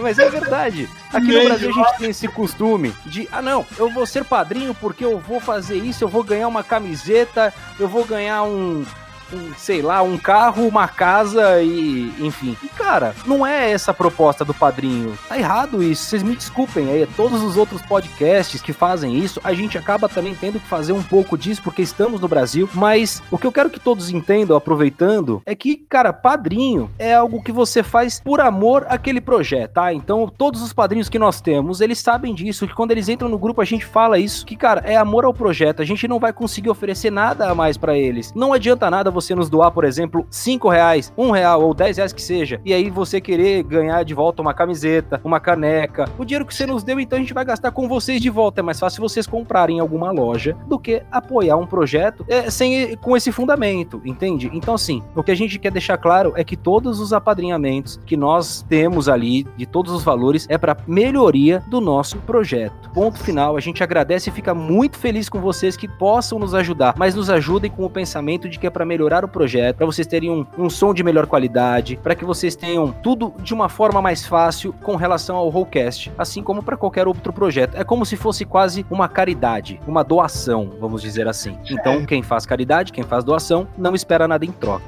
Mas 0.02 0.19
é 0.19 0.30
verdade. 0.30 0.89
Aqui 1.13 1.28
no 1.28 1.43
Brasil 1.45 1.69
a 1.69 1.73
gente 1.73 1.97
tem 1.97 2.10
esse 2.10 2.28
costume 2.28 2.93
de, 3.06 3.28
ah 3.32 3.41
não, 3.41 3.65
eu 3.78 3.89
vou 3.89 4.06
ser 4.06 4.23
padrinho 4.26 4.73
porque 4.73 5.06
eu 5.06 5.19
vou 5.19 5.39
fazer 5.39 5.78
isso, 5.78 6.04
eu 6.04 6.08
vou 6.08 6.23
ganhar 6.23 6.47
uma 6.47 6.63
camiseta, 6.63 7.54
eu 7.80 7.88
vou 7.88 8.04
ganhar 8.04 8.43
um, 8.43 8.86
um, 9.34 9.54
sei 9.56 9.82
lá, 9.82 10.02
um 10.02 10.18
carro, 10.18 10.68
uma 10.68 10.88
casa 10.88 11.62
e 11.62 12.13
enfim. 12.20 12.58
E 12.63 12.68
cara, 12.70 13.16
não 13.26 13.46
é 13.46 13.72
essa 13.72 13.92
a 13.92 13.94
proposta 13.94 14.44
do 14.44 14.54
padrinho. 14.54 15.18
Tá 15.28 15.38
errado 15.38 15.82
isso. 15.84 16.06
Vocês 16.06 16.24
me 16.24 16.36
desculpem 16.36 16.90
aí, 16.90 17.08
todos 17.16 17.42
os 17.42 17.58
outros 17.58 17.82
podcasts 17.82 18.62
que 18.62 18.74
fazem 18.74 19.18
isso, 19.18 19.40
a 19.44 19.54
gente 19.54 19.78
acaba 19.78 20.10
também 20.10 20.36
tendo 20.36 20.60
que 20.60 20.68
fazer 20.68 20.94
um 20.94 21.04
pouco 21.04 21.38
disso 21.38 21.62
porque 21.63 21.82
estamos 21.82 22.22
no 22.22 22.28
Brasil, 22.28 22.70
mas 22.74 23.22
o 23.32 23.38
que 23.38 23.48
eu 23.48 23.52
quero 23.52 23.70
que 23.70 23.80
todos 23.80 24.10
entendam 24.10 24.58
aproveitando 24.58 25.42
é 25.46 25.56
que, 25.56 25.76
cara, 25.76 26.13
padrinho 26.13 26.90
é 26.98 27.13
algo 27.13 27.42
que 27.42 27.52
você 27.52 27.84
faz 27.84 28.20
por 28.20 28.42
amor 28.42 28.86
àquele 28.90 29.22
projeto, 29.22 29.74
tá? 29.74 29.94
Então, 29.94 30.28
todos 30.28 30.62
os 30.62 30.74
padrinhos 30.74 31.10
que 31.10 31.20
nós 31.20 31.42
temos, 31.42 31.82
eles 31.82 32.00
sabem 32.00 32.34
disso, 32.34 32.68
que 32.68 32.74
quando 32.74 32.92
eles 32.92 33.10
entram 33.10 33.30
no 33.30 33.38
grupo 33.38 33.62
a 33.62 33.66
gente 33.66 33.86
fala 33.86 34.20
isso, 34.20 34.46
que 34.46 34.56
cara, 34.56 34.82
é 34.86 34.96
amor 34.96 35.26
ao 35.26 35.34
projeto. 35.34 35.82
A 35.82 35.86
gente 35.86 36.08
não 36.08 36.20
vai 36.20 36.34
conseguir 36.34 36.70
oferecer 36.70 37.12
nada 37.12 37.50
a 37.50 37.56
mais 37.56 37.78
pra 37.78 37.98
eles. 37.98 38.34
Não 38.34 38.54
adianta 38.54 38.90
nada 38.90 39.12
você 39.21 39.34
nos 39.34 39.49
doar, 39.49 39.71
por 39.71 39.84
exemplo, 39.84 40.25
5 40.30 40.69
reais, 40.69 41.12
1 41.17 41.32
real 41.32 41.63
ou 41.63 41.73
10 41.73 41.97
reais 41.97 42.13
que 42.13 42.21
seja, 42.21 42.62
e 42.63 42.73
aí 42.73 42.89
você 42.89 43.19
querer 43.19 43.63
ganhar 43.63 44.03
de 44.03 44.13
volta 44.13 44.41
uma 44.41 44.53
camiseta, 44.53 45.19
uma 45.23 45.39
caneca. 45.39 46.06
O 46.17 46.25
dinheiro 46.25 46.45
que 46.45 46.53
você 46.53 46.65
nos 46.65 46.84
deu, 46.84 46.99
então 46.99 47.17
a 47.17 47.21
gente 47.21 47.34
vai 47.34 47.43
gastar 47.43 47.71
com 47.71 47.88
vocês 47.88 48.21
de 48.21 48.30
volta. 48.30 48.62
É 48.62 48.63
mais 48.63 48.80
fácil 48.80 49.01
vocês 49.01 49.25
comprarem 49.25 49.77
em 49.77 49.80
alguma 49.80 50.12
loja 50.12 50.56
do 50.67 50.77
que 50.77 51.01
apoiar 51.12 51.58
um 51.58 51.65
projeto 51.65 52.25
é, 52.27 52.49
sem 52.49 52.95
com 52.97 53.15
esse 53.15 53.32
fundamento, 53.32 54.01
entende? 54.06 54.49
Então, 54.53 54.75
assim, 54.75 55.01
o 55.15 55.23
que 55.23 55.32
a 55.32 55.36
gente 55.36 55.58
quer 55.58 55.71
deixar 55.71 55.97
claro 55.97 56.34
é 56.36 56.43
que 56.43 56.56
todos 56.56 56.99
os 56.99 57.13
apadrinhamentos 57.13 57.99
que 58.06 58.17
nós 58.17 58.65
temos 58.67 59.10
ali, 59.10 59.45
de 59.56 59.65
todos 59.65 59.91
os 59.91 60.03
valores, 60.03 60.45
é 60.49 60.58
para 60.58 60.77
melhoria 60.88 61.63
do 61.67 61.82
nosso 61.82 62.17
projeto. 62.19 62.89
Ponto 62.93 63.19
final. 63.19 63.58
A 63.58 63.60
gente 63.60 63.84
agradece 63.84 64.30
e 64.30 64.34
fica 64.34 64.53
muito 64.53 64.97
feliz 64.97 65.30
com 65.30 65.39
vocês 65.39 65.77
que 65.77 65.88
possam 65.88 66.39
nos 66.39 66.53
ajudar, 66.53 66.95
mas 66.97 67.15
nos 67.15 67.30
ajudem 67.30 67.71
com 67.71 67.86
o 67.86 67.89
pensamento 67.89 68.49
de 68.49 68.60
que 68.60 68.67
é 68.67 68.69
para 68.69 68.86
melhorar 68.86 69.07
o 69.24 69.28
projeto, 69.28 69.78
para 69.78 69.86
vocês 69.86 70.08
terem 70.08 70.30
um, 70.30 70.46
um 70.58 70.70
som 70.70 70.93
de 70.93 71.04
melhor 71.04 71.28
qualidade, 71.28 72.00
para 72.02 72.15
que 72.15 72.26
vocês 72.26 72.56
tenham 72.56 72.91
tudo 72.91 73.34
de 73.39 73.54
uma 73.54 73.70
forma 73.70 74.02
mais 74.02 74.26
fácil 74.26 74.74
com 74.84 74.96
relação 74.96 75.36
ao 75.36 75.50
Rollcast, 75.50 76.12
assim 76.17 76.41
como 76.41 76.62
para 76.63 76.78
qualquer 76.78 77.08
outro 77.08 77.32
projeto. 77.32 77.76
É 77.76 77.84
como 77.84 78.06
se 78.06 78.15
fosse 78.15 78.46
quase 78.46 78.86
uma 78.89 79.08
caridade, 79.08 79.80
uma 79.88 80.04
doação, 80.04 80.72
vamos 80.80 81.02
dizer 81.02 81.28
assim. 81.28 81.58
Então, 81.70 82.06
quem 82.06 82.22
faz 82.22 82.46
caridade, 82.46 82.91
quem 82.91 83.04
faz 83.04 83.24
doação, 83.24 83.67
não 83.78 83.96
espera 83.96 84.28
nada 84.28 84.46
em 84.46 84.52
troca. 84.52 84.84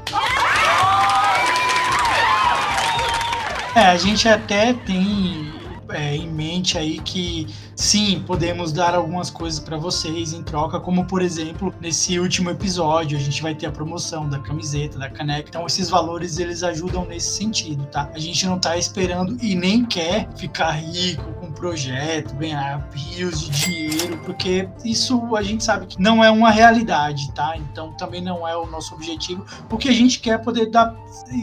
É, 3.76 3.86
a 3.86 3.98
gente 3.98 4.28
até 4.28 4.74
tem 4.74 5.49
é, 5.92 6.16
em 6.16 6.30
mente 6.30 6.78
aí 6.78 7.00
que 7.00 7.48
sim, 7.76 8.24
podemos 8.26 8.72
dar 8.72 8.96
algumas 8.96 9.30
coisas 9.30 9.60
para 9.60 9.78
vocês 9.78 10.34
em 10.34 10.44
troca, 10.44 10.80
como 10.80 11.06
por 11.06 11.22
exemplo, 11.22 11.74
nesse 11.82 12.20
último 12.20 12.50
episódio, 12.50 13.18
a 13.18 13.22
gente 13.22 13.42
vai 13.42 13.56
ter 13.56 13.68
a 13.68 13.72
promoção 13.72 14.28
da 14.30 14.40
camiseta, 14.40 14.98
da 14.98 15.10
caneca. 15.10 15.50
Então, 15.50 15.66
esses 15.66 15.90
valores 15.90 16.38
eles 16.40 16.64
ajudam 16.64 17.06
nesse 17.06 17.38
sentido, 17.38 17.86
tá? 17.88 18.10
A 18.14 18.20
gente 18.20 18.46
não 18.46 18.60
tá 18.60 18.78
esperando 18.78 19.38
e 19.42 19.56
nem 19.56 19.86
quer 19.86 20.30
ficar 20.36 20.72
rico 20.72 21.39
projeto, 21.60 22.34
ganhar 22.36 22.88
rios 22.94 23.42
de 23.42 23.50
dinheiro, 23.50 24.18
porque 24.26 24.68
isso 24.84 25.36
a 25.36 25.44
gente 25.44 25.64
sabe 25.64 25.88
que 25.88 26.02
não 26.02 26.24
é 26.24 26.32
uma 26.32 26.50
realidade, 26.50 27.32
tá? 27.34 27.56
Então, 27.58 27.92
também 27.94 28.22
não 28.22 28.48
é 28.48 28.56
o 28.56 28.66
nosso 28.66 28.96
objetivo. 28.96 29.46
O 29.70 29.78
que 29.78 29.90
a 29.90 29.92
gente 29.92 30.20
quer 30.20 30.32
é 30.32 30.38
poder 30.38 30.68
dar 30.68 30.96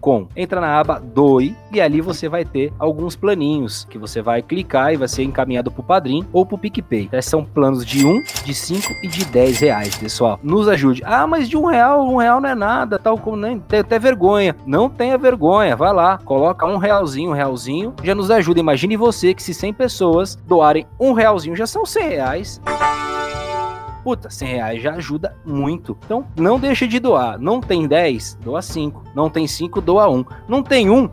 .com. 0.00 0.28
Entra 0.36 0.60
na 0.60 0.78
aba 0.78 1.00
Doi 1.00 1.56
e 1.72 1.80
ali 1.80 2.00
você 2.00 2.28
vai 2.28 2.44
ter 2.44 2.72
alguns 2.78 3.16
planinhos 3.16 3.84
que 3.90 3.98
você 3.98 4.22
vai 4.22 4.42
clicar 4.42 4.92
e 4.92 4.96
vai 4.96 5.08
ser 5.08 5.24
encaminhado 5.24 5.72
pro 5.72 5.82
Padrim 5.82 6.24
ou 6.32 6.46
pro 6.46 6.56
PicPay. 6.56 7.06
Então, 7.06 7.20
são 7.20 7.44
planos 7.44 7.84
de 7.84 8.06
1, 8.06 8.22
de 8.44 8.54
5 8.54 8.92
e 9.02 9.08
de 9.08 9.24
10 9.24 9.58
reais, 9.58 9.96
pessoal. 9.96 10.38
Nos 10.40 10.68
ajude. 10.68 11.02
Ah, 11.04 11.26
mas 11.26 11.48
de 11.48 11.56
um 11.56 11.66
real, 11.66 12.06
um 12.06 12.18
real 12.18 12.40
não 12.40 12.48
é 12.48 12.54
nada, 12.54 12.96
tal 12.96 13.18
como 13.18 13.36
nem 13.36 13.58
tem 13.58 13.80
até 13.80 13.98
vergonha. 13.98 14.54
Não 14.64 14.88
tenha 14.88 15.18
vergonha, 15.18 15.74
vai 15.74 15.92
lá, 15.92 16.18
coloca 16.18 16.64
um 16.64 16.76
realzinho, 16.76 17.30
um 17.30 17.34
realzinho, 17.34 17.92
já 18.04 18.14
nos 18.14 18.30
ajuda. 18.30 18.60
Imagine 18.60 18.96
você 18.96 19.34
que 19.34 19.42
se 19.42 19.54
100 19.54 19.74
pessoas 19.74 20.36
doarem 20.46 20.86
um 20.98 21.12
realzinho, 21.12 21.56
já 21.56 21.66
são 21.66 21.86
100 21.86 22.08
reais. 22.08 22.60
Puta, 24.02 24.28
100 24.28 24.48
reais 24.48 24.82
já 24.82 24.92
ajuda 24.92 25.34
muito. 25.46 25.96
Então, 26.04 26.26
não 26.36 26.60
deixe 26.60 26.86
de 26.86 27.00
doar. 27.00 27.38
Não 27.38 27.60
tem 27.60 27.88
10, 27.88 28.38
doa 28.42 28.60
5. 28.60 29.02
Não 29.14 29.30
tem 29.30 29.46
5, 29.46 29.80
doa 29.80 30.10
1. 30.10 30.24
Não 30.46 30.62
tem 30.62 30.90
1, 30.90 31.08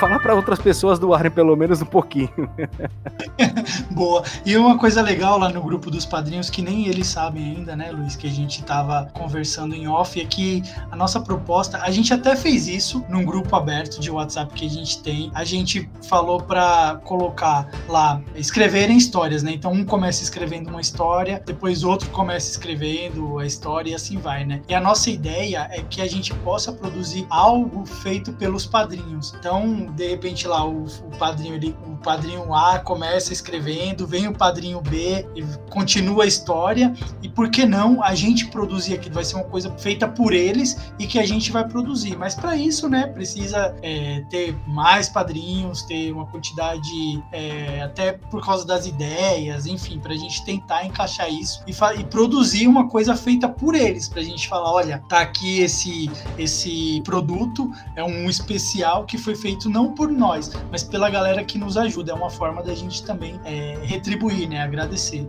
falar 0.00 0.18
para 0.18 0.34
outras 0.34 0.58
pessoas 0.58 0.98
doarem 0.98 1.30
pelo 1.30 1.54
menos 1.54 1.82
um 1.82 1.86
pouquinho. 1.86 2.30
Boa. 3.92 4.24
E 4.46 4.56
uma 4.56 4.78
coisa 4.78 5.02
legal 5.02 5.38
lá 5.38 5.50
no 5.50 5.62
grupo 5.62 5.90
dos 5.90 6.06
padrinhos, 6.06 6.48
que 6.48 6.62
nem 6.62 6.86
eles 6.88 7.06
sabem 7.06 7.56
ainda, 7.56 7.76
né, 7.76 7.92
Luiz, 7.92 8.16
que 8.16 8.26
a 8.26 8.30
gente 8.30 8.62
tava 8.64 9.10
conversando 9.12 9.74
em 9.74 9.86
off, 9.86 10.18
é 10.18 10.24
que 10.24 10.62
a 10.90 10.96
nossa 10.96 11.20
proposta, 11.20 11.78
a 11.82 11.90
gente 11.90 12.14
até 12.14 12.34
fez 12.34 12.66
isso 12.66 13.04
num 13.10 13.24
grupo 13.24 13.54
aberto 13.54 14.00
de 14.00 14.10
WhatsApp 14.10 14.54
que 14.54 14.64
a 14.64 14.70
gente 14.70 15.02
tem. 15.02 15.30
A 15.34 15.44
gente 15.44 15.88
falou 16.08 16.40
para 16.40 16.98
colocar 17.04 17.68
lá, 17.86 18.22
escreverem 18.34 18.96
histórias, 18.96 19.42
né? 19.42 19.52
Então 19.52 19.70
um 19.72 19.84
começa 19.84 20.22
escrevendo 20.22 20.70
uma 20.70 20.80
história, 20.80 21.42
depois 21.44 21.84
outro 21.84 22.08
começa 22.10 22.50
escrevendo 22.50 23.38
a 23.38 23.44
história 23.44 23.90
e 23.90 23.94
assim 23.94 24.16
vai, 24.16 24.46
né? 24.46 24.62
E 24.66 24.74
a 24.74 24.80
nossa 24.80 25.10
ideia 25.10 25.68
é 25.70 25.82
que 25.82 26.00
a 26.00 26.08
gente 26.08 26.32
possa 26.36 26.72
produzir 26.72 27.26
algo 27.28 27.84
feito 27.84 28.32
pelos 28.32 28.64
padrinhos. 28.64 29.34
Então, 29.38 29.89
de 29.94 30.08
repente 30.08 30.46
lá 30.46 30.66
o, 30.66 30.84
o 30.84 31.18
padrinho 31.18 31.54
ele, 31.54 31.76
o 31.86 31.96
padrinho 31.96 32.54
A 32.54 32.78
começa 32.78 33.32
escrevendo, 33.32 34.06
vem 34.06 34.28
o 34.28 34.32
padrinho 34.32 34.80
B 34.80 35.26
e 35.34 35.42
continua 35.70 36.24
a 36.24 36.26
história. 36.26 36.94
E 37.22 37.28
por 37.28 37.50
que 37.50 37.66
não 37.66 38.02
a 38.02 38.14
gente 38.14 38.46
produzir 38.46 38.94
aquilo 38.94 39.14
vai 39.14 39.24
ser 39.24 39.36
uma 39.36 39.44
coisa 39.44 39.70
feita 39.78 40.08
por 40.08 40.32
eles 40.32 40.92
e 40.98 41.06
que 41.06 41.18
a 41.18 41.26
gente 41.26 41.52
vai 41.52 41.66
produzir. 41.66 42.16
Mas 42.16 42.34
para 42.34 42.56
isso 42.56 42.88
né 42.88 43.06
precisa 43.06 43.74
é, 43.82 44.22
ter 44.30 44.56
mais 44.66 45.08
padrinhos 45.08 45.82
ter 45.82 46.12
uma 46.12 46.26
quantidade 46.26 47.22
é, 47.32 47.82
até 47.82 48.12
por 48.12 48.44
causa 48.44 48.66
das 48.66 48.86
ideias 48.86 49.66
enfim 49.66 49.98
para 49.98 50.12
a 50.12 50.16
gente 50.16 50.44
tentar 50.44 50.84
encaixar 50.84 51.28
isso 51.30 51.62
e, 51.66 51.72
e 52.00 52.04
produzir 52.04 52.66
uma 52.66 52.88
coisa 52.88 53.16
feita 53.16 53.48
por 53.48 53.74
eles 53.74 54.08
para 54.08 54.20
a 54.20 54.24
gente 54.24 54.48
falar 54.48 54.72
olha 54.72 55.02
tá 55.08 55.20
aqui 55.20 55.60
esse 55.60 56.10
esse 56.38 57.00
produto 57.04 57.70
é 57.96 58.04
um 58.04 58.28
especial 58.28 59.04
que 59.04 59.18
foi 59.18 59.34
feito 59.34 59.68
não 59.68 59.79
não 59.80 59.94
por 59.94 60.10
nós, 60.12 60.52
mas 60.70 60.82
pela 60.82 61.08
galera 61.08 61.42
que 61.42 61.56
nos 61.56 61.76
ajuda. 61.76 62.12
É 62.12 62.14
uma 62.14 62.30
forma 62.30 62.62
da 62.62 62.74
gente 62.74 63.02
também 63.02 63.40
é, 63.44 63.78
retribuir, 63.82 64.48
né? 64.48 64.62
Agradecer. 64.62 65.26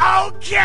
Ok! 0.00 0.56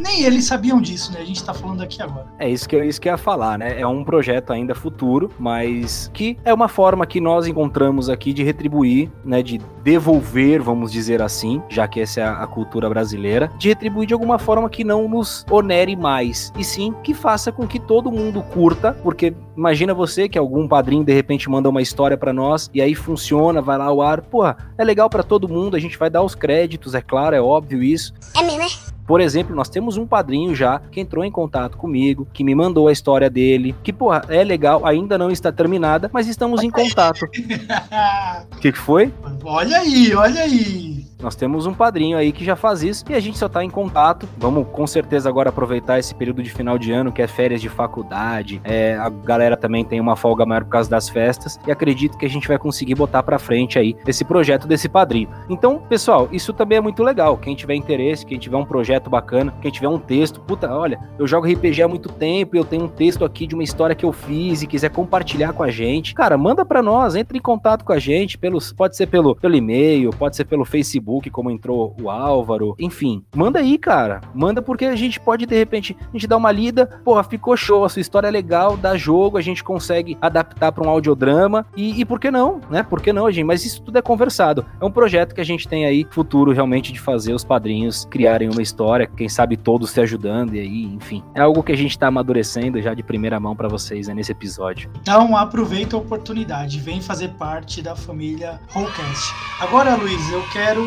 Nem 0.00 0.24
eles 0.24 0.44
sabiam 0.44 0.80
disso, 0.80 1.12
né? 1.12 1.20
A 1.20 1.24
gente 1.24 1.42
tá 1.44 1.54
falando 1.54 1.82
aqui 1.82 2.02
agora. 2.02 2.26
É 2.38 2.48
isso 2.48 2.68
que, 2.68 2.74
eu, 2.74 2.84
isso 2.84 3.00
que 3.00 3.08
eu 3.08 3.12
ia 3.12 3.16
falar, 3.16 3.58
né? 3.58 3.80
É 3.80 3.86
um 3.86 4.04
projeto 4.04 4.52
ainda 4.52 4.74
futuro, 4.74 5.30
mas 5.38 6.10
que 6.12 6.36
é 6.44 6.52
uma 6.52 6.68
forma 6.68 7.06
que 7.06 7.20
nós 7.20 7.46
encontramos 7.46 8.10
aqui 8.10 8.32
de 8.32 8.42
retribuir, 8.42 9.10
né? 9.24 9.40
De 9.42 9.60
devolver, 9.84 10.60
vamos 10.62 10.90
dizer 10.90 11.22
assim, 11.22 11.62
já 11.68 11.86
que 11.86 12.00
essa 12.00 12.20
é 12.20 12.24
a 12.24 12.46
cultura 12.46 12.88
brasileira, 12.88 13.52
de 13.58 13.68
retribuir 13.68 14.08
de 14.08 14.14
alguma 14.14 14.38
forma 14.38 14.68
que 14.68 14.82
não 14.82 15.06
nos 15.06 15.44
onere 15.50 15.94
mais, 15.94 16.50
e 16.58 16.64
sim 16.64 16.94
que 17.02 17.12
faça 17.12 17.52
com 17.52 17.66
que 17.66 17.78
todo 17.78 18.10
mundo 18.10 18.42
curta, 18.42 18.94
porque 19.02 19.34
imagina 19.54 19.92
você 19.92 20.26
que 20.26 20.38
algum 20.38 20.66
padrinho 20.66 21.04
de 21.04 21.12
repente 21.12 21.50
manda 21.50 21.68
uma 21.68 21.82
história 21.82 22.16
para 22.16 22.32
nós 22.32 22.70
e 22.72 22.80
aí 22.80 22.94
funciona, 22.94 23.60
vai 23.60 23.76
lá 23.76 23.84
ao 23.84 24.00
ar, 24.00 24.22
porra, 24.22 24.56
é 24.78 24.82
legal 24.82 25.10
para 25.10 25.22
todo 25.22 25.48
mundo, 25.48 25.76
a 25.76 25.80
gente 25.80 25.98
vai 25.98 26.08
dar 26.08 26.22
os 26.22 26.34
créditos, 26.34 26.94
é 26.94 27.02
claro, 27.02 27.36
é 27.36 27.40
óbvio 27.40 27.82
isso. 27.82 28.14
É 28.34 28.42
mesmo, 28.42 28.62
é? 28.62 28.94
Por 29.06 29.20
exemplo, 29.20 29.54
nós 29.54 29.68
temos 29.68 29.98
um 29.98 30.06
padrinho 30.06 30.54
já 30.54 30.80
que 30.90 30.98
entrou 30.98 31.24
em 31.24 31.30
contato 31.30 31.76
comigo, 31.76 32.26
que 32.32 32.42
me 32.42 32.54
mandou 32.54 32.88
a 32.88 32.92
história 32.92 33.28
dele, 33.28 33.74
que, 33.82 33.92
porra, 33.92 34.22
é 34.28 34.42
legal, 34.42 34.86
ainda 34.86 35.18
não 35.18 35.30
está 35.30 35.52
terminada, 35.52 36.10
mas 36.12 36.26
estamos 36.26 36.62
em 36.62 36.70
contato. 36.70 37.24
O 37.24 37.28
que, 38.60 38.72
que 38.72 38.78
foi? 38.78 39.12
Olha 39.44 39.78
aí, 39.78 40.14
olha 40.14 40.42
aí. 40.42 40.93
Nós 41.24 41.34
temos 41.34 41.64
um 41.64 41.72
padrinho 41.72 42.18
aí 42.18 42.32
que 42.32 42.44
já 42.44 42.54
faz 42.54 42.82
isso 42.82 43.02
e 43.08 43.14
a 43.14 43.20
gente 43.20 43.38
só 43.38 43.48
tá 43.48 43.64
em 43.64 43.70
contato. 43.70 44.28
Vamos 44.36 44.66
com 44.70 44.86
certeza 44.86 45.26
agora 45.26 45.48
aproveitar 45.48 45.98
esse 45.98 46.14
período 46.14 46.42
de 46.42 46.50
final 46.50 46.76
de 46.76 46.92
ano, 46.92 47.10
que 47.10 47.22
é 47.22 47.26
férias 47.26 47.62
de 47.62 47.70
faculdade. 47.70 48.60
É, 48.62 48.94
a 48.94 49.08
galera 49.08 49.56
também 49.56 49.84
tem 49.86 50.00
uma 50.00 50.16
folga 50.16 50.44
maior 50.44 50.64
por 50.64 50.70
causa 50.70 50.90
das 50.90 51.08
festas 51.08 51.58
e 51.66 51.72
acredito 51.72 52.18
que 52.18 52.26
a 52.26 52.28
gente 52.28 52.46
vai 52.46 52.58
conseguir 52.58 52.94
botar 52.94 53.22
para 53.22 53.38
frente 53.38 53.78
aí 53.78 53.96
esse 54.06 54.22
projeto 54.22 54.68
desse 54.68 54.86
padrinho. 54.86 55.30
Então, 55.48 55.78
pessoal, 55.78 56.28
isso 56.30 56.52
também 56.52 56.76
é 56.76 56.80
muito 56.82 57.02
legal. 57.02 57.38
Quem 57.38 57.54
tiver 57.54 57.74
interesse, 57.74 58.26
quem 58.26 58.38
tiver 58.38 58.58
um 58.58 58.64
projeto 58.66 59.08
bacana, 59.08 59.54
quem 59.62 59.70
tiver 59.70 59.88
um 59.88 59.98
texto, 59.98 60.40
puta, 60.42 60.70
olha, 60.70 61.00
eu 61.18 61.26
jogo 61.26 61.46
RPG 61.46 61.82
há 61.82 61.88
muito 61.88 62.10
tempo 62.10 62.54
eu 62.54 62.64
tenho 62.64 62.84
um 62.84 62.88
texto 62.88 63.24
aqui 63.24 63.46
de 63.46 63.54
uma 63.54 63.62
história 63.62 63.94
que 63.94 64.04
eu 64.04 64.12
fiz 64.12 64.62
e 64.62 64.66
quiser 64.66 64.90
compartilhar 64.90 65.52
com 65.52 65.62
a 65.62 65.70
gente, 65.70 66.14
cara, 66.14 66.36
manda 66.36 66.64
para 66.64 66.82
nós, 66.82 67.14
entre 67.14 67.38
em 67.38 67.40
contato 67.40 67.84
com 67.84 67.92
a 67.92 67.98
gente, 67.98 68.36
pelos, 68.36 68.72
pode 68.72 68.96
ser 68.96 69.06
pelo, 69.06 69.34
pelo 69.34 69.54
e-mail, 69.54 70.10
pode 70.10 70.36
ser 70.36 70.44
pelo 70.44 70.64
Facebook 70.64 71.13
Facebook, 71.14 71.30
como 71.30 71.50
entrou 71.50 71.94
o 72.00 72.10
Álvaro. 72.10 72.74
Enfim, 72.78 73.24
manda 73.34 73.58
aí, 73.58 73.78
cara. 73.78 74.20
Manda 74.34 74.60
porque 74.60 74.84
a 74.84 74.96
gente 74.96 75.20
pode, 75.20 75.46
de 75.46 75.56
repente, 75.56 75.96
a 76.00 76.12
gente 76.12 76.26
dá 76.26 76.36
uma 76.36 76.50
lida, 76.50 76.86
porra, 77.04 77.22
ficou 77.22 77.56
show, 77.56 77.84
a 77.84 77.88
sua 77.88 78.00
história 78.00 78.28
é 78.28 78.30
legal, 78.30 78.76
dá 78.76 78.96
jogo, 78.96 79.36
a 79.36 79.42
gente 79.42 79.62
consegue 79.62 80.16
adaptar 80.20 80.72
para 80.72 80.86
um 80.86 80.90
audiodrama. 80.90 81.66
E, 81.76 82.00
e 82.00 82.04
por 82.04 82.18
que 82.18 82.30
não, 82.30 82.60
né? 82.70 82.82
Por 82.82 83.00
que 83.00 83.12
não, 83.12 83.30
gente? 83.30 83.44
Mas 83.44 83.64
isso 83.64 83.82
tudo 83.82 83.98
é 83.98 84.02
conversado. 84.02 84.64
É 84.80 84.84
um 84.84 84.90
projeto 84.90 85.34
que 85.34 85.40
a 85.40 85.44
gente 85.44 85.68
tem 85.68 85.84
aí, 85.84 86.06
futuro 86.10 86.52
realmente, 86.52 86.92
de 86.92 87.00
fazer 87.00 87.32
os 87.32 87.44
padrinhos 87.44 88.04
criarem 88.10 88.48
uma 88.48 88.62
história, 88.62 89.06
quem 89.06 89.28
sabe 89.28 89.56
todos 89.56 89.90
se 89.90 90.00
ajudando, 90.00 90.54
e 90.54 90.60
aí, 90.60 90.84
enfim. 90.84 91.22
É 91.34 91.40
algo 91.40 91.62
que 91.62 91.72
a 91.72 91.76
gente 91.76 91.98
tá 91.98 92.08
amadurecendo 92.08 92.80
já 92.80 92.94
de 92.94 93.02
primeira 93.02 93.38
mão 93.38 93.54
para 93.54 93.68
vocês 93.68 94.08
né, 94.08 94.14
nesse 94.14 94.32
episódio. 94.32 94.90
Então, 95.00 95.36
aproveita 95.36 95.96
a 95.96 95.98
oportunidade, 95.98 96.80
vem 96.80 97.00
fazer 97.00 97.28
parte 97.30 97.82
da 97.82 97.94
família 97.94 98.60
Rollcast. 98.70 99.34
Agora, 99.60 99.94
Luiz, 99.96 100.32
eu 100.32 100.42
quero 100.52 100.82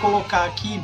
colocar 0.00 0.44
aqui, 0.44 0.82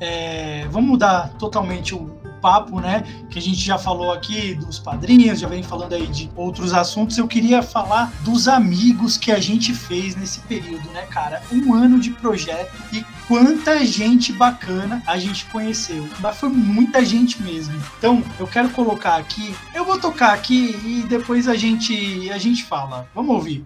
é, 0.00 0.66
vamos 0.70 0.90
mudar 0.90 1.28
totalmente 1.38 1.94
o, 1.94 2.24
papo, 2.44 2.78
né? 2.78 3.02
Que 3.30 3.38
a 3.38 3.42
gente 3.42 3.58
já 3.58 3.78
falou 3.78 4.12
aqui 4.12 4.54
dos 4.54 4.78
padrinhos, 4.78 5.40
já 5.40 5.48
vem 5.48 5.62
falando 5.62 5.94
aí 5.94 6.06
de 6.06 6.30
outros 6.36 6.74
assuntos. 6.74 7.16
Eu 7.16 7.26
queria 7.26 7.62
falar 7.62 8.12
dos 8.20 8.46
amigos 8.48 9.16
que 9.16 9.32
a 9.32 9.40
gente 9.40 9.72
fez 9.72 10.14
nesse 10.14 10.40
período, 10.40 10.86
né, 10.90 11.06
cara? 11.06 11.42
Um 11.50 11.72
ano 11.72 11.98
de 11.98 12.10
projeto 12.10 12.70
e 12.92 13.02
quanta 13.26 13.82
gente 13.86 14.30
bacana 14.30 15.02
a 15.06 15.16
gente 15.16 15.46
conheceu. 15.46 16.06
Mas 16.20 16.36
foi 16.36 16.50
muita 16.50 17.02
gente 17.02 17.42
mesmo. 17.42 17.74
Então, 17.98 18.22
eu 18.38 18.46
quero 18.46 18.68
colocar 18.68 19.16
aqui, 19.16 19.54
eu 19.74 19.86
vou 19.86 19.98
tocar 19.98 20.34
aqui 20.34 20.78
e 20.84 21.06
depois 21.08 21.48
a 21.48 21.54
gente 21.54 22.30
a 22.30 22.36
gente 22.36 22.62
fala. 22.64 23.08
Vamos 23.14 23.34
ouvir. 23.34 23.64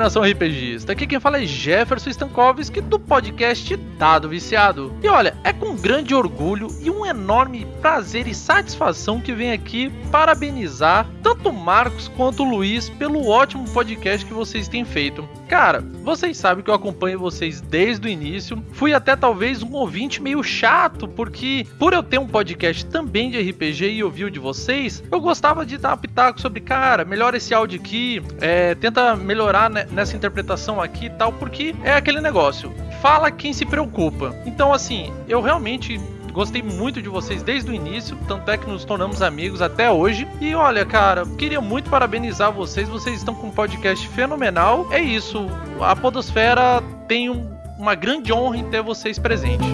Nação 0.00 0.22
RPGista. 0.22 0.92
Aqui 0.92 1.06
quem 1.06 1.20
fala 1.20 1.42
é 1.42 1.44
Jefferson 1.44 2.08
Stankovski 2.08 2.80
do 2.80 2.98
podcast 2.98 3.76
Dado 3.76 4.30
Viciado. 4.30 4.96
E 5.02 5.08
olha, 5.08 5.36
é 5.44 5.52
com 5.52 5.76
grande 5.76 6.14
orgulho 6.14 6.68
e 6.80 6.90
um 6.90 7.04
enorme 7.04 7.66
prazer 7.82 8.26
e 8.26 8.34
satisfação 8.34 9.20
que 9.20 9.34
venho 9.34 9.52
aqui 9.52 9.92
parabenizar 10.10 11.06
tanto 11.22 11.50
o 11.50 11.52
Marcos 11.52 12.08
quanto 12.08 12.42
o 12.42 12.48
Luiz 12.48 12.88
pelo 12.88 13.28
ótimo 13.28 13.68
podcast 13.68 14.24
que 14.24 14.32
vocês 14.32 14.68
têm 14.68 14.86
feito. 14.86 15.28
Cara, 15.50 15.80
vocês 16.02 16.38
sabem 16.38 16.64
que 16.64 16.70
eu 16.70 16.74
acompanho 16.74 17.18
vocês 17.18 17.60
desde 17.60 18.06
o 18.06 18.10
início. 18.10 18.64
Fui 18.72 18.94
até 18.94 19.14
talvez 19.14 19.62
um 19.62 19.72
ouvinte 19.72 20.22
meio 20.22 20.42
chato, 20.42 21.08
porque 21.08 21.66
por 21.78 21.92
eu 21.92 22.02
ter 22.02 22.18
um 22.18 22.26
podcast 22.26 22.86
também 22.86 23.30
de 23.30 23.50
RPG 23.50 23.90
e 23.90 24.04
ouvir 24.04 24.24
o 24.24 24.30
de 24.30 24.38
vocês, 24.38 25.02
eu 25.10 25.20
gostava 25.20 25.66
de 25.66 25.76
dar 25.76 25.96
pitaco 25.96 26.40
sobre, 26.40 26.60
cara, 26.60 27.04
melhora 27.04 27.36
esse 27.36 27.52
áudio 27.52 27.80
aqui, 27.80 28.22
é, 28.40 28.74
tenta 28.76 29.16
melhorar 29.16 29.68
né, 29.68 29.86
nessa 29.92 30.16
interpretação 30.16 30.80
aqui 30.80 31.06
e 31.06 31.10
tal, 31.10 31.32
porque 31.32 31.74
é 31.82 31.92
aquele 31.94 32.20
negócio. 32.20 32.72
Fala 33.00 33.30
quem 33.30 33.52
se 33.52 33.64
preocupa. 33.64 34.34
Então, 34.46 34.72
assim, 34.72 35.12
eu 35.28 35.40
realmente 35.40 36.00
Gostei 36.32 36.62
muito 36.62 37.02
de 37.02 37.08
vocês 37.08 37.42
desde 37.42 37.70
o 37.70 37.74
início, 37.74 38.16
tanto 38.28 38.50
é 38.50 38.56
que 38.56 38.68
nos 38.68 38.84
tornamos 38.84 39.20
amigos 39.20 39.60
até 39.60 39.90
hoje. 39.90 40.28
E 40.40 40.54
olha, 40.54 40.86
cara, 40.86 41.26
queria 41.26 41.60
muito 41.60 41.90
parabenizar 41.90 42.52
vocês. 42.52 42.88
Vocês 42.88 43.16
estão 43.16 43.34
com 43.34 43.48
um 43.48 43.50
podcast 43.50 44.06
fenomenal. 44.08 44.86
É 44.92 45.00
isso. 45.00 45.48
A 45.80 45.96
Podosfera 45.96 46.82
tem 47.08 47.28
um, 47.28 47.50
uma 47.76 47.96
grande 47.96 48.32
honra 48.32 48.58
em 48.58 48.64
ter 48.70 48.82
vocês 48.82 49.18
presentes. 49.18 49.66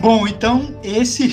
Bom, 0.00 0.26
então 0.26 0.74
esse, 0.82 1.28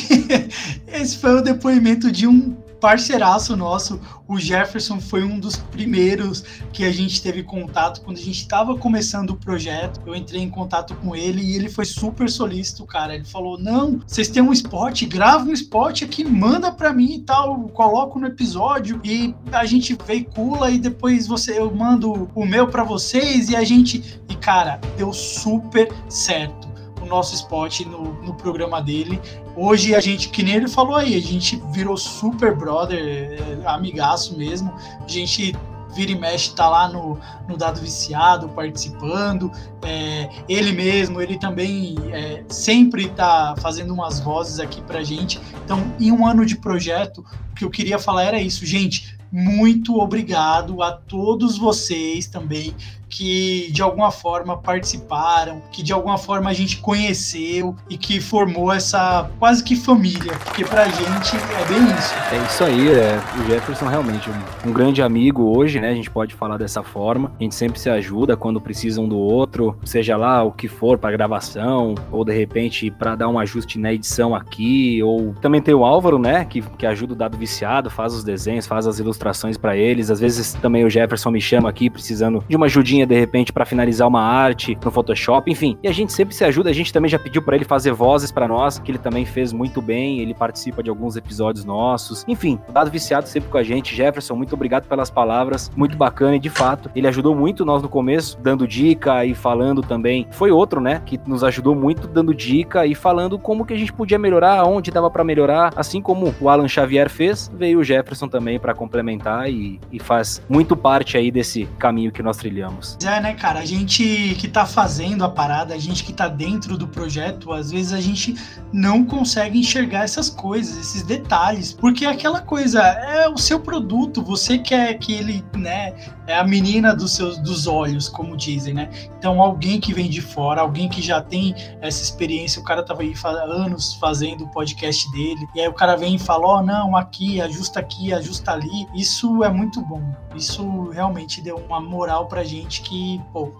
esse 0.87 1.17
foi 1.17 1.31
o 1.39 1.41
depoimento 1.41 2.11
de 2.11 2.27
um 2.27 2.55
parceiraço 2.79 3.55
nosso, 3.55 3.99
o 4.27 4.39
Jefferson 4.39 4.99
foi 4.99 5.23
um 5.23 5.39
dos 5.39 5.55
primeiros 5.55 6.43
que 6.71 6.83
a 6.83 6.91
gente 6.91 7.21
teve 7.21 7.43
contato 7.43 8.01
quando 8.01 8.17
a 8.17 8.21
gente 8.21 8.41
estava 8.41 8.77
começando 8.77 9.31
o 9.31 9.35
projeto. 9.35 10.01
Eu 10.05 10.15
entrei 10.15 10.41
em 10.41 10.49
contato 10.49 10.95
com 10.95 11.15
ele 11.15 11.41
e 11.41 11.55
ele 11.55 11.69
foi 11.69 11.85
super 11.85 12.29
solícito, 12.29 12.85
cara. 12.85 13.15
Ele 13.15 13.25
falou: 13.25 13.59
"Não, 13.59 13.99
vocês 14.05 14.29
têm 14.29 14.41
um 14.41 14.53
spot, 14.53 15.03
grava 15.05 15.45
um 15.45 15.53
spot 15.53 16.03
aqui, 16.03 16.23
manda 16.23 16.71
para 16.71 16.93
mim 16.93 17.15
e 17.15 17.19
tal, 17.21 17.67
coloco 17.69 18.19
no 18.19 18.27
episódio 18.27 19.01
e 19.03 19.33
a 19.51 19.65
gente 19.65 19.97
veicula 20.05 20.69
e 20.69 20.77
depois 20.77 21.27
você 21.27 21.59
eu 21.59 21.73
mando 21.73 22.29
o 22.33 22.45
meu 22.45 22.67
para 22.67 22.83
vocês 22.83 23.49
e 23.49 23.55
a 23.55 23.63
gente 23.63 24.21
e 24.29 24.35
cara, 24.35 24.79
deu 24.97 25.11
super 25.11 25.91
certo 26.07 26.68
nosso 27.09 27.35
spot 27.35 27.81
no, 27.81 28.13
no 28.21 28.33
programa 28.33 28.81
dele. 28.81 29.19
Hoje 29.55 29.93
a 29.93 29.99
gente, 29.99 30.29
que 30.29 30.43
nem 30.43 30.55
ele 30.55 30.67
falou 30.67 30.95
aí, 30.95 31.15
a 31.15 31.21
gente 31.21 31.61
virou 31.71 31.97
super 31.97 32.55
brother, 32.55 32.99
é, 32.99 33.67
amigaço 33.67 34.37
mesmo. 34.37 34.73
A 35.03 35.07
gente 35.07 35.53
vira 35.93 36.11
e 36.11 36.15
mexe, 36.15 36.53
tá 36.53 36.69
lá 36.69 36.87
no, 36.87 37.19
no 37.47 37.57
Dado 37.57 37.79
Viciado 37.81 38.47
participando. 38.49 39.51
É, 39.83 40.29
ele 40.47 40.71
mesmo, 40.71 41.21
ele 41.21 41.37
também 41.37 41.95
é, 42.11 42.43
sempre 42.49 43.09
tá 43.09 43.55
fazendo 43.59 43.93
umas 43.93 44.19
vozes 44.19 44.59
aqui 44.59 44.81
pra 44.81 45.03
gente. 45.03 45.39
Então, 45.63 45.93
em 45.99 46.11
um 46.11 46.25
ano 46.25 46.45
de 46.45 46.55
projeto, 46.55 47.25
o 47.51 47.55
que 47.55 47.63
eu 47.63 47.69
queria 47.69 47.99
falar 47.99 48.23
era 48.23 48.41
isso, 48.41 48.65
gente. 48.65 49.17
Muito 49.31 49.99
obrigado 49.99 50.81
a 50.81 50.91
todos 50.91 51.57
vocês 51.57 52.25
também 52.25 52.73
que 53.09 53.71
de 53.71 53.81
alguma 53.81 54.11
forma 54.11 54.57
participaram, 54.57 55.61
que 55.71 55.81
de 55.81 55.91
alguma 55.91 56.17
forma 56.17 56.49
a 56.49 56.53
gente 56.53 56.77
conheceu 56.77 57.75
e 57.89 57.97
que 57.97 58.21
formou 58.21 58.71
essa 58.71 59.29
quase 59.39 59.63
que 59.63 59.75
família, 59.75 60.33
porque 60.45 60.63
pra 60.63 60.87
gente 60.87 61.35
é 61.35 61.65
bem 61.67 61.83
isso. 61.97 62.13
É 62.31 62.45
isso 62.45 62.63
aí, 62.63 62.89
é. 62.89 63.19
O 63.39 63.47
Jefferson 63.47 63.87
realmente 63.87 64.29
um, 64.29 64.69
um 64.69 64.73
grande 64.73 65.01
amigo 65.01 65.57
hoje, 65.57 65.79
né? 65.79 65.89
A 65.89 65.95
gente 65.95 66.09
pode 66.09 66.35
falar 66.35 66.57
dessa 66.57 66.83
forma. 66.83 67.31
A 67.39 67.43
gente 67.43 67.55
sempre 67.55 67.79
se 67.79 67.89
ajuda 67.89 68.37
quando 68.37 68.61
precisa 68.61 69.01
um 69.01 69.07
do 69.07 69.17
outro, 69.17 69.68
seja 69.83 70.17
lá 70.17 70.43
o 70.43 70.51
que 70.51 70.67
for 70.67 70.97
para 70.97 71.11
gravação, 71.11 71.95
ou 72.11 72.23
de 72.23 72.33
repente 72.33 72.91
para 72.91 73.15
dar 73.15 73.27
um 73.27 73.39
ajuste 73.39 73.79
na 73.79 73.93
edição 73.93 74.35
aqui, 74.35 75.01
ou 75.03 75.33
também 75.41 75.61
tem 75.61 75.73
o 75.73 75.85
Álvaro, 75.85 76.19
né, 76.19 76.45
que, 76.45 76.61
que 76.61 76.85
ajuda 76.85 77.13
o 77.13 77.15
dado 77.15 77.37
viciado, 77.37 77.89
faz 77.89 78.13
os 78.13 78.23
desenhos, 78.23 78.67
faz 78.67 78.87
as 78.87 78.99
ilustrações 78.99 79.57
para 79.57 79.75
eles. 79.77 80.09
Às 80.09 80.19
vezes 80.19 80.53
também 80.53 80.85
o 80.85 80.89
Jefferson 80.89 81.31
me 81.31 81.41
chama 81.41 81.69
aqui 81.69 81.89
precisando 81.89 82.43
de 82.47 82.55
uma 82.55 82.65
ajudinha 82.65 83.05
de 83.05 83.17
repente 83.17 83.51
para 83.53 83.65
finalizar 83.65 84.07
uma 84.07 84.21
arte 84.21 84.77
no 84.83 84.91
Photoshop, 84.91 85.51
enfim. 85.51 85.77
E 85.83 85.87
a 85.87 85.91
gente 85.91 86.11
sempre 86.11 86.35
se 86.35 86.43
ajuda, 86.43 86.69
a 86.69 86.73
gente 86.73 86.91
também 86.93 87.09
já 87.09 87.19
pediu 87.19 87.41
para 87.41 87.55
ele 87.55 87.65
fazer 87.65 87.91
vozes 87.91 88.31
para 88.31 88.47
nós, 88.47 88.79
que 88.79 88.91
ele 88.91 88.97
também 88.97 89.25
fez 89.25 89.53
muito 89.53 89.81
bem, 89.81 90.19
ele 90.19 90.33
participa 90.33 90.81
de 90.83 90.89
alguns 90.89 91.15
episódios 91.15 91.65
nossos. 91.65 92.25
Enfim, 92.27 92.59
o 92.67 92.71
Dado 92.71 92.89
Viciado 92.89 93.27
sempre 93.27 93.49
com 93.49 93.57
a 93.57 93.63
gente. 93.63 93.95
Jefferson, 93.95 94.35
muito 94.35 94.53
obrigado 94.53 94.87
pelas 94.87 95.09
palavras, 95.09 95.71
muito 95.75 95.97
bacana 95.97 96.35
e 96.35 96.39
de 96.39 96.49
fato, 96.49 96.89
ele 96.95 97.07
ajudou 97.07 97.35
muito 97.35 97.65
nós 97.65 97.81
no 97.81 97.89
começo, 97.89 98.37
dando 98.41 98.67
dica 98.67 99.25
e 99.25 99.33
falando 99.33 99.58
também. 99.81 100.27
Foi 100.31 100.51
outro, 100.51 100.81
né, 100.81 101.01
que 101.05 101.19
nos 101.25 101.43
ajudou 101.43 101.75
muito 101.75 102.07
dando 102.07 102.33
dica 102.33 102.85
e 102.85 102.95
falando 102.95 103.37
como 103.37 103.65
que 103.65 103.73
a 103.73 103.77
gente 103.77 103.93
podia 103.93 104.17
melhorar, 104.17 104.63
onde 104.65 104.91
dava 104.91 105.09
para 105.09 105.23
melhorar, 105.23 105.73
assim 105.75 106.01
como 106.01 106.33
o 106.39 106.49
Alan 106.49 106.67
Xavier 106.67 107.09
fez, 107.09 107.51
veio 107.53 107.79
o 107.79 107.83
Jefferson 107.83 108.27
também 108.27 108.59
para 108.59 108.73
complementar 108.73 109.49
e, 109.49 109.79
e 109.91 109.99
faz 109.99 110.41
muito 110.49 110.75
parte 110.75 111.17
aí 111.17 111.31
desse 111.31 111.65
caminho 111.77 112.11
que 112.11 112.23
nós 112.23 112.37
trilhamos. 112.37 112.97
É, 113.03 113.19
né, 113.19 113.33
cara? 113.33 113.59
A 113.59 113.65
gente 113.65 114.35
que 114.39 114.47
tá 114.47 114.65
fazendo 114.65 115.23
a 115.23 115.29
parada, 115.29 115.73
a 115.73 115.77
gente 115.77 116.03
que 116.03 116.13
tá 116.13 116.27
dentro 116.27 116.77
do 116.77 116.87
projeto, 116.87 117.51
às 117.51 117.71
vezes 117.71 117.93
a 117.93 118.01
gente 118.01 118.35
não 118.71 119.03
consegue 119.03 119.59
enxergar 119.59 120.03
essas 120.03 120.29
coisas, 120.29 120.77
esses 120.77 121.03
detalhes, 121.03 121.73
porque 121.73 122.05
é 122.05 122.09
aquela 122.09 122.41
coisa 122.41 122.81
é 122.81 123.27
o 123.27 123.37
seu 123.37 123.59
produto, 123.59 124.23
você 124.23 124.57
quer 124.57 124.93
que 124.95 125.13
ele, 125.13 125.43
né, 125.55 125.93
é 126.27 126.37
a 126.37 126.43
menina 126.43 126.95
dos 126.95 127.15
seus 127.15 127.37
dos 127.39 127.67
olhos, 127.67 128.07
como 128.07 128.37
dizem, 128.37 128.73
né? 128.73 128.89
Então 129.17 129.39
alguém 129.49 129.79
que 129.79 129.93
vem 129.93 130.09
de 130.09 130.21
fora, 130.21 130.61
alguém 130.61 130.87
que 130.87 131.01
já 131.01 131.21
tem 131.21 131.55
essa 131.81 132.01
experiência, 132.01 132.61
o 132.61 132.63
cara 132.63 132.83
tava 132.83 133.01
aí 133.01 133.13
anos 133.23 133.93
fazendo 133.95 134.45
o 134.45 134.47
podcast 134.47 135.11
dele, 135.11 135.47
e 135.55 135.61
aí 135.61 135.67
o 135.67 135.73
cara 135.73 135.95
vem 135.95 136.15
e 136.15 136.19
fala: 136.19 136.47
"Ó, 136.47 136.59
oh, 136.59 136.61
não, 136.61 136.95
aqui, 136.95 137.41
ajusta 137.41 137.79
aqui, 137.79 138.13
ajusta 138.13 138.51
ali". 138.51 138.87
Isso 138.93 139.43
é 139.43 139.49
muito 139.49 139.81
bom. 139.81 140.01
Isso 140.35 140.89
realmente 140.89 141.41
deu 141.41 141.57
uma 141.57 141.81
moral 141.81 142.27
pra 142.27 142.43
gente 142.43 142.81
que, 142.81 143.21
pô, 143.33 143.51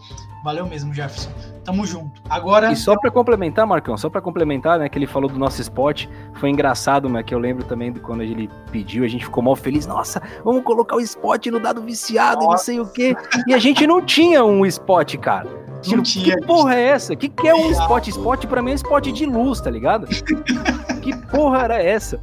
valeu 0.43 0.65
mesmo, 0.65 0.93
Jefferson. 0.93 1.29
Tamo 1.63 1.85
junto. 1.85 2.21
Agora. 2.29 2.71
E 2.71 2.75
só 2.75 2.97
para 2.97 3.11
complementar, 3.11 3.65
Marcão, 3.65 3.97
só 3.97 4.09
para 4.09 4.21
complementar, 4.21 4.79
né, 4.79 4.89
que 4.89 4.97
ele 4.97 5.07
falou 5.07 5.29
do 5.29 5.37
nosso 5.37 5.61
spot, 5.61 6.07
foi 6.33 6.49
engraçado, 6.49 7.09
mas 7.09 7.25
que 7.25 7.33
eu 7.33 7.39
lembro 7.39 7.63
também 7.63 7.91
de 7.91 7.99
quando 7.99 8.23
ele 8.23 8.49
pediu, 8.71 9.03
a 9.03 9.07
gente 9.07 9.25
ficou 9.25 9.43
mal 9.43 9.55
feliz. 9.55 9.85
Nossa, 9.85 10.21
vamos 10.43 10.63
colocar 10.63 10.95
o 10.95 11.01
spot 11.01 11.47
no 11.47 11.59
dado 11.59 11.81
viciado, 11.81 12.41
Nossa. 12.41 12.51
não 12.51 12.57
sei 12.57 12.79
o 12.79 12.87
quê. 12.87 13.15
E 13.47 13.53
a 13.53 13.57
gente 13.57 13.85
não 13.85 14.01
tinha 14.01 14.43
um 14.43 14.65
spot, 14.65 15.15
cara. 15.17 15.47
Tipo, 15.81 16.03
tinha, 16.03 16.35
que 16.35 16.45
porra 16.45 16.75
é 16.75 16.87
essa? 16.87 17.15
Que 17.15 17.29
que 17.29 17.47
é 17.47 17.55
um 17.55 17.71
spot? 17.71 18.07
Spot 18.07 18.45
pra 18.47 18.61
mim 18.61 18.71
é 18.71 18.75
spot 18.75 19.07
de 19.07 19.25
luz, 19.25 19.61
tá 19.61 19.69
ligado? 19.69 20.07
que 21.01 21.15
porra 21.27 21.63
era 21.63 21.81
essa? 21.81 22.19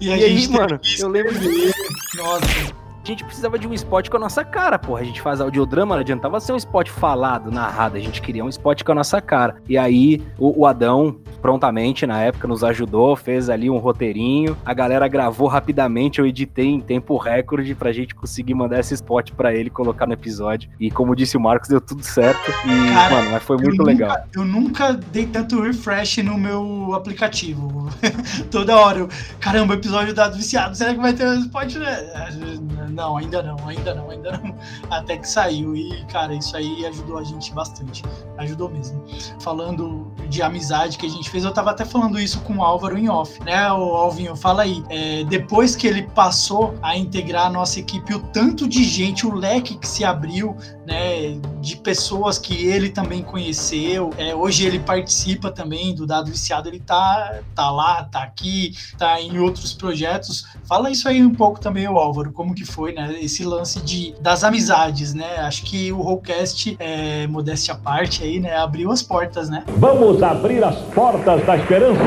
E, 0.00 0.08
e 0.08 0.12
aí, 0.12 0.48
mano, 0.48 0.80
eu 0.98 1.08
lembro 1.08 1.38
de. 1.38 1.72
Nossa 2.16 2.85
a 3.06 3.08
gente 3.08 3.24
precisava 3.24 3.58
de 3.58 3.68
um 3.68 3.72
spot 3.72 4.08
com 4.08 4.16
a 4.16 4.20
nossa 4.20 4.44
cara, 4.44 4.78
porra. 4.78 5.00
A 5.00 5.04
gente 5.04 5.20
faz 5.20 5.40
audiodrama, 5.40 5.94
não 5.94 6.00
adiantava 6.00 6.40
ser 6.40 6.52
um 6.52 6.56
spot 6.56 6.88
falado, 6.88 7.50
narrado. 7.52 7.96
A 7.96 8.00
gente 8.00 8.20
queria 8.20 8.44
um 8.44 8.48
spot 8.48 8.82
com 8.82 8.92
a 8.92 8.94
nossa 8.96 9.20
cara. 9.20 9.56
E 9.68 9.78
aí, 9.78 10.20
o, 10.38 10.62
o 10.62 10.66
Adão, 10.66 11.16
prontamente, 11.40 12.04
na 12.04 12.20
época, 12.20 12.48
nos 12.48 12.64
ajudou, 12.64 13.14
fez 13.14 13.48
ali 13.48 13.70
um 13.70 13.78
roteirinho. 13.78 14.56
A 14.64 14.74
galera 14.74 15.06
gravou 15.06 15.46
rapidamente, 15.46 16.18
eu 16.18 16.26
editei 16.26 16.66
em 16.66 16.80
tempo 16.80 17.16
recorde 17.16 17.74
pra 17.76 17.92
gente 17.92 18.14
conseguir 18.14 18.54
mandar 18.54 18.80
esse 18.80 18.94
spot 18.94 19.30
pra 19.32 19.54
ele 19.54 19.70
colocar 19.70 20.06
no 20.06 20.12
episódio. 20.12 20.68
E 20.80 20.90
como 20.90 21.14
disse 21.14 21.36
o 21.36 21.40
Marcos, 21.40 21.68
deu 21.68 21.80
tudo 21.80 22.02
certo. 22.02 22.50
E, 22.50 22.92
Cara, 22.92 23.14
mano, 23.14 23.30
mas 23.30 23.42
foi 23.44 23.56
muito 23.56 23.82
eu 23.82 23.86
legal. 23.86 24.08
Nunca, 24.08 24.28
eu 24.34 24.44
nunca 24.44 24.92
dei 24.92 25.26
tanto 25.26 25.60
refresh 25.60 26.18
no 26.18 26.36
meu 26.36 26.92
aplicativo. 26.94 27.88
Toda 28.50 28.76
hora 28.76 28.98
eu, 28.98 29.08
caramba, 29.38 29.74
episódio 29.74 30.12
dado 30.12 30.36
viciado, 30.36 30.74
será 30.74 30.92
que 30.92 31.00
vai 31.00 31.12
ter 31.12 31.26
um 31.26 31.38
spot? 31.38 31.76
Não, 32.96 33.18
ainda 33.18 33.42
não, 33.42 33.68
ainda 33.68 33.94
não, 33.94 34.10
ainda 34.10 34.38
não. 34.38 34.56
Até 34.90 35.18
que 35.18 35.28
saiu. 35.28 35.76
E, 35.76 36.02
cara, 36.06 36.34
isso 36.34 36.56
aí 36.56 36.86
ajudou 36.86 37.18
a 37.18 37.22
gente 37.22 37.52
bastante. 37.52 38.02
Ajudou 38.38 38.70
mesmo. 38.70 39.04
Falando 39.38 40.10
de 40.30 40.40
amizade 40.40 40.96
que 40.96 41.04
a 41.04 41.10
gente 41.10 41.28
fez, 41.28 41.44
eu 41.44 41.52
tava 41.52 41.70
até 41.70 41.84
falando 41.84 42.18
isso 42.18 42.40
com 42.40 42.56
o 42.56 42.62
Álvaro 42.62 42.98
em 42.98 43.08
off, 43.08 43.38
né? 43.44 43.70
O 43.70 43.94
Alvinho, 43.94 44.34
fala 44.34 44.62
aí. 44.62 44.82
É, 44.88 45.24
depois 45.24 45.76
que 45.76 45.86
ele 45.86 46.04
passou 46.04 46.74
a 46.82 46.96
integrar 46.96 47.46
a 47.46 47.50
nossa 47.50 47.78
equipe, 47.78 48.14
o 48.14 48.18
tanto 48.18 48.66
de 48.66 48.82
gente, 48.82 49.26
o 49.26 49.34
leque 49.34 49.76
que 49.76 49.86
se 49.86 50.02
abriu, 50.02 50.56
né? 50.86 51.38
De 51.60 51.76
pessoas 51.76 52.38
que 52.38 52.66
ele 52.66 52.88
também 52.88 53.22
conheceu. 53.22 54.10
É, 54.16 54.34
hoje 54.34 54.64
ele 54.64 54.80
participa 54.80 55.50
também 55.50 55.94
do 55.94 56.06
Dado 56.06 56.30
Viciado, 56.30 56.68
ele 56.68 56.80
tá, 56.80 57.40
tá 57.54 57.70
lá, 57.70 58.04
tá 58.04 58.22
aqui, 58.22 58.74
tá 58.96 59.20
em 59.20 59.38
outros 59.38 59.74
projetos. 59.74 60.46
Fala 60.64 60.90
isso 60.90 61.08
aí 61.08 61.22
um 61.22 61.34
pouco 61.34 61.60
também, 61.60 61.86
o 61.86 61.98
Álvaro, 61.98 62.32
como 62.32 62.54
que 62.54 62.64
foi, 62.64 62.85
né? 62.92 63.16
Esse 63.20 63.44
lance 63.44 63.80
de, 63.80 64.14
das 64.20 64.44
amizades, 64.44 65.14
né? 65.14 65.38
Acho 65.38 65.64
que 65.64 65.92
o 65.92 66.00
Rollcast, 66.00 66.76
é, 66.78 67.26
modéstia 67.26 67.74
à 67.74 67.76
parte 67.76 68.22
aí, 68.22 68.40
né? 68.40 68.56
Abriu 68.56 68.90
as 68.90 69.02
portas, 69.02 69.48
né? 69.48 69.64
Vamos 69.76 70.22
abrir 70.22 70.62
as 70.64 70.76
portas 70.76 71.44
da 71.44 71.56
esperança! 71.56 72.00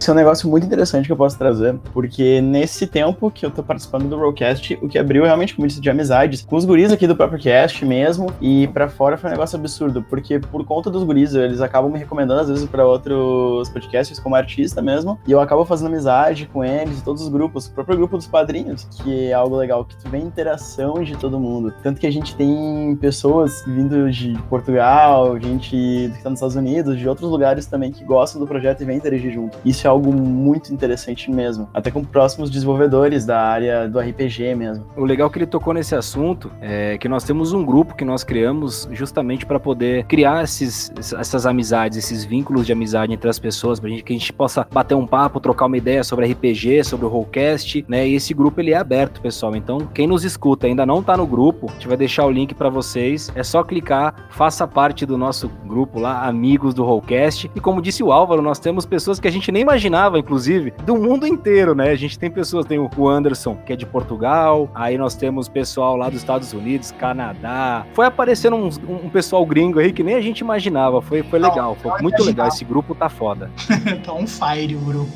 Esse 0.00 0.10
é 0.10 0.12
um 0.12 0.16
negócio 0.16 0.48
muito 0.48 0.66
interessante 0.66 1.06
que 1.06 1.12
eu 1.12 1.16
posso 1.16 1.38
trazer, 1.38 1.76
porque 1.92 2.40
nesse 2.40 2.86
tempo 2.86 3.30
que 3.30 3.46
eu 3.46 3.50
tô 3.50 3.62
participando 3.62 4.08
do 4.08 4.18
Rollcast, 4.18 4.78
o 4.82 4.88
que 4.88 4.98
abriu 4.98 5.24
realmente 5.24 5.58
muito 5.58 5.80
de 5.80 5.90
amizades 5.90 6.42
com 6.42 6.56
os 6.56 6.64
guris 6.64 6.92
aqui 6.92 7.06
do 7.06 7.16
próprio 7.16 7.40
cast 7.40 7.84
mesmo, 7.84 8.30
e 8.40 8.66
para 8.68 8.88
fora 8.88 9.16
foi 9.16 9.30
um 9.30 9.32
negócio 9.32 9.58
absurdo, 9.58 10.02
porque 10.02 10.38
por 10.38 10.64
conta 10.64 10.90
dos 10.90 11.02
guris, 11.04 11.34
eles 11.34 11.60
acabam 11.60 11.90
me 11.90 11.98
recomendando 11.98 12.40
às 12.40 12.48
vezes 12.48 12.66
para 12.66 12.86
outros 12.86 13.68
podcasts 13.70 14.18
como 14.18 14.34
artista 14.34 14.82
mesmo, 14.82 15.18
e 15.26 15.32
eu 15.32 15.40
acabo 15.40 15.64
fazendo 15.64 15.88
amizade 15.88 16.48
com 16.52 16.62
eles, 16.62 17.00
todos 17.00 17.22
os 17.22 17.28
grupos, 17.28 17.66
o 17.66 17.72
próprio 17.72 17.96
grupo 17.96 18.16
dos 18.16 18.26
padrinhos, 18.26 18.84
que 18.84 19.28
é 19.28 19.32
algo 19.32 19.56
legal 19.56 19.84
que 19.84 19.96
tu 19.96 20.08
a 20.16 20.18
interação 20.18 21.02
de 21.02 21.16
todo 21.16 21.38
mundo. 21.38 21.72
Tanto 21.82 22.00
que 22.00 22.06
a 22.06 22.10
gente 22.10 22.34
tem 22.36 22.96
pessoas 23.00 23.62
vindo 23.66 24.10
de 24.10 24.38
Portugal, 24.48 25.38
gente 25.38 25.70
que 25.70 26.04
está 26.16 26.30
nos 26.30 26.38
Estados 26.38 26.56
Unidos, 26.56 26.98
de 26.98 27.08
outros 27.08 27.30
lugares 27.30 27.66
também 27.66 27.90
que 27.90 28.04
gostam 28.04 28.40
do 28.40 28.46
projeto 28.46 28.82
e 28.82 28.84
vem 28.84 28.96
interagir 28.96 29.32
junto. 29.32 29.58
Isso 29.64 29.86
é 29.86 29.90
algo 29.90 30.12
muito 30.12 30.72
interessante 30.72 31.30
mesmo. 31.30 31.68
Até 31.72 31.90
com 31.90 32.04
próximos 32.04 32.50
desenvolvedores 32.50 33.24
da 33.24 33.40
área 33.40 33.88
do 33.88 33.98
RPG 33.98 34.54
mesmo. 34.54 34.84
O 34.96 35.04
legal 35.04 35.30
que 35.30 35.38
ele 35.38 35.46
tocou 35.46 35.74
nesse 35.74 35.94
assunto 35.94 36.50
é 36.60 36.96
que 36.98 37.08
nós 37.08 37.24
temos 37.24 37.52
um 37.52 37.64
grupo 37.64 37.94
que 37.94 38.04
nós 38.04 38.22
criamos 38.22 38.88
justamente 38.92 39.46
para 39.46 39.58
poder 39.58 40.04
criar 40.04 40.44
esses, 40.44 40.92
essas 41.18 41.46
amizades, 41.46 41.98
esses 41.98 42.24
vínculos 42.24 42.66
de 42.66 42.72
amizade 42.72 43.12
entre 43.12 43.28
as 43.28 43.38
pessoas, 43.38 43.78
gente 43.78 44.02
que 44.02 44.12
a 44.12 44.16
gente 44.16 44.32
possa 44.32 44.66
bater 44.70 44.94
um 44.94 45.06
papo, 45.06 45.40
trocar 45.40 45.66
uma 45.66 45.76
ideia 45.76 46.04
sobre 46.04 46.30
RPG, 46.30 46.84
sobre 46.84 47.06
o 47.06 47.08
Rollcast, 47.08 47.84
né? 47.88 48.06
E 48.06 48.14
esse 48.14 48.34
grupo 48.34 48.60
ele 48.60 48.72
é 48.72 48.76
aberto, 48.76 49.20
pessoal. 49.20 49.56
Então, 49.56 49.78
quem 49.94 50.08
nos 50.08 50.24
escuta 50.24 50.66
ainda 50.66 50.84
não 50.84 51.02
tá 51.02 51.16
no 51.16 51.26
grupo, 51.26 51.68
a 51.70 51.72
gente 51.74 51.86
vai 51.86 51.96
deixar 51.96 52.26
o 52.26 52.30
link 52.30 52.52
para 52.52 52.68
vocês. 52.68 53.30
É 53.34 53.44
só 53.44 53.62
clicar, 53.62 54.28
faça 54.30 54.66
parte 54.66 55.06
do 55.06 55.16
nosso 55.16 55.48
grupo 55.64 56.00
lá, 56.00 56.26
amigos 56.26 56.74
do 56.74 56.84
Rollcast. 56.84 57.50
E 57.54 57.60
como 57.60 57.80
disse 57.80 58.02
o 58.02 58.12
Álvaro, 58.12 58.42
nós 58.42 58.58
temos 58.58 58.84
pessoas 58.84 59.20
que 59.20 59.28
a 59.28 59.30
gente 59.30 59.52
nem 59.52 59.62
imaginava, 59.62 60.18
inclusive, 60.18 60.72
do 60.84 60.96
mundo 60.96 61.26
inteiro, 61.26 61.74
né? 61.74 61.90
A 61.90 61.94
gente 61.94 62.18
tem 62.18 62.30
pessoas, 62.30 62.66
tem 62.66 62.78
o 62.78 63.08
Anderson, 63.08 63.56
que 63.64 63.72
é 63.72 63.76
de 63.76 63.86
Portugal, 63.86 64.68
aí 64.74 64.98
nós 64.98 65.14
temos 65.14 65.48
pessoal 65.48 65.96
lá 65.96 66.08
dos 66.08 66.18
Estados 66.18 66.52
Unidos, 66.52 66.90
Canadá. 66.90 67.86
Foi 67.92 68.06
aparecendo 68.06 68.56
um, 68.56 68.68
um 69.04 69.08
pessoal 69.08 69.46
gringo 69.46 69.78
aí 69.78 69.92
que 69.92 70.02
nem 70.02 70.16
a 70.16 70.20
gente 70.20 70.40
imaginava. 70.40 71.00
Foi, 71.00 71.22
foi 71.22 71.38
legal, 71.38 71.76
foi 71.76 72.02
muito 72.02 72.22
legal. 72.24 72.48
Esse 72.48 72.64
grupo 72.64 72.94
tá 72.94 73.08
foda. 73.08 73.50
tá 74.04 74.12
um 74.12 74.26
fire 74.26 74.74
o 74.74 74.80
grupo. 74.80 75.12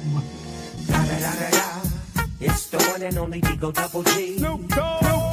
It's 2.41 2.67
the 2.69 2.79
one 2.93 3.03
and 3.03 3.19
only 3.19 3.41
Digo 3.41 3.73
Double 3.73 4.05
G. 4.05 4.39
Snoop 4.39 4.69
Dogg. 4.69 5.28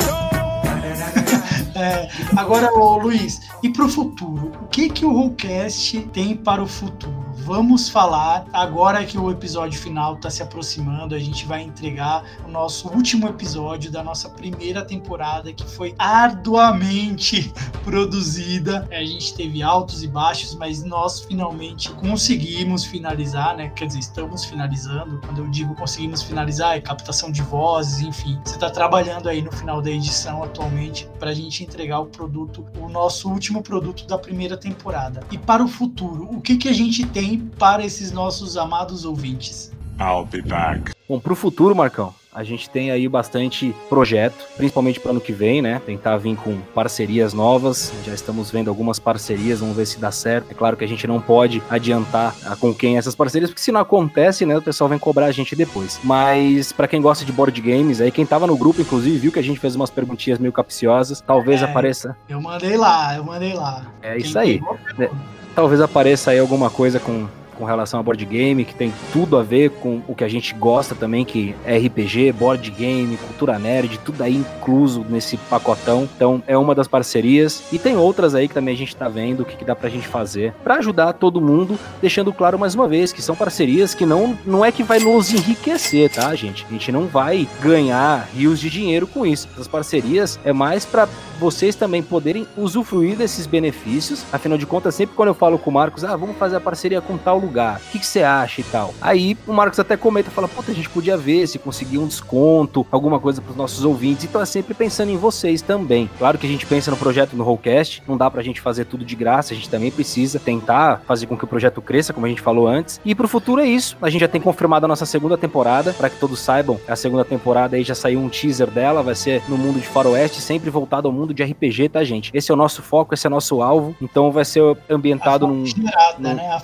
É, 1.76 2.08
agora, 2.38 2.74
ô, 2.74 2.98
Luiz, 2.98 3.42
e 3.62 3.70
pro 3.70 3.90
futuro? 3.90 4.54
O 4.62 4.68
que 4.68 4.90
que 4.90 5.06
o 5.06 5.12
Rollcast 5.12 6.00
tem 6.14 6.36
para 6.36 6.64
o 6.64 6.68
futuro? 6.68 7.26
Vamos 7.46 7.90
falar 7.90 8.48
agora 8.52 9.06
que 9.06 9.20
o 9.20 9.30
episódio 9.30 9.80
final 9.80 10.16
está 10.16 10.32
se 10.32 10.42
aproximando. 10.42 11.14
A 11.14 11.20
gente 11.20 11.46
vai 11.46 11.62
entregar 11.62 12.24
o 12.44 12.50
nosso 12.50 12.88
último 12.88 13.28
episódio 13.28 13.92
da 13.92 14.04
nossa 14.04 14.30
primeira 14.30 14.84
temporada, 14.84 15.54
que 15.54 15.64
foi 15.64 15.94
arduamente 16.00 17.54
produzida. 17.84 18.88
A 18.90 19.04
gente 19.04 19.36
teve 19.36 19.62
altos 19.62 20.02
e 20.02 20.08
baixos, 20.08 20.56
mas 20.56 20.84
nós 20.84 21.20
finalmente 21.20 21.92
conseguimos 21.92 22.86
finalizar, 22.86 23.56
né? 23.56 23.70
Quer 23.76 23.88
dizer, 23.88 24.00
estamos 24.00 24.46
finalizando. 24.46 25.20
Quando 25.24 25.40
eu 25.40 25.48
digo 25.48 25.76
conseguimos 25.76 26.24
finalizar, 26.24 26.78
é 26.78 26.82
captação 26.82 27.30
de 27.30 27.44
vozes, 27.44 28.00
enfim. 28.00 28.40
Você 28.44 28.56
está 28.56 28.72
trabalhando 28.72 29.30
aí 29.30 29.42
no 29.42 29.52
final 29.52 29.82
da 29.82 29.92
edição 29.92 30.42
atualmente 30.42 31.08
para 31.20 31.30
a 31.30 31.34
gente 31.34 31.65
entregar 31.66 32.00
o 32.00 32.06
produto, 32.06 32.66
o 32.80 32.88
nosso 32.88 33.30
último 33.30 33.62
produto 33.62 34.08
da 34.08 34.18
primeira 34.18 34.56
temporada. 34.56 35.22
E 35.32 35.38
para 35.38 35.64
o 35.64 35.68
futuro, 35.68 36.30
o 36.32 36.42
que 36.42 36.58
que 36.58 36.70
a 36.70 36.74
gente 36.74 37.06
tem 37.06 37.40
para 37.40 37.84
esses 37.84 38.12
nossos 38.12 38.56
amados 38.56 39.04
ouvintes? 39.04 39.72
I'll 40.00 40.26
be 40.26 40.42
back. 40.42 40.95
Bom, 41.08 41.20
pro 41.20 41.36
futuro, 41.36 41.76
Marcão, 41.76 42.14
a 42.34 42.44
gente 42.44 42.68
tem 42.68 42.90
aí 42.90 43.08
bastante 43.08 43.76
projeto, 43.88 44.44
principalmente 44.58 45.00
para 45.00 45.12
ano 45.12 45.22
que 45.22 45.32
vem, 45.32 45.62
né? 45.62 45.80
Tentar 45.86 46.18
vir 46.18 46.36
com 46.36 46.58
parcerias 46.74 47.32
novas. 47.32 47.94
Já 48.04 48.14
estamos 48.14 48.50
vendo 48.50 48.70
algumas 48.70 48.98
parcerias, 48.98 49.60
vamos 49.60 49.76
ver 49.78 49.86
se 49.86 50.00
dá 50.00 50.12
certo. 50.12 50.48
É 50.50 50.56
claro 50.56 50.76
que 50.76 50.84
a 50.84 50.88
gente 50.88 51.06
não 51.06 51.22
pode 51.22 51.62
adiantar 51.70 52.36
com 52.60 52.74
quem 52.74 52.98
essas 52.98 53.14
parcerias, 53.14 53.52
porque 53.52 53.62
se 53.62 53.72
não 53.72 53.80
acontece, 53.82 54.48
né, 54.48 54.58
o 54.58 54.62
pessoal 54.64 54.90
vem 54.90 54.98
cobrar 54.98 55.28
a 55.28 55.32
gente 55.32 55.56
depois. 55.56 56.00
Mas 56.04 56.72
para 56.72 56.88
quem 56.88 57.00
gosta 57.02 57.24
de 57.24 57.32
board 57.32 57.62
games, 57.62 58.02
aí 58.02 58.10
quem 58.12 58.26
tava 58.26 58.48
no 58.48 58.58
grupo 58.58 58.82
inclusive 58.82 59.16
viu 59.18 59.32
que 59.32 59.40
a 59.40 59.44
gente 59.44 59.60
fez 59.60 59.76
umas 59.76 59.92
perguntinhas 59.92 60.40
meio 60.40 60.52
capciosas, 60.52 61.22
talvez 61.22 61.62
É. 61.62 61.66
apareça. 61.66 62.18
Eu 62.28 62.42
mandei 62.42 62.76
lá, 62.78 63.16
eu 63.16 63.24
mandei 63.24 63.54
lá. 63.54 63.86
É 64.02 64.14
Quem 64.16 64.26
isso 64.26 64.40
aí. 64.40 64.60
pegou, 64.60 64.78
né? 64.98 65.10
Talvez 65.54 65.80
apareça 65.80 66.32
aí 66.32 66.40
alguma 66.40 66.70
coisa 66.70 67.00
com, 67.00 67.28
com 67.58 67.66
relação 67.66 68.00
a 68.00 68.04
board 68.04 68.24
game, 68.26 68.66
que 68.66 68.76
tem 68.76 68.94
tudo 69.12 69.38
a 69.38 69.44
ver 69.44 69.72
com 69.72 70.02
o 70.08 70.16
que 70.16 70.24
a 70.24 70.28
gente 70.28 70.54
gosta 70.54 70.94
também, 70.94 71.26
que 71.26 71.56
é 71.66 71.78
RPG, 71.78 72.32
board 72.34 72.70
game, 72.72 73.18
cultura 73.18 73.58
nerd, 73.58 74.00
tudo 74.00 74.22
aí 74.22 74.36
incluso 74.36 75.06
nesse 75.10 75.38
pacotão. 75.38 76.08
Então 76.16 76.44
é 76.48 76.58
uma 76.58 76.76
das 76.76 76.88
parcerias. 76.88 77.64
E 77.72 77.80
tem 77.80 77.98
outras 77.98 78.36
aí 78.36 78.48
que 78.48 78.54
também 78.54 78.74
a 78.74 78.78
gente 78.78 78.96
tá 78.96 79.08
vendo 79.08 79.42
o 79.42 79.46
que, 79.46 79.58
que 79.58 79.66
dá 79.66 79.76
pra 79.76 79.90
gente 79.90 80.08
fazer 80.08 80.54
pra 80.64 80.76
ajudar 80.76 81.14
todo 81.14 81.42
mundo, 81.42 81.78
deixando 82.02 82.34
claro 82.34 82.60
mais 82.60 82.76
uma 82.76 82.88
vez 82.88 83.12
que 83.12 83.22
são 83.22 83.36
parcerias 83.36 83.94
que 83.94 84.06
não, 84.06 84.38
não 84.46 84.64
é 84.64 84.72
que 84.72 84.84
vai 84.84 85.00
nos 85.00 85.34
enriquecer, 85.34 86.10
tá, 86.10 86.34
gente? 86.36 86.66
A 86.70 86.72
gente 86.72 86.92
não 86.92 87.08
vai 87.08 87.48
ganhar 87.62 88.28
rios 88.34 88.60
de 88.60 88.70
dinheiro 88.70 89.08
com 89.08 89.26
isso. 89.26 89.48
Essas 89.54 89.68
parcerias 89.68 90.40
é 90.44 90.54
mais 90.54 90.86
pra 90.86 91.08
vocês 91.40 91.76
também 91.76 92.02
poderem 92.02 92.48
usufruir 92.58 93.18
desses 93.18 93.46
benefícios. 93.46 94.24
Afinal 94.32 94.58
de 94.58 94.66
contas, 94.66 94.96
sempre 94.96 95.16
quando 95.16 95.30
eu 95.30 95.34
falo 95.34 95.60
com 95.60 95.70
o 95.70 95.74
Marcos, 95.74 96.04
ah, 96.04 96.16
vamos 96.16 96.38
fazer 96.38 96.56
a 96.56 96.62
parceria 96.62 97.02
com 97.02 97.18
tal 97.18 97.42
lugar, 97.46 97.78
o 97.88 97.92
que, 97.92 98.00
que 98.00 98.06
você 98.08 98.24
acha 98.24 98.62
e 98.62 98.64
tal? 98.66 98.94
Aí 99.02 99.38
o 99.48 99.54
Marcos 99.54 99.80
até 99.80 99.96
comenta, 99.96 100.30
fala, 100.32 100.48
puta, 100.48 100.72
a 100.72 100.76
gente 100.76 100.90
podia 100.90 101.16
ver 101.18 101.48
se 101.48 101.58
conseguir 101.60 101.98
um 101.98 102.08
desconto, 102.08 102.86
alguma 102.92 103.20
coisa 103.20 103.42
pros 103.42 103.56
nossos 103.56 103.84
ouvintes. 103.86 104.26
Então 104.26 104.42
é 104.42 104.46
sempre 104.46 104.74
pensando 104.74 105.10
em 105.12 105.18
vocês 105.18 105.62
também. 105.62 106.10
Claro 106.18 106.38
que 106.38 106.46
a 106.46 106.50
gente 106.50 106.66
pensa 106.66 106.92
no 106.92 106.98
projeto 106.98 107.36
no 107.36 107.44
Rollcast, 107.44 108.04
não 108.08 108.18
dá 108.18 108.30
pra 108.30 108.42
gente 108.44 108.60
fazer 108.62 108.86
tudo 108.86 109.06
de 109.06 109.16
graça, 109.16 109.54
a 109.54 109.56
gente 109.56 109.70
também 109.70 109.92
precisa 109.92 110.40
tentar 110.40 111.02
fazer 111.08 111.26
com 111.28 111.38
que 111.38 111.44
o 111.44 111.48
projeto 111.48 111.82
cresça, 111.82 112.14
como 112.14 112.26
a 112.26 112.30
gente 112.30 112.42
falou 112.42 112.68
antes. 112.68 113.00
E 113.06 113.14
pro 113.16 113.28
futuro 113.28 113.62
é 113.62 113.66
isso. 113.68 113.98
A 114.02 114.10
gente 114.10 114.22
já 114.22 114.28
tem 114.28 114.42
confirmado 114.42 114.86
a 114.86 114.88
nossa 114.88 115.06
segunda 115.06 115.38
temporada, 115.38 115.94
para 115.94 116.10
que 116.10 116.18
todos 116.20 116.40
saibam, 116.40 116.80
a 116.88 116.96
segunda 116.96 117.24
temporada 117.24 117.76
aí 117.76 117.84
já 117.84 117.96
saiu 117.96 118.20
um 118.20 118.30
teaser 118.30 118.70
dela, 118.70 119.02
vai 119.04 119.16
ser 119.16 119.42
no 119.48 119.58
mundo 119.58 119.80
de 119.80 119.88
Faroeste, 119.88 120.42
sempre 120.42 120.70
voltado 120.70 121.08
ao 121.08 121.14
mundo 121.14 121.34
de 121.34 121.44
RPG, 121.44 121.90
tá, 121.90 122.04
gente? 122.04 122.32
Esse 122.34 122.52
é 122.52 122.54
o 122.54 122.58
nosso 122.58 122.82
foco, 122.82 123.14
esse 123.14 123.26
é 123.28 123.30
o 123.30 123.32
nosso 123.32 123.62
alvo. 123.62 123.96
Então 124.02 124.32
vai 124.32 124.46
ser 124.46 124.62
ambientado 124.90 125.48
num. 125.48 125.66
Famigerada, 125.66 126.16
num- 126.20 126.34
né? 126.36 126.50
A 126.52 126.60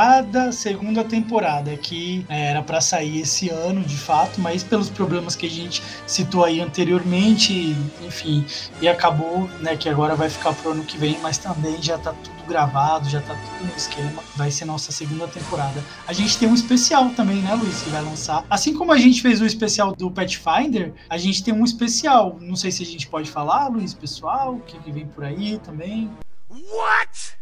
famigerada 0.00 0.50
segunda 0.50 1.04
temporada, 1.04 1.76
que 1.76 2.24
né, 2.28 2.50
era 2.50 2.62
pra 2.62 2.80
sair 2.80 3.20
esse 3.20 3.50
ano, 3.50 3.82
de 3.82 3.96
fato, 3.96 4.40
mas 4.40 4.62
pelos 4.62 4.88
problemas 4.88 5.36
que 5.36 5.46
a 5.46 5.50
gente 5.50 5.82
citou 6.06 6.44
aí 6.44 6.60
anteriormente, 6.60 7.76
enfim, 8.02 8.44
e 8.80 8.88
acabou, 8.88 9.48
né, 9.60 9.76
que 9.76 9.88
agora 9.88 10.14
vai 10.14 10.30
ficar 10.30 10.54
pro 10.54 10.72
ano 10.72 10.84
que 10.84 10.96
vem, 10.96 11.18
mas 11.20 11.36
também 11.38 11.80
já 11.82 11.98
tá 11.98 12.12
tudo 12.12 12.48
gravado, 12.48 13.08
já 13.08 13.20
tá 13.20 13.34
tudo 13.34 13.70
no 13.70 13.76
esquema, 13.76 14.22
vai 14.34 14.50
ser 14.50 14.64
nossa 14.64 14.90
segunda 14.90 15.28
temporada. 15.28 15.84
A 16.06 16.12
gente 16.12 16.38
tem 16.38 16.48
um 16.48 16.54
especial 16.54 17.10
também, 17.10 17.36
né, 17.36 17.54
Luiz, 17.54 17.82
que 17.82 17.90
vai 17.90 18.02
lançar. 18.02 18.44
Assim 18.48 18.74
como 18.74 18.92
a 18.92 18.98
gente 18.98 19.20
fez 19.20 19.40
o 19.40 19.46
especial 19.46 19.94
do 19.94 20.10
Pathfinder, 20.10 20.94
a 21.08 21.18
gente 21.18 21.44
tem 21.44 21.52
um 21.52 21.64
especial. 21.64 22.38
Não 22.40 22.56
sei 22.56 22.72
se 22.72 22.82
a 22.82 22.86
gente 22.86 23.06
pode 23.06 23.30
falar, 23.30 23.68
Luiz, 23.68 23.92
pessoal, 23.92 24.54
o 24.54 24.60
que, 24.60 24.78
que 24.78 24.90
vem 24.90 25.06
por 25.06 25.24
aí 25.24 25.58
também. 25.58 26.10
What? 26.50 27.39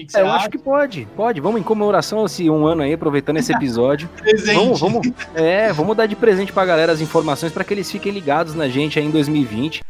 Que, 0.00 0.06
que 0.06 0.12
você 0.12 0.18
É, 0.18 0.22
eu 0.22 0.26
acha? 0.26 0.36
acho 0.36 0.50
que 0.50 0.58
pode, 0.58 1.06
pode. 1.16 1.40
Vamos 1.40 1.60
em 1.60 1.64
comemoração 1.64 2.24
esse 2.24 2.48
um 2.50 2.66
ano 2.66 2.82
aí, 2.82 2.92
aproveitando 2.92 3.36
esse 3.38 3.52
episódio. 3.54 4.08
Presente. 4.16 4.54
Vamos, 4.54 4.80
vamos, 4.80 5.08
é, 5.34 5.72
vamos 5.72 5.96
dar 5.96 6.06
de 6.06 6.16
presente 6.16 6.52
pra 6.52 6.64
galera 6.64 6.92
as 6.92 7.00
informações 7.00 7.52
para 7.52 7.64
que 7.64 7.74
eles 7.74 7.90
fiquem 7.90 8.12
ligados 8.12 8.54
na 8.54 8.68
gente 8.68 8.98
aí 8.98 9.04
em 9.04 9.10
2020. 9.10 9.82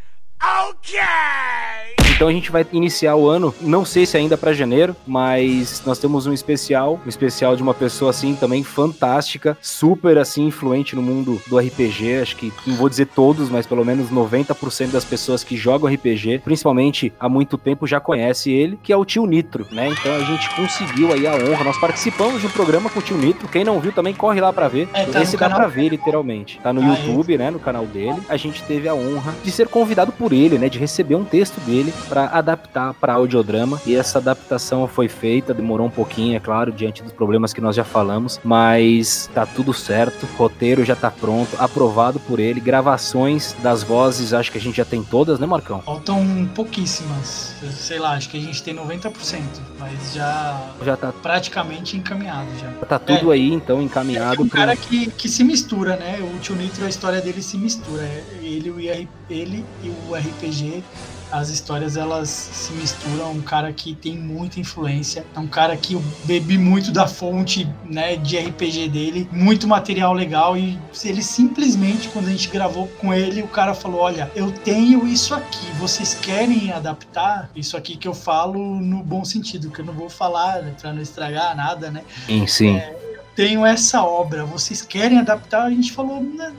Então 2.20 2.28
a 2.28 2.32
gente 2.32 2.52
vai 2.52 2.66
iniciar 2.70 3.16
o 3.16 3.30
ano, 3.30 3.54
não 3.62 3.82
sei 3.82 4.04
se 4.04 4.14
ainda 4.14 4.36
para 4.36 4.52
janeiro, 4.52 4.94
mas 5.06 5.82
nós 5.86 5.98
temos 5.98 6.26
um 6.26 6.34
especial, 6.34 7.00
um 7.02 7.08
especial 7.08 7.56
de 7.56 7.62
uma 7.62 7.72
pessoa 7.72 8.10
assim 8.10 8.34
também 8.34 8.62
fantástica, 8.62 9.56
super 9.62 10.18
assim 10.18 10.44
influente 10.48 10.94
no 10.94 11.00
mundo 11.00 11.40
do 11.46 11.58
RPG, 11.58 12.18
acho 12.20 12.36
que 12.36 12.52
não 12.66 12.76
vou 12.76 12.90
dizer 12.90 13.06
todos, 13.06 13.48
mas 13.48 13.66
pelo 13.66 13.86
menos 13.86 14.10
90% 14.10 14.90
das 14.90 15.02
pessoas 15.02 15.42
que 15.42 15.56
jogam 15.56 15.90
RPG, 15.90 16.42
principalmente 16.44 17.10
há 17.18 17.26
muito 17.26 17.56
tempo 17.56 17.86
já 17.86 17.98
conhece 17.98 18.52
ele, 18.52 18.78
que 18.82 18.92
é 18.92 18.96
o 18.98 19.04
Tio 19.06 19.24
Nitro, 19.24 19.66
né? 19.72 19.88
Então 19.88 20.14
a 20.14 20.22
gente 20.22 20.54
conseguiu 20.54 21.14
aí 21.14 21.26
a 21.26 21.32
honra, 21.32 21.64
nós 21.64 21.80
participamos 21.80 22.42
de 22.42 22.48
um 22.48 22.50
programa 22.50 22.90
com 22.90 22.98
o 22.98 23.02
Tio 23.02 23.16
Nitro, 23.16 23.48
quem 23.48 23.64
não 23.64 23.80
viu 23.80 23.92
também 23.92 24.12
corre 24.12 24.42
lá 24.42 24.52
para 24.52 24.68
ver. 24.68 24.90
É, 24.92 25.06
tá 25.06 25.22
Esse 25.22 25.38
dá 25.38 25.48
canal 25.48 25.60
pra 25.60 25.68
ver 25.68 25.88
literalmente. 25.88 26.60
Tá 26.62 26.70
no 26.70 26.82
Ah, 26.82 26.98
YouTube, 26.98 27.38
né, 27.38 27.50
no 27.50 27.58
canal 27.58 27.86
dele. 27.86 28.20
A 28.28 28.36
gente 28.36 28.62
teve 28.64 28.86
a 28.86 28.94
honra 28.94 29.34
de 29.42 29.50
ser 29.50 29.68
convidado 29.68 30.12
por 30.12 30.34
ele, 30.34 30.58
né, 30.58 30.68
de 30.68 30.78
receber 30.78 31.14
um 31.14 31.24
texto 31.24 31.58
dele 31.62 31.90
para 32.10 32.26
adaptar 32.26 32.92
para 32.94 33.14
audiodrama. 33.14 33.80
E 33.86 33.94
essa 33.94 34.18
adaptação 34.18 34.86
foi 34.88 35.08
feita, 35.08 35.54
demorou 35.54 35.86
um 35.86 35.90
pouquinho, 35.90 36.36
é 36.36 36.40
claro, 36.40 36.72
diante 36.72 37.02
dos 37.02 37.12
problemas 37.12 37.52
que 37.54 37.60
nós 37.60 37.76
já 37.76 37.84
falamos, 37.84 38.40
mas 38.44 39.30
tá 39.32 39.46
tudo 39.46 39.72
certo. 39.72 40.24
O 40.24 40.36
roteiro 40.36 40.84
já 40.84 40.96
tá 40.96 41.10
pronto, 41.10 41.56
aprovado 41.58 42.18
por 42.20 42.40
ele. 42.40 42.58
Gravações 42.60 43.54
das 43.62 43.82
vozes, 43.84 44.32
acho 44.34 44.50
que 44.50 44.58
a 44.58 44.60
gente 44.60 44.76
já 44.76 44.84
tem 44.84 45.02
todas, 45.04 45.38
né, 45.38 45.46
Marcão? 45.46 45.80
Faltam 45.82 46.48
pouquíssimas. 46.54 47.54
Sei 47.70 47.98
lá, 47.98 48.12
acho 48.14 48.28
que 48.28 48.36
a 48.36 48.40
gente 48.40 48.62
tem 48.62 48.74
90%, 48.74 49.40
mas 49.78 50.12
já 50.14 50.60
Já 50.84 50.96
tá, 50.96 51.12
praticamente 51.12 51.96
encaminhado 51.96 52.48
já. 52.60 52.86
tá 52.86 52.98
tudo 52.98 53.30
aí, 53.30 53.52
então, 53.52 53.80
encaminhado 53.80 54.42
É 54.42 54.44
um 54.44 54.48
pro- 54.48 54.58
cara 54.58 54.74
que, 54.76 55.08
que 55.10 55.28
se 55.28 55.44
mistura, 55.44 55.96
né? 55.96 56.18
O 56.34 56.38
Tio 56.40 56.56
Nitro, 56.56 56.84
a 56.84 56.88
história 56.88 57.20
dele 57.20 57.40
se 57.42 57.56
mistura. 57.56 58.02
É, 58.02 58.24
Ele, 58.42 58.68
e 58.68 58.70
o 58.72 58.80
IR 58.80 59.08
ele 59.28 59.64
e 59.82 59.88
o 59.88 60.14
RPG 60.14 60.82
as 61.30 61.48
histórias 61.48 61.96
elas 61.96 62.28
se 62.28 62.72
misturam. 62.72 63.32
Um 63.32 63.40
cara 63.40 63.72
que 63.72 63.94
tem 63.94 64.16
muita 64.16 64.60
influência, 64.60 65.24
é 65.34 65.38
um 65.38 65.46
cara 65.46 65.76
que 65.76 65.94
eu 65.94 66.02
bebi 66.24 66.58
muito 66.58 66.90
da 66.90 67.06
fonte, 67.06 67.68
né, 67.84 68.16
de 68.16 68.38
RPG 68.38 68.88
dele, 68.88 69.28
muito 69.32 69.66
material 69.66 70.12
legal 70.12 70.56
e 70.56 70.78
ele 71.04 71.22
simplesmente 71.22 72.08
quando 72.08 72.28
a 72.28 72.30
gente 72.30 72.48
gravou 72.48 72.86
com 73.00 73.12
ele, 73.12 73.42
o 73.42 73.48
cara 73.48 73.74
falou: 73.74 74.00
"Olha, 74.00 74.30
eu 74.34 74.50
tenho 74.50 75.06
isso 75.06 75.34
aqui, 75.34 75.66
vocês 75.78 76.14
querem 76.14 76.72
adaptar 76.72 77.50
isso 77.54 77.76
aqui 77.76 77.96
que 77.96 78.08
eu 78.08 78.14
falo 78.14 78.80
no 78.80 79.02
bom 79.02 79.24
sentido, 79.24 79.70
que 79.70 79.80
eu 79.80 79.84
não 79.84 79.94
vou 79.94 80.08
falar 80.08 80.62
né, 80.62 80.74
para 80.80 80.92
não 80.92 81.02
estragar 81.02 81.56
nada, 81.56 81.90
né? 81.90 82.02
Sim, 82.26 82.46
sim. 82.46 82.76
É, 82.76 82.96
tenho 83.34 83.64
essa 83.64 84.02
obra, 84.02 84.44
vocês 84.44 84.82
querem 84.82 85.18
adaptar? 85.18 85.64
A 85.64 85.70
gente 85.70 85.92
falou, 85.92 86.22
né, 86.22 86.52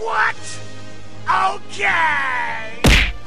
What? 0.00 0.36
Okay! 1.54 2.81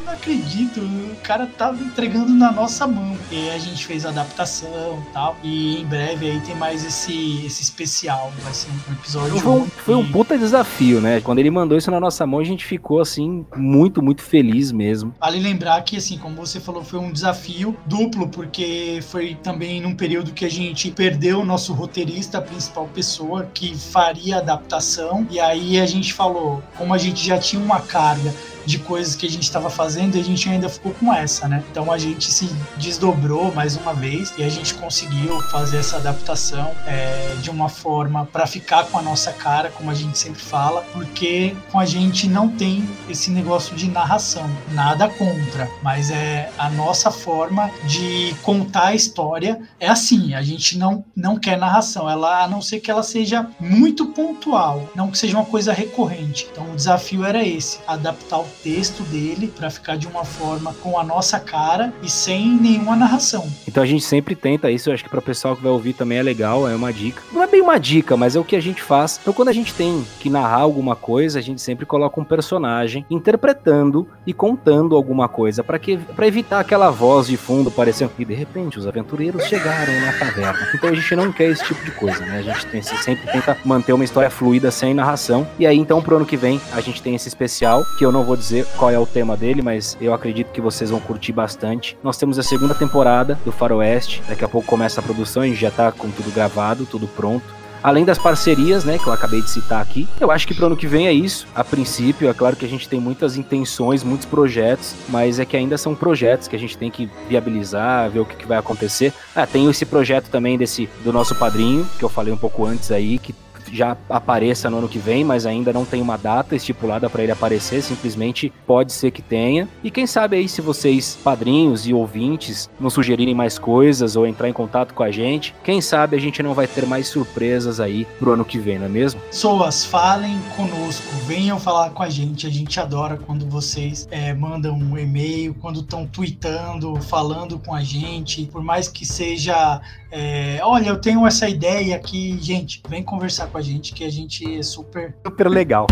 Não 0.06 0.14
acredito, 0.14 0.80
o 0.80 1.16
cara 1.24 1.47
tava 1.47 1.82
entregando 1.84 2.32
na 2.34 2.51
nossa 2.51 2.86
mão. 2.86 3.18
E 3.32 3.49
a 3.49 3.58
gente 3.58 3.86
fez 3.86 4.06
a 4.06 4.10
adaptação 4.10 5.03
e 5.10 5.14
tal. 5.14 5.36
E 5.43 5.82
em 5.82 5.86
breve 5.86 6.30
aí 6.30 6.39
tem 6.41 6.56
mais 6.56 6.86
esse, 6.86 7.45
esse 7.45 7.64
especial. 7.64 8.32
Vai 8.43 8.53
ser 8.53 8.70
um 8.70 8.93
episódio. 8.93 9.39
Foi 9.39 9.51
um, 9.51 9.66
foi 9.66 9.95
um 9.95 10.12
puta 10.12 10.38
desafio, 10.38 11.01
né? 11.01 11.20
Quando 11.22 11.39
ele 11.39 11.49
mandou 11.49 11.78
isso 11.78 11.89
na 11.89 11.99
nossa 11.99 12.26
mão, 12.26 12.39
a 12.39 12.43
gente 12.43 12.66
ficou 12.66 13.01
assim, 13.01 13.45
muito, 13.56 14.01
muito 14.01 14.22
feliz 14.22 14.72
mesmo. 14.72 15.14
Vale 15.20 15.39
lembrar 15.39 15.82
que, 15.82 15.97
assim, 15.97 16.18
como 16.18 16.36
você 16.36 16.60
falou, 16.60 16.84
foi 16.84 16.99
um 16.99 17.12
desafio 17.12 17.76
duplo, 17.86 18.28
porque 18.28 18.99
foi 19.10 19.36
também 19.41 19.82
num 19.82 19.95
período 19.95 20.32
que 20.32 20.45
a 20.45 20.49
gente 20.49 20.91
perdeu 20.91 21.39
o 21.39 21.45
nosso 21.45 21.74
roteirista, 21.74 22.38
a 22.38 22.41
principal 22.41 22.88
pessoa 22.93 23.49
que 23.53 23.76
faria 23.76 24.38
a 24.38 24.39
adaptação. 24.39 25.26
E 25.32 25.39
aí 25.39 25.80
a 25.80 25.86
gente 25.86 26.14
falou, 26.14 26.62
como 26.78 26.93
a 26.93 26.97
gente 26.97 27.26
já 27.26 27.39
tinha 27.39 27.62
uma 27.62 27.82
carga 27.82 28.34
de 28.66 28.80
coisas 28.80 29.16
que 29.16 29.26
a 29.26 29.30
gente 29.30 29.43
estava 29.43 29.70
fazendo 29.70 29.95
e 29.96 30.20
a 30.20 30.24
gente 30.24 30.50
ainda 30.50 30.70
ficou 30.70 30.93
com 30.93 31.14
essa, 31.14 31.48
né? 31.48 31.64
Então 31.72 31.91
a 31.91 31.98
gente 31.98 32.32
se 32.32 32.50
desdobrou 32.78 33.54
mais 33.54 33.76
uma 33.76 33.93
vez 33.93 34.34
e 34.38 34.43
a 34.43 34.50
gente 34.50 34.74
conseguiu 34.74 35.41
fazer 35.43 35.78
essa 35.78 35.98
adaptação 35.98 36.72
é, 36.86 37.36
de 37.41 37.50
uma 37.50 37.70
forma 37.70 38.26
para 38.26 38.46
ficar 38.46 38.86
com 38.86 38.98
a 38.98 39.02
nossa 39.02 39.32
cara, 39.32 39.70
como 39.70 39.91
a 39.91 39.93
gente 39.93 40.18
sempre 40.18 40.41
fala, 40.41 40.82
porque 40.93 41.56
com 41.72 41.80
a 41.80 41.86
gente 41.86 42.28
não 42.28 42.50
tem 42.50 42.88
esse 43.10 43.32
negócio 43.32 43.76
de 43.76 43.89
narração, 43.89 44.50
nada 44.72 45.08
contra, 45.08 45.70
mas 45.82 46.10
é 46.10 46.50
a 46.58 46.70
nossa 46.70 47.12
forma 47.12 47.70
de 47.86 48.36
contar 48.41 48.88
a 48.88 48.96
história 48.96 49.60
é 49.80 49.88
assim, 49.88 50.34
a 50.34 50.41
gente 50.41 50.78
não 50.78 51.06
não 51.16 51.38
quer 51.38 51.58
narração, 51.58 52.10
ela 52.10 52.43
a 52.43 52.48
não 52.48 52.62
ser 52.62 52.80
que 52.80 52.91
ela 52.91 53.04
seja 53.04 53.48
muito 53.60 54.08
pontual, 54.08 54.89
não 54.96 55.10
que 55.10 55.18
seja 55.18 55.38
uma 55.38 55.46
coisa 55.46 55.74
recorrente. 55.74 56.48
Então 56.52 56.72
o 56.72 56.76
desafio 56.76 57.24
era 57.26 57.46
esse, 57.46 57.80
adaptar 57.88 58.39
o 58.39 58.48
texto 58.64 59.04
dele 59.04 59.48
para 59.56 59.70
ficar 59.70 59.85
de 59.94 60.08
uma 60.08 60.26
forma 60.26 60.74
com 60.82 60.98
a 60.98 61.04
nossa 61.04 61.40
cara 61.40 61.94
e 62.02 62.10
sem 62.10 62.50
nenhuma 62.50 62.96
narração. 62.96 63.48
Então 63.68 63.84
a 63.84 63.86
gente 63.86 64.04
sempre 64.04 64.36
tenta 64.36 64.72
isso, 64.72 64.90
eu 64.90 64.94
acho 64.94 65.04
que 65.04 65.10
para 65.10 65.20
o 65.20 65.22
pessoal 65.22 65.56
que 65.56 65.62
vai 65.62 65.72
ouvir 65.72 65.94
também 65.94 66.18
é 66.18 66.24
legal, 66.24 66.68
é 66.68 66.76
uma 66.76 66.92
dica. 66.92 67.22
Não 67.32 67.44
é 67.44 67.48
bem 67.48 67.62
uma 67.62 67.78
dica, 67.78 68.18
mas 68.18 68.36
é 68.36 68.40
o 68.40 68.44
que 68.44 68.56
a 68.56 68.62
gente 68.62 68.82
faz. 68.82 69.20
Então 69.22 69.34
quando 69.34 69.50
a 69.50 69.54
gente 69.54 69.74
tem 69.74 70.06
que 70.20 70.30
narrar 70.30 70.62
alguma 70.62 70.96
coisa, 70.96 71.38
a 71.38 71.42
gente 71.42 71.62
sempre 71.62 71.86
coloca 71.86 72.20
um 72.20 72.24
personagem 72.24 73.06
interpretando 73.10 74.08
e 74.26 74.34
contando 74.34 74.96
alguma 74.96 75.28
coisa 75.28 75.64
para 75.64 75.78
que 75.78 75.98
para 75.98 76.26
evitar 76.26 76.60
aquela 76.60 76.90
voz 76.90 77.28
de 77.28 77.38
fundo 77.38 77.70
parecendo 77.70 78.12
e 78.18 78.26
de 78.26 78.34
repente 78.34 78.80
os 78.80 78.88
aventureiros 78.88 79.44
chegaram 79.44 79.94
na 80.02 80.14
taverna. 80.14 80.68
Então 80.74 80.90
a 80.90 80.94
gente 80.94 81.16
não 81.16 81.32
quer 81.32 81.50
esse 81.50 81.64
tipo 81.66 81.84
de 81.84 81.92
coisa, 81.92 82.20
né? 82.26 82.40
A 82.40 82.42
gente 82.42 82.66
tem, 82.68 82.82
sempre 82.82 83.32
tenta 83.32 83.58
manter 83.66 83.94
uma 83.94 84.04
história 84.04 84.30
fluida 84.30 84.72
sem 84.72 84.94
narração. 84.94 85.46
E 85.60 85.68
aí 85.68 85.78
então 85.78 86.02
pro 86.02 86.16
ano 86.16 86.26
que 86.26 86.38
vem 86.38 86.62
a 86.72 86.82
gente 86.82 87.02
tem 87.02 87.16
esse 87.16 87.28
especial 87.28 87.84
que 87.98 88.06
eu 88.06 88.12
não 88.12 88.24
vou 88.24 88.38
dizer 88.38 88.66
qual 88.78 88.90
é 88.90 88.98
o 88.98 89.06
tema 89.06 89.36
dele, 89.36 89.62
mas 89.62 89.75
eu 90.00 90.14
acredito 90.14 90.52
que 90.52 90.62
vocês 90.62 90.90
vão 90.90 91.00
curtir 91.00 91.32
bastante. 91.32 91.98
Nós 92.04 92.18
temos 92.18 92.38
a 92.40 92.44
segunda 92.44 92.74
temporada 92.74 93.38
do 93.46 93.52
Faroeste, 93.52 94.22
daqui 94.28 94.44
a 94.44 94.48
pouco 94.48 94.68
começa 94.68 95.00
a 95.00 95.04
produção, 95.04 95.44
a 95.44 95.48
gente 95.48 95.60
já 95.60 95.72
tá 95.72 95.92
com 95.92 96.10
tudo 96.10 96.34
gravado, 96.34 96.86
tudo 96.86 97.08
pronto. 97.08 97.46
Além 97.86 98.04
das 98.04 98.18
parcerias, 98.18 98.84
né, 98.84 98.98
que 98.98 99.06
eu 99.06 99.14
acabei 99.14 99.44
de 99.44 99.50
citar 99.52 99.80
aqui, 99.80 100.08
eu 100.20 100.32
acho 100.32 100.48
que 100.48 100.56
pro 100.56 100.66
ano 100.66 100.76
que 100.76 100.88
vem 100.88 101.06
é 101.06 101.14
isso. 101.14 101.48
A 101.54 101.64
princípio, 101.64 102.28
é 102.28 102.34
claro 102.34 102.56
que 102.56 102.66
a 102.66 102.68
gente 102.68 102.90
tem 102.90 103.00
muitas 103.00 103.38
intenções, 103.38 104.04
muitos 104.04 104.26
projetos, 104.26 104.96
mas 105.08 105.40
é 105.40 105.46
que 105.46 105.56
ainda 105.56 105.78
são 105.78 105.94
projetos 105.94 106.48
que 106.48 106.56
a 106.56 106.60
gente 106.60 106.76
tem 106.76 106.90
que 106.90 107.08
viabilizar, 107.30 108.10
ver 108.10 108.22
o 108.22 108.26
que, 108.26 108.36
que 108.36 108.48
vai 108.48 108.58
acontecer. 108.58 109.14
Ah, 109.36 109.46
tem 109.46 109.70
esse 109.70 109.86
projeto 109.86 110.30
também 110.32 110.58
desse 110.58 110.90
do 111.04 111.14
nosso 111.14 111.36
padrinho, 111.36 111.88
que 112.00 112.04
eu 112.04 112.10
falei 112.10 112.34
um 112.34 112.38
pouco 112.38 112.66
antes 112.66 112.92
aí, 112.92 113.20
que 113.20 113.36
já 113.72 113.97
apareça 114.09 114.70
no 114.70 114.78
ano 114.78 114.89
que 114.89 114.99
vem, 114.99 115.24
mas 115.24 115.45
ainda 115.45 115.74
não 115.74 115.86
tem 115.86 116.01
uma 116.01 116.18
data 116.18 116.55
estipulada 116.55 117.09
para 117.09 117.24
ele 117.24 117.32
aparecer, 117.32 117.82
simplesmente 117.82 118.51
pode 118.66 118.93
ser 118.93 119.11
que 119.11 119.22
tenha. 119.22 119.68
E 119.84 119.91
quem 119.91 120.07
sabe 120.07 120.38
aí 120.38 120.47
se 120.47 120.61
vocês, 120.61 121.18
padrinhos 121.24 121.88
e 121.88 121.93
ouvintes, 121.93 122.70
nos 122.80 122.93
sugerirem 122.93 123.36
mais 123.36 123.57
coisas 123.57 124.16
ou 124.16 124.26
entrar 124.28 124.49
em 124.49 124.53
contato 124.53 124.93
com 124.93 125.03
a 125.03 125.11
gente, 125.11 125.53
quem 125.63 125.82
sabe 125.82 126.16
a 126.16 126.20
gente 126.20 126.41
não 126.41 126.53
vai 126.53 126.68
ter 126.68 126.86
mais 126.86 127.07
surpresas 127.07 127.80
aí 127.80 128.05
pro 128.20 128.34
ano 128.34 128.45
que 128.45 128.57
vem, 128.57 128.80
não 128.80 128.86
é 128.86 128.89
mesmo? 128.89 129.20
Pessoas, 129.22 129.86
falem 129.86 130.39
conosco, 130.55 131.07
venham 131.26 131.59
falar 131.59 131.89
com 131.91 132.03
a 132.03 132.09
gente, 132.09 132.47
a 132.47 132.49
gente 132.49 132.80
adora 132.80 133.18
quando 133.18 133.49
vocês 133.49 134.07
é, 134.11 134.34
mandam 134.34 134.76
um 134.76 134.97
e-mail, 134.97 135.53
quando 135.55 135.80
estão 135.82 136.05
tweetando, 136.05 136.95
falando 137.01 137.59
com 137.59 137.74
a 137.74 137.82
gente, 137.82 138.45
por 138.45 138.63
mais 138.63 138.88
que 138.88 139.05
seja, 139.05 139.82
é, 140.18 140.59
olha, 140.63 140.88
eu 140.88 140.97
tenho 140.97 141.28
essa 141.28 141.49
ideia 141.49 141.93
aqui, 141.93 142.38
gente, 142.41 142.82
vem 142.88 143.03
conversar 143.03 143.47
com 143.47 143.57
a 143.57 143.61
gente 143.61 143.93
que 143.93 144.05
a 144.05 144.09
gente 144.09 144.57
é 144.57 144.63
super 144.63 145.13
super 145.28 145.49
legal. 145.49 145.88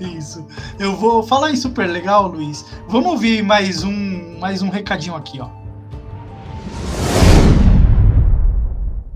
Isso. 0.00 0.44
Eu 0.80 0.96
vou 0.96 1.22
falar 1.22 1.52
em 1.52 1.56
super 1.56 1.88
legal, 1.88 2.26
Luiz. 2.26 2.66
Vamos 2.88 3.12
ouvir 3.12 3.40
mais 3.40 3.84
um 3.84 4.36
mais 4.40 4.62
um 4.62 4.68
recadinho 4.68 5.14
aqui, 5.14 5.38
ó. 5.40 5.48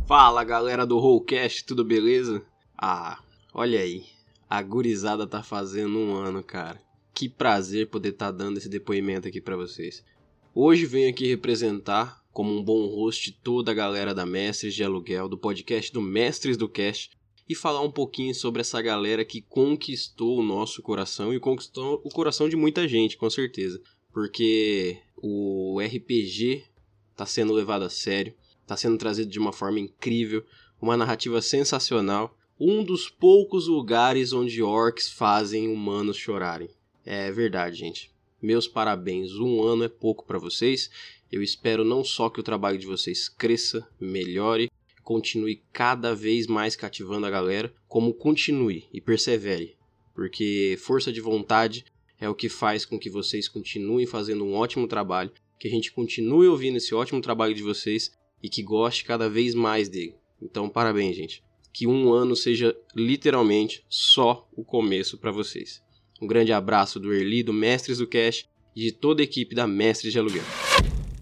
Fala 0.07 0.45
galera 0.45 0.87
do 0.87 1.01
Rollcast, 1.01 1.65
tudo 1.65 1.85
beleza? 1.85 2.41
Ah, 2.79 3.19
olha 3.53 3.81
aí, 3.81 4.05
a 4.49 4.63
gurizada 4.63 5.27
tá 5.27 5.43
fazendo 5.43 5.99
um 5.99 6.15
ano, 6.15 6.41
cara. 6.41 6.84
Que 7.15 7.29
prazer 7.29 7.87
poder 7.91 8.09
estar 8.09 8.33
tá 8.33 8.39
dando 8.39 8.59
esse 8.59 8.69
depoimento 8.69 9.29
aqui 9.29 9.41
para 9.41 9.55
vocês. 9.55 10.05
Hoje 10.53 10.85
venho 10.85 11.09
aqui 11.09 11.29
representar, 11.29 12.21
como 12.33 12.53
um 12.53 12.61
bom 12.61 12.89
host, 12.89 13.39
toda 13.41 13.71
a 13.71 13.75
galera 13.75 14.13
da 14.13 14.27
Mestres 14.27 14.75
de 14.75 14.83
Aluguel, 14.83 15.29
do 15.29 15.39
podcast 15.39 15.93
do 15.93 16.01
Mestres 16.01 16.57
do 16.57 16.69
Cast, 16.69 17.13
e 17.49 17.55
falar 17.55 17.83
um 17.83 17.91
pouquinho 17.91 18.35
sobre 18.35 18.63
essa 18.63 18.83
galera 18.83 19.25
que 19.25 19.41
conquistou 19.41 20.41
o 20.41 20.43
nosso 20.43 20.83
coração 20.83 21.33
e 21.33 21.39
conquistou 21.39 22.03
o 22.05 22.11
coração 22.11 22.49
de 22.49 22.57
muita 22.57 22.89
gente, 22.89 23.17
com 23.17 23.31
certeza. 23.31 23.81
Porque 24.13 24.99
o 25.17 25.79
RPG 25.81 26.65
está 27.13 27.25
sendo 27.25 27.53
levado 27.53 27.85
a 27.85 27.91
sério, 27.91 28.35
está 28.61 28.77
sendo 28.77 28.99
trazido 28.99 29.31
de 29.31 29.39
uma 29.39 29.53
forma 29.53 29.79
incrível, 29.79 30.45
uma 30.83 30.97
narrativa 30.97 31.41
sensacional, 31.41 32.37
um 32.59 32.83
dos 32.83 33.09
poucos 33.09 33.69
lugares 33.69 34.33
onde 34.33 34.61
orcs 34.61 35.09
fazem 35.09 35.69
humanos 35.69 36.17
chorarem. 36.17 36.71
É 37.05 37.31
verdade, 37.31 37.77
gente. 37.77 38.11
Meus 38.41 38.67
parabéns. 38.67 39.33
Um 39.35 39.63
ano 39.63 39.85
é 39.85 39.89
pouco 39.89 40.25
para 40.25 40.39
vocês. 40.39 40.91
Eu 41.31 41.43
espero 41.43 41.85
não 41.85 42.05
só 42.05 42.31
que 42.31 42.41
o 42.41 42.45
trabalho 42.45 42.79
de 42.79 42.87
vocês 42.87 43.29
cresça, 43.29 43.87
melhore, 44.01 44.71
continue 45.03 45.63
cada 45.73 46.15
vez 46.15 46.47
mais 46.47 46.75
cativando 46.75 47.27
a 47.27 47.31
galera, 47.31 47.73
como 47.87 48.15
continue 48.15 48.85
e 48.93 49.01
persevere, 49.01 49.77
porque 50.15 50.77
força 50.81 51.13
de 51.13 51.21
vontade 51.21 51.85
é 52.19 52.29
o 52.29 52.35
que 52.35 52.49
faz 52.49 52.87
com 52.87 52.99
que 52.99 53.11
vocês 53.11 53.49
continuem 53.49 54.07
fazendo 54.07 54.45
um 54.45 54.55
ótimo 54.55 54.89
trabalho, 54.89 55.33
que 55.59 55.69
a 55.69 55.71
gente 55.71 55.93
continue 55.93 56.49
ouvindo 56.49 56.79
esse 56.79 56.95
ótimo 56.95 57.21
trabalho 57.21 57.55
de 57.55 57.63
vocês 57.63 58.13
e 58.43 58.49
que 58.49 58.63
goste 58.63 59.05
cada 59.05 59.29
vez 59.29 59.55
mais 59.55 59.89
dele. 59.89 60.15
Então, 60.41 60.69
parabéns, 60.69 61.17
gente. 61.17 61.43
Que 61.73 61.87
um 61.87 62.13
ano 62.13 62.37
seja 62.37 62.77
literalmente 62.95 63.85
só 63.89 64.49
o 64.53 64.65
começo 64.65 65.19
para 65.19 65.33
vocês. 65.33 65.83
Um 66.23 66.27
grande 66.27 66.53
abraço 66.53 67.01
do 67.01 67.13
Erli, 67.13 67.43
do 67.43 67.53
Mestres 67.53 67.99
do 67.99 68.07
Cash 68.07 68.47
e 68.75 68.83
de 68.83 68.93
toda 68.93 69.23
a 69.23 69.25
equipe 69.25 69.55
da 69.55 69.67
Mestres 69.67 70.13
de 70.13 70.19
Aluguel. 70.19 70.45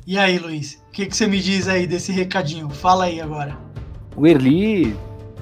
E 0.06 0.18
aí, 0.18 0.38
Luiz, 0.38 0.82
o 0.88 0.90
que, 0.90 1.06
que 1.06 1.16
você 1.16 1.26
me 1.26 1.40
diz 1.40 1.68
aí 1.68 1.86
desse 1.86 2.12
recadinho? 2.12 2.68
Fala 2.68 3.04
aí 3.04 3.20
agora. 3.20 3.56
O 4.16 4.26
Erli, 4.26 4.96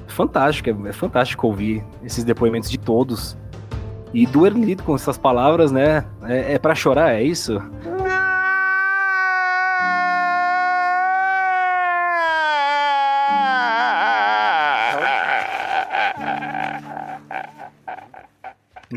fantástico, 0.07 0.69
é, 0.69 0.89
é 0.89 0.93
fantástico 0.93 1.47
ouvir 1.47 1.83
esses 2.03 2.23
depoimentos 2.23 2.69
de 2.69 2.77
todos. 2.77 3.35
E 4.13 4.25
do 4.25 4.45
Erli 4.45 4.75
com 4.75 4.95
essas 4.95 5.17
palavras, 5.17 5.71
né? 5.71 6.05
É, 6.23 6.53
é 6.53 6.59
para 6.59 6.75
chorar, 6.75 7.15
é 7.15 7.23
isso? 7.23 7.61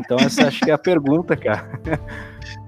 Então 0.05 0.17
essa 0.19 0.47
acho 0.47 0.61
que 0.61 0.71
é 0.71 0.73
a 0.73 0.77
pergunta, 0.77 1.35
cara. 1.35 1.67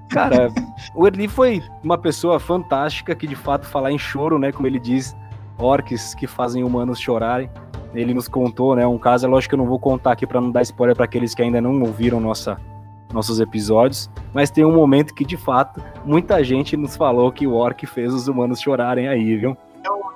Cara, 0.09 0.47
o 0.95 1.05
Erli 1.05 1.27
foi 1.27 1.61
uma 1.83 1.97
pessoa 1.97 2.39
fantástica 2.39 3.13
que 3.13 3.27
de 3.27 3.35
fato 3.35 3.65
falar 3.67 3.91
em 3.91 3.97
choro, 3.99 4.39
né, 4.39 4.53
como 4.53 4.65
ele 4.65 4.79
diz, 4.79 5.13
orcs 5.59 6.15
que 6.15 6.25
fazem 6.25 6.63
humanos 6.63 6.97
chorarem. 6.97 7.49
ele 7.93 8.13
nos 8.13 8.27
contou, 8.29 8.73
né, 8.73 8.87
um 8.87 8.97
caso, 8.97 9.25
é 9.25 9.29
lógico 9.29 9.49
que 9.49 9.55
eu 9.55 9.57
não 9.59 9.65
vou 9.65 9.77
contar 9.77 10.13
aqui 10.13 10.25
para 10.25 10.39
não 10.39 10.49
dar 10.49 10.61
spoiler 10.61 10.95
para 10.95 11.03
aqueles 11.03 11.35
que 11.35 11.41
ainda 11.41 11.59
não 11.59 11.81
ouviram 11.81 12.19
nossa 12.21 12.57
nossos 13.13 13.39
episódios, 13.39 14.09
mas 14.33 14.49
tem 14.49 14.65
um 14.65 14.73
momento 14.73 15.13
que 15.13 15.23
de 15.25 15.37
fato 15.37 15.81
muita 16.05 16.43
gente 16.43 16.75
nos 16.75 16.95
falou 16.97 17.31
que 17.31 17.45
o 17.47 17.53
orc 17.53 17.85
fez 17.85 18.13
os 18.13 18.27
humanos 18.27 18.59
chorarem 18.61 19.07
aí, 19.07 19.35
viu? 19.37 19.57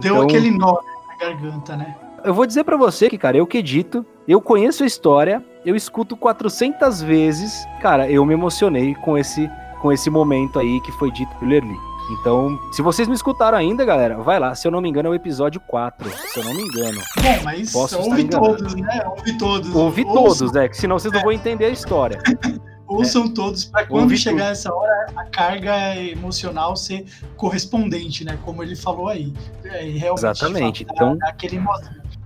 Deu 0.02 0.16
Então- 0.16 0.22
aquele 0.24 0.52
nó 0.52 0.78
na 1.08 1.16
garganta, 1.18 1.76
né? 1.78 1.96
Eu 2.24 2.34
vou 2.34 2.46
dizer 2.46 2.64
pra 2.64 2.78
você 2.78 3.10
que, 3.10 3.18
cara, 3.18 3.36
eu 3.38 3.48
que 3.48 3.58
edito, 3.58 4.06
eu 4.28 4.40
conheço 4.42 4.84
a 4.84 4.86
história, 4.86 5.44
eu 5.66 5.76
escuto 5.76 6.16
400 6.18 7.02
vezes, 7.02 7.66
cara, 7.82 8.10
eu 8.10 8.26
me 8.26 8.34
emocionei 8.34 8.96
com 8.96 9.18
esse 9.18 9.50
com 9.82 9.92
esse 9.92 10.12
momento 10.12 10.60
aí 10.60 10.80
que 10.82 10.92
foi 10.92 11.10
dito 11.12 11.34
pelo 11.40 11.52
Erli. 11.54 11.76
Então, 12.20 12.60
se 12.72 12.84
vocês 12.84 13.08
não 13.08 13.16
escutaram 13.16 13.58
ainda, 13.58 13.84
galera, 13.84 14.18
vai 14.18 14.38
lá. 14.40 14.54
Se 14.54 14.68
eu 14.68 14.72
não 14.72 14.80
me 14.80 14.88
engano, 14.88 15.08
é 15.08 15.12
o 15.12 15.16
episódio 15.16 15.60
4. 15.62 16.08
Se 16.10 16.40
eu 16.40 16.44
não 16.44 16.54
me 16.54 16.62
engano. 16.62 17.00
Bom, 17.20 17.44
mas 17.44 17.72
Posso 17.72 17.98
ouve 18.00 18.26
todos, 18.26 18.76
né? 18.76 19.02
Ouve 19.08 19.38
todos. 19.40 19.74
Ouçam- 19.74 20.04
todos, 20.14 20.52
né? 20.52 20.68
Que 20.68 20.78
senão 20.78 21.00
vocês 21.00 21.12
não 21.12 21.22
vão 21.22 21.32
entender 21.32 21.66
a 21.66 21.70
história. 21.70 22.22
Ouçam 22.86 23.34
todos 23.34 23.64
para 23.66 23.88
quando 23.88 24.16
chegar 24.18 24.38
tudo. 24.44 24.52
essa 24.52 24.74
hora 24.74 25.06
a 25.16 25.24
carga 25.26 25.96
emocional 25.96 26.76
ser 26.76 27.06
correspondente, 27.38 28.24
né? 28.26 28.38
Como 28.44 28.62
ele 28.62 28.76
falou 28.76 29.08
aí. 29.08 29.34
É, 29.64 29.84
realmente, 29.86 30.20
Exatamente. 30.20 30.86
Então- 30.92 31.18
aquele. 31.24 31.60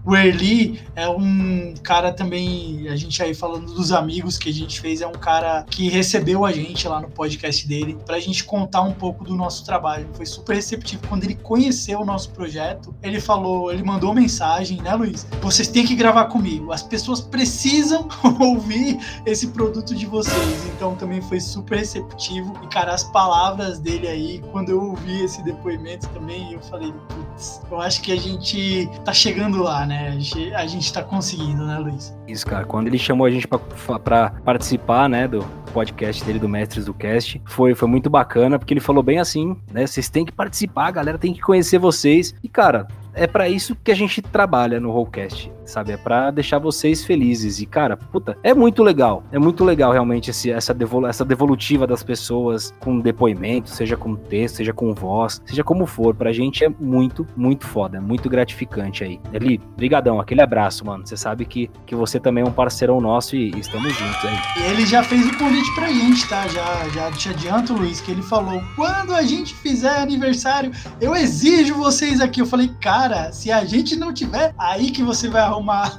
O 0.05 0.15
Erli 0.15 0.79
é 0.95 1.09
um 1.09 1.73
cara 1.81 2.13
também, 2.13 2.87
a 2.89 2.95
gente 2.95 3.23
aí 3.23 3.33
falando 3.33 3.73
dos 3.73 3.91
amigos 3.91 4.37
que 4.37 4.49
a 4.49 4.53
gente 4.53 4.79
fez, 4.79 5.01
é 5.01 5.07
um 5.07 5.13
cara 5.13 5.65
que 5.67 5.89
recebeu 5.89 6.45
a 6.45 6.51
gente 6.51 6.87
lá 6.87 7.01
no 7.01 7.09
podcast 7.09 7.67
dele 7.67 7.97
pra 8.05 8.19
gente 8.19 8.43
contar 8.43 8.81
um 8.81 8.93
pouco 8.93 9.23
do 9.23 9.33
nosso 9.33 9.65
trabalho. 9.65 10.07
Foi 10.13 10.27
super 10.27 10.53
receptivo. 10.53 11.01
Quando 11.07 11.23
ele 11.23 11.33
conheceu 11.33 12.01
o 12.01 12.05
nosso 12.05 12.29
projeto, 12.29 12.93
ele 13.01 13.19
falou, 13.19 13.71
ele 13.71 13.81
mandou 13.81 14.13
mensagem, 14.13 14.79
né, 14.79 14.93
Luiz? 14.93 15.25
Vocês 15.41 15.67
têm 15.67 15.83
que 15.83 15.95
gravar 15.95 16.25
comigo. 16.25 16.71
As 16.71 16.83
pessoas 16.83 17.19
precisam 17.19 18.07
ouvir 18.39 18.99
esse 19.25 19.47
produto 19.47 19.95
de 19.95 20.05
vocês. 20.05 20.65
Então 20.75 20.93
também 20.95 21.19
foi 21.23 21.39
super 21.39 21.79
receptivo. 21.79 22.53
E, 22.63 22.67
cara, 22.67 22.93
as 22.93 23.03
palavras 23.05 23.79
dele 23.79 24.07
aí, 24.07 24.43
quando 24.51 24.69
eu 24.69 24.83
ouvi 24.83 25.23
esse 25.23 25.43
depoimento 25.43 26.07
também, 26.09 26.53
eu 26.53 26.61
falei, 26.61 26.93
putz, 27.09 27.59
eu 27.71 27.81
acho 27.81 28.03
que 28.03 28.11
a 28.11 28.17
gente 28.17 28.87
tá 29.03 29.11
chegando 29.11 29.63
lá, 29.63 29.83
né? 29.83 29.94
A 29.95 30.11
gente, 30.11 30.53
a 30.53 30.67
gente 30.67 30.93
tá 30.93 31.03
conseguindo, 31.03 31.65
né, 31.65 31.77
Luiz? 31.77 32.15
Isso, 32.27 32.45
cara. 32.45 32.65
Quando 32.65 32.87
ele 32.87 32.97
chamou 32.97 33.25
a 33.25 33.31
gente 33.31 33.47
pra 33.47 34.31
participar, 34.43 35.09
né, 35.09 35.27
do 35.27 35.43
podcast 35.73 36.23
dele, 36.23 36.39
do 36.39 36.47
Mestres 36.47 36.85
do 36.85 36.93
Cast, 36.93 37.41
foi, 37.45 37.75
foi 37.75 37.87
muito 37.87 38.09
bacana, 38.09 38.57
porque 38.57 38.73
ele 38.73 38.79
falou 38.79 39.03
bem 39.03 39.19
assim, 39.19 39.55
né? 39.71 39.85
Vocês 39.85 40.09
têm 40.09 40.25
que 40.25 40.31
participar, 40.31 40.87
a 40.87 40.91
galera 40.91 41.17
tem 41.17 41.33
que 41.33 41.41
conhecer 41.41 41.77
vocês. 41.77 42.33
E, 42.41 42.47
cara, 42.47 42.87
é 43.13 43.27
pra 43.27 43.49
isso 43.49 43.75
que 43.83 43.91
a 43.91 43.95
gente 43.95 44.21
trabalha 44.21 44.79
no 44.79 44.91
Rollcast, 44.91 45.51
sabe? 45.65 45.91
É 45.91 45.97
pra 45.97 46.31
deixar 46.31 46.59
vocês 46.59 47.03
felizes. 47.03 47.59
E, 47.59 47.65
cara, 47.65 47.97
puta, 47.97 48.37
é 48.43 48.53
muito 48.53 48.83
legal. 48.83 49.23
É 49.31 49.39
muito 49.39 49.63
legal, 49.63 49.91
realmente, 49.91 50.29
esse, 50.29 50.51
essa, 50.51 50.73
devolu 50.73 51.07
essa 51.07 51.25
devolutiva 51.25 51.85
das 51.85 52.03
pessoas 52.03 52.73
com 52.79 52.99
depoimento, 52.99 53.69
seja 53.69 53.97
com 53.97 54.15
texto, 54.15 54.57
seja 54.57 54.73
com 54.73 54.93
voz, 54.93 55.41
seja 55.45 55.63
como 55.63 55.85
for. 55.85 56.15
Pra 56.15 56.31
gente 56.31 56.63
é 56.63 56.69
muito, 56.79 57.27
muito 57.35 57.65
foda. 57.65 57.97
É 57.97 58.01
muito 58.01 58.29
gratificante 58.29 59.03
aí. 59.03 59.19
Eli, 59.33 59.59
brigadão. 59.75 60.19
Aquele 60.19 60.41
abraço, 60.41 60.85
mano. 60.85 61.05
Você 61.05 61.17
sabe 61.17 61.45
que, 61.45 61.69
que 61.85 61.95
você 61.95 62.19
também 62.19 62.43
é 62.43 62.47
um 62.47 62.51
parceirão 62.51 63.01
nosso 63.01 63.35
e, 63.35 63.53
e 63.53 63.59
estamos 63.59 63.93
juntos 63.93 64.25
aí. 64.25 64.65
Ele 64.69 64.85
já 64.85 65.03
fez 65.03 65.25
o 65.27 65.37
convite 65.37 65.73
pra 65.75 65.87
gente, 65.87 66.27
tá? 66.27 66.47
Já, 66.47 66.89
já 66.89 67.11
te 67.11 67.29
adianto, 67.29 67.73
Luiz, 67.73 68.01
que 68.01 68.11
ele 68.11 68.21
falou: 68.21 68.61
quando 68.75 69.13
a 69.13 69.23
gente 69.23 69.53
fizer 69.55 69.97
aniversário, 69.97 70.71
eu 70.99 71.15
exijo 71.15 71.75
vocês 71.75 72.21
aqui. 72.21 72.41
Eu 72.41 72.45
falei, 72.45 72.69
cara, 72.81 73.31
se 73.31 73.51
a 73.51 73.63
gente 73.65 73.95
não 73.95 74.13
tiver, 74.13 74.53
aí 74.57 74.91
que 74.91 75.03
você 75.03 75.29
vai 75.29 75.41
arrumar 75.55 75.91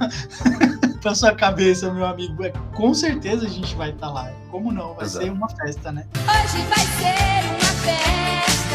pra 1.01 1.13
sua 1.15 1.33
cabeça, 1.35 1.91
meu 1.91 2.05
amigo. 2.05 2.43
É, 2.43 2.51
com 2.75 2.93
certeza 2.93 3.45
a 3.45 3.49
gente 3.49 3.75
vai 3.75 3.89
estar 3.91 4.09
lá. 4.09 4.31
Como 4.51 4.71
não? 4.71 4.93
Vai 4.95 5.05
Exato. 5.05 5.25
ser 5.25 5.31
uma 5.31 5.49
festa, 5.49 5.91
né? 5.91 6.05
Hoje 6.15 6.63
vai 6.67 6.85
ser 6.85 7.45
uma 7.49 7.71
festa. 7.83 8.66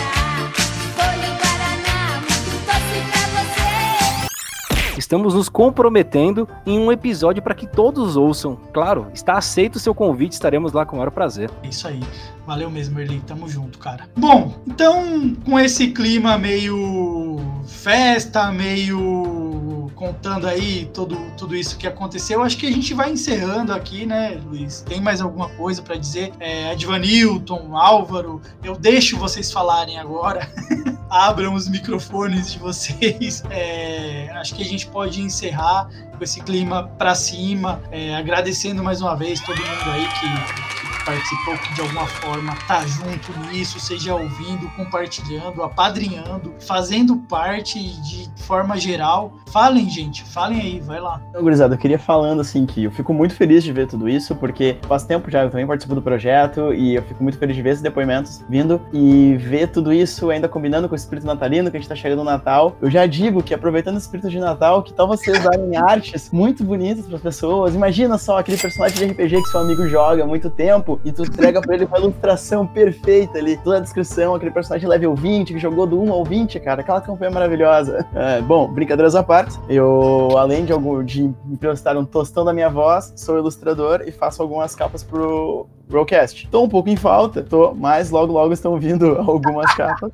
Estamos 5.02 5.34
nos 5.34 5.48
comprometendo 5.48 6.48
em 6.64 6.78
um 6.78 6.92
episódio 6.92 7.42
para 7.42 7.56
que 7.56 7.66
todos 7.66 8.16
ouçam. 8.16 8.56
Claro, 8.72 9.08
está 9.12 9.36
aceito 9.36 9.74
o 9.74 9.80
seu 9.80 9.92
convite, 9.92 10.30
estaremos 10.30 10.72
lá 10.72 10.86
com 10.86 10.94
o 10.94 10.98
maior 11.00 11.10
prazer. 11.10 11.50
É 11.64 11.68
isso 11.68 11.88
aí. 11.88 11.98
Valeu 12.46 12.70
mesmo, 12.70 13.00
Erli. 13.00 13.20
Tamo 13.26 13.48
junto, 13.48 13.80
cara. 13.80 14.08
Bom, 14.16 14.54
então, 14.64 15.34
com 15.44 15.58
esse 15.58 15.88
clima 15.88 16.38
meio 16.38 17.40
festa, 17.66 18.52
meio 18.52 19.90
contando 19.96 20.46
aí 20.46 20.88
tudo, 20.94 21.16
tudo 21.36 21.56
isso 21.56 21.76
que 21.76 21.86
aconteceu, 21.86 22.40
acho 22.40 22.56
que 22.56 22.66
a 22.66 22.70
gente 22.70 22.94
vai 22.94 23.10
encerrando 23.10 23.72
aqui, 23.72 24.06
né, 24.06 24.40
Luiz? 24.46 24.82
Tem 24.82 25.00
mais 25.00 25.20
alguma 25.20 25.48
coisa 25.48 25.82
pra 25.82 25.96
dizer? 25.96 26.32
É, 26.38 26.70
Advanilton, 26.70 27.76
Álvaro, 27.76 28.40
eu 28.62 28.76
deixo 28.76 29.18
vocês 29.18 29.50
falarem 29.50 29.98
agora. 29.98 30.48
Abram 31.12 31.52
os 31.52 31.68
microfones 31.68 32.52
de 32.52 32.58
vocês. 32.58 33.44
É, 33.52 34.30
acho 34.36 34.54
que 34.54 34.62
a 34.62 34.64
gente 34.64 34.86
pode 34.86 35.20
encerrar 35.20 35.86
com 36.16 36.24
esse 36.24 36.40
clima 36.40 36.88
pra 36.96 37.14
cima, 37.14 37.82
é, 37.90 38.16
agradecendo 38.16 38.82
mais 38.82 39.02
uma 39.02 39.14
vez 39.14 39.40
todo 39.40 39.58
mundo 39.58 39.90
aí 39.90 40.08
que 40.08 40.81
participou, 41.04 41.56
que 41.58 41.74
de 41.74 41.80
alguma 41.80 42.06
forma 42.06 42.54
tá 42.66 42.84
junto 42.86 43.32
nisso, 43.48 43.78
seja 43.80 44.14
ouvindo, 44.14 44.68
compartilhando, 44.76 45.62
apadrinhando, 45.62 46.54
fazendo 46.60 47.16
parte 47.16 47.78
de 48.02 48.30
forma 48.42 48.76
geral. 48.76 49.32
Falem, 49.52 49.88
gente, 49.88 50.24
falem 50.24 50.60
aí, 50.60 50.80
vai 50.80 51.00
lá. 51.00 51.20
Então, 51.30 51.42
gurizada, 51.42 51.74
eu 51.74 51.78
queria 51.78 51.98
falando 51.98 52.40
assim 52.40 52.64
que 52.64 52.84
eu 52.84 52.90
fico 52.90 53.12
muito 53.12 53.34
feliz 53.34 53.62
de 53.62 53.72
ver 53.72 53.86
tudo 53.86 54.08
isso, 54.08 54.34
porque 54.36 54.76
faz 54.88 55.04
tempo 55.04 55.30
já 55.30 55.42
eu 55.42 55.50
também 55.50 55.66
participo 55.66 55.94
do 55.94 56.02
projeto 56.02 56.72
e 56.72 56.94
eu 56.94 57.02
fico 57.02 57.22
muito 57.22 57.38
feliz 57.38 57.54
de 57.54 57.62
ver 57.62 57.70
esses 57.70 57.82
depoimentos 57.82 58.44
vindo 58.48 58.80
e 58.92 59.36
ver 59.36 59.68
tudo 59.68 59.92
isso 59.92 60.30
ainda 60.30 60.48
combinando 60.48 60.88
com 60.88 60.94
o 60.94 60.96
espírito 60.96 61.26
natalino, 61.26 61.70
que 61.70 61.76
a 61.76 61.80
gente 61.80 61.88
tá 61.88 61.94
chegando 61.94 62.18
no 62.18 62.24
Natal. 62.24 62.76
Eu 62.80 62.90
já 62.90 63.06
digo 63.06 63.42
que 63.42 63.54
aproveitando 63.54 63.96
o 63.96 63.98
espírito 63.98 64.28
de 64.28 64.38
Natal, 64.38 64.82
que 64.82 64.92
tal 64.92 65.06
vocês 65.06 65.42
darem 65.42 65.76
artes 65.76 66.30
muito 66.30 66.64
bonitas 66.64 67.06
para 67.06 67.16
as 67.16 67.22
pessoas? 67.22 67.74
Imagina 67.74 68.18
só 68.18 68.38
aquele 68.38 68.56
personagem 68.56 68.96
de 68.96 69.12
RPG 69.12 69.42
que 69.42 69.48
seu 69.48 69.60
amigo 69.60 69.86
joga 69.88 70.24
há 70.24 70.26
muito 70.26 70.50
tempo 70.50 70.91
e 71.04 71.12
tu 71.12 71.22
entrega 71.22 71.60
pra 71.60 71.74
ele 71.74 71.84
uma 71.84 71.98
ilustração 71.98 72.66
perfeita 72.66 73.38
ali, 73.38 73.56
toda 73.56 73.78
a 73.78 73.80
descrição, 73.80 74.34
aquele 74.34 74.50
personagem 74.50 74.88
level 74.88 75.14
20 75.14 75.52
que 75.52 75.58
jogou 75.58 75.86
do 75.86 76.00
1 76.00 76.12
ao 76.12 76.24
20, 76.24 76.60
cara, 76.60 76.80
aquela 76.80 77.00
campanha 77.00 77.30
maravilhosa. 77.30 78.06
É, 78.14 78.40
bom, 78.40 78.68
brincadeiras 78.72 79.14
à 79.14 79.22
parte, 79.22 79.58
eu, 79.68 80.36
além 80.36 80.64
de, 80.64 80.72
algum, 80.72 81.02
de 81.04 81.22
emprestar 81.50 81.96
um 81.96 82.04
tostão 82.04 82.44
da 82.44 82.52
minha 82.52 82.68
voz, 82.68 83.12
sou 83.16 83.38
ilustrador 83.38 84.02
e 84.06 84.12
faço 84.12 84.42
algumas 84.42 84.74
capas 84.74 85.02
pro 85.02 85.66
Rollcast. 85.90 86.48
Tô 86.50 86.62
um 86.62 86.68
pouco 86.68 86.88
em 86.88 86.96
falta, 86.96 87.42
tô, 87.42 87.74
mas 87.74 88.10
logo 88.10 88.32
logo 88.32 88.52
estão 88.52 88.78
vindo 88.78 89.16
algumas 89.20 89.72
capas. 89.74 90.10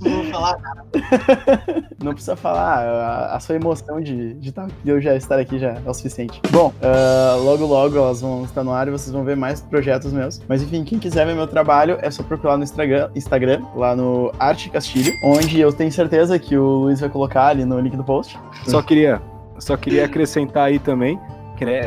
Vou 0.00 0.24
falar, 0.24 0.56
cara. 0.56 0.84
Não 2.02 2.12
precisa 2.12 2.36
falar, 2.36 2.78
a, 2.78 3.36
a 3.36 3.40
sua 3.40 3.56
emoção 3.56 4.00
de, 4.00 4.34
de, 4.34 4.52
tá, 4.52 4.66
de 4.84 4.90
eu 4.90 5.00
já 5.00 5.14
estar 5.16 5.38
aqui 5.38 5.58
já 5.58 5.70
é 5.70 5.82
o 5.84 5.94
suficiente. 5.94 6.40
Bom, 6.50 6.72
ah, 6.82 7.36
logo 7.40 7.66
logo 7.66 7.96
elas 7.96 8.20
vão 8.20 8.44
estar 8.44 8.62
no 8.62 8.72
ar 8.72 8.88
e 8.88 8.90
vocês 8.90 9.12
vão 9.12 9.24
ver 9.24 9.36
mais 9.36 9.60
projetos 9.60 10.12
meus. 10.12 10.40
Mas 10.48 10.62
enfim, 10.62 10.84
quem 10.84 10.98
quiser 10.98 11.26
ver 11.26 11.34
meu 11.34 11.46
trabalho 11.46 11.98
é 12.00 12.10
só 12.10 12.22
procurar 12.22 12.56
no 12.56 12.64
Instagram, 12.64 13.10
Instagram 13.14 13.62
lá 13.74 13.96
no 13.96 14.32
Arte 14.38 14.70
Castilho, 14.70 15.12
onde 15.24 15.60
eu 15.60 15.72
tenho 15.72 15.90
certeza 15.90 16.38
que 16.38 16.56
o 16.56 16.64
Luiz 16.64 17.00
vai 17.00 17.08
colocar 17.08 17.48
ali 17.48 17.64
no 17.64 17.80
link 17.80 17.96
do 17.96 18.04
post. 18.04 18.38
Só 18.66 18.82
queria, 18.82 19.20
só 19.58 19.76
queria 19.76 20.04
acrescentar 20.04 20.66
aí 20.66 20.78
também 20.78 21.18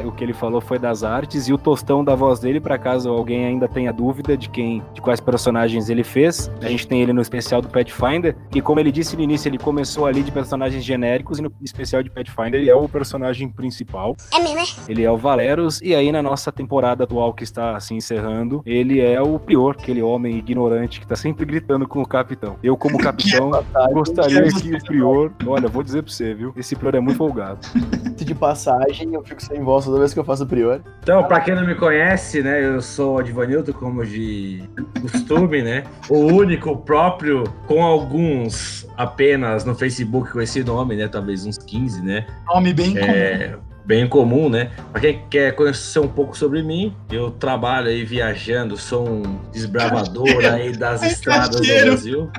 o 0.06 0.12
que 0.12 0.24
ele 0.24 0.34
falou 0.34 0.62
foi 0.62 0.78
das 0.78 1.04
artes 1.04 1.48
e 1.48 1.54
o 1.54 1.58
tostão 1.58 2.04
da 2.04 2.16
voz 2.16 2.40
dele, 2.40 2.60
para 2.60 2.78
caso 2.78 3.10
alguém 3.10 3.46
ainda 3.46 3.68
tenha 3.68 3.92
dúvida 3.92 4.38
de 4.38 4.50
quem, 4.50 4.84
de 4.94 5.02
quais 5.02 5.20
personagens 5.20 5.90
ele 5.90 6.04
fez. 6.04 6.52
A 6.62 6.68
gente 6.68 6.88
tem 6.88 7.02
ele 7.02 7.14
no 7.14 7.22
especial 7.22 7.62
do 7.62 7.70
Pathfinder 7.70 8.36
e 8.54 8.62
como 8.62 8.80
ele 8.80 8.92
disse 8.92 9.16
no 9.16 9.22
início, 9.22 9.50
ele 9.50 9.58
começou 9.58 10.06
ali 10.06 10.24
de 10.24 10.32
personagens 10.32 10.84
genéricos 10.84 11.40
e 11.40 11.42
no 11.42 11.52
especial 11.62 12.04
de 12.04 12.10
Pathfinder 12.10 12.62
ele 12.62 12.70
é 12.70 12.76
o 12.76 12.88
personagem 12.88 13.50
principal. 13.50 14.16
É 14.34 14.40
mesmo, 14.40 14.60
é? 14.60 14.92
Ele 14.92 15.04
é 15.04 15.12
o 15.12 15.18
Valeros 15.18 15.82
e 15.82 15.96
aí 15.96 16.12
na 16.12 16.22
nossa 16.22 16.52
temporada 16.52 17.04
atual 17.04 17.34
que 17.34 17.44
está 17.44 17.80
se 17.80 17.94
encerrando, 17.94 18.62
ele 18.66 19.00
é 19.00 19.22
o 19.22 19.40
Prior, 19.40 19.72
aquele 19.72 20.02
homem 20.02 20.38
ignorante 20.38 21.00
que 21.00 21.08
tá 21.08 21.16
sempre 21.16 21.46
gritando 21.46 21.88
com 21.88 22.02
o 22.02 22.08
capitão. 22.08 22.58
Eu 22.62 22.78
como 22.78 22.98
capitão 23.00 23.52
gostaria 23.94 24.44
que 24.44 24.76
o 24.76 24.84
Prior, 24.84 25.32
olha, 25.46 25.68
vou 25.68 25.84
dizer 25.84 26.04
pra 26.04 26.12
você, 26.12 26.34
viu? 26.34 26.54
Esse 26.56 26.76
Prior 26.76 26.96
é 26.96 27.00
muito 27.00 27.18
folgado. 27.18 27.60
De 28.22 28.36
passagem, 28.36 29.14
eu 29.14 29.24
fico 29.24 29.42
sem 29.42 29.61
voz 29.64 29.86
toda 29.86 30.00
vez 30.00 30.14
que 30.14 30.20
eu 30.20 30.24
faço 30.24 30.44
o 30.44 30.48
Prior. 30.48 30.82
Então, 31.02 31.24
pra 31.24 31.40
quem 31.40 31.56
não 31.56 31.66
me 31.66 31.76
conhece, 31.76 32.42
né, 32.42 32.64
eu 32.64 32.82
sou 32.82 33.20
o 33.20 33.74
como 33.74 34.06
de 34.06 34.64
costume, 35.02 35.62
né? 35.62 35.84
O 36.10 36.20
único 36.20 36.78
próprio, 36.78 37.44
com 37.68 37.84
alguns 37.84 38.88
apenas 38.98 39.66
no 39.66 39.74
Facebook 39.76 40.32
com 40.32 40.42
esse 40.42 40.64
nome, 40.64 40.96
né? 40.96 41.08
Talvez 41.08 41.46
uns 41.46 41.58
15, 41.58 42.02
né? 42.02 42.26
Nome 42.48 42.74
bem 42.74 42.94
comum. 42.94 43.06
É, 43.06 43.56
bem 43.86 44.08
comum, 44.08 44.50
né? 44.50 44.72
Para 44.92 45.02
quem 45.02 45.22
quer 45.30 45.56
conhecer 45.56 46.00
um 46.00 46.08
pouco 46.08 46.38
sobre 46.38 46.62
mim, 46.62 46.96
eu 47.10 47.32
trabalho 47.32 47.88
aí 47.88 48.04
viajando, 48.04 48.78
sou 48.78 49.08
um 49.08 49.40
desbravador 49.52 50.46
aí 50.46 50.72
das 50.78 51.04
estradas 51.04 51.60
do. 51.60 51.68
Brasil. 51.68 52.30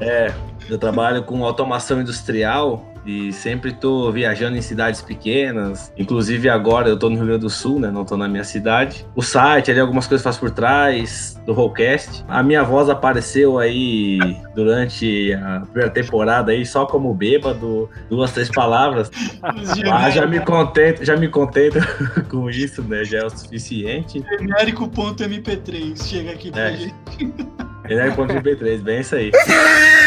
É, 0.00 0.32
eu 0.68 0.78
trabalho 0.78 1.22
com 1.22 1.44
automação 1.44 2.00
industrial 2.00 2.92
e 3.06 3.32
sempre 3.32 3.72
tô 3.72 4.10
viajando 4.10 4.56
em 4.56 4.60
cidades 4.62 5.00
pequenas. 5.00 5.92
Inclusive 5.96 6.48
agora 6.48 6.88
eu 6.88 6.98
tô 6.98 7.08
no 7.08 7.16
Rio 7.16 7.26
Grande 7.26 7.40
do 7.42 7.50
Sul, 7.50 7.78
né? 7.78 7.90
Não 7.90 8.04
tô 8.04 8.16
na 8.16 8.26
minha 8.28 8.42
cidade. 8.44 9.06
O 9.14 9.22
site 9.22 9.70
ali, 9.70 9.78
algumas 9.78 10.06
coisas 10.06 10.24
faço 10.24 10.40
por 10.40 10.50
trás 10.50 11.40
do 11.46 11.52
Rollcast. 11.52 12.24
A 12.28 12.42
minha 12.42 12.64
voz 12.64 12.88
apareceu 12.88 13.58
aí 13.58 14.18
durante 14.54 15.32
a 15.34 15.60
primeira 15.60 15.90
temporada 15.90 16.50
aí 16.50 16.66
só 16.66 16.84
como 16.84 17.14
bêbado, 17.14 17.88
duas, 18.10 18.32
três 18.32 18.50
palavras. 18.50 19.10
Ah, 19.92 20.10
já 20.10 20.26
me 20.26 20.40
contento, 20.40 21.04
já 21.04 21.16
me 21.16 21.28
contento 21.28 21.78
com 22.28 22.50
isso, 22.50 22.82
né? 22.82 23.04
Já 23.04 23.18
é 23.18 23.24
o 23.26 23.30
suficiente. 23.30 24.24
Genérico.mp3. 24.40 26.02
Chega 26.02 26.32
aqui 26.32 26.50
pra 26.50 26.70
É. 26.70 26.76
gente. 26.76 26.94
Genérico.mp3, 27.88 28.78
bem 28.82 29.00
isso 29.00 29.14
aí. 29.14 29.30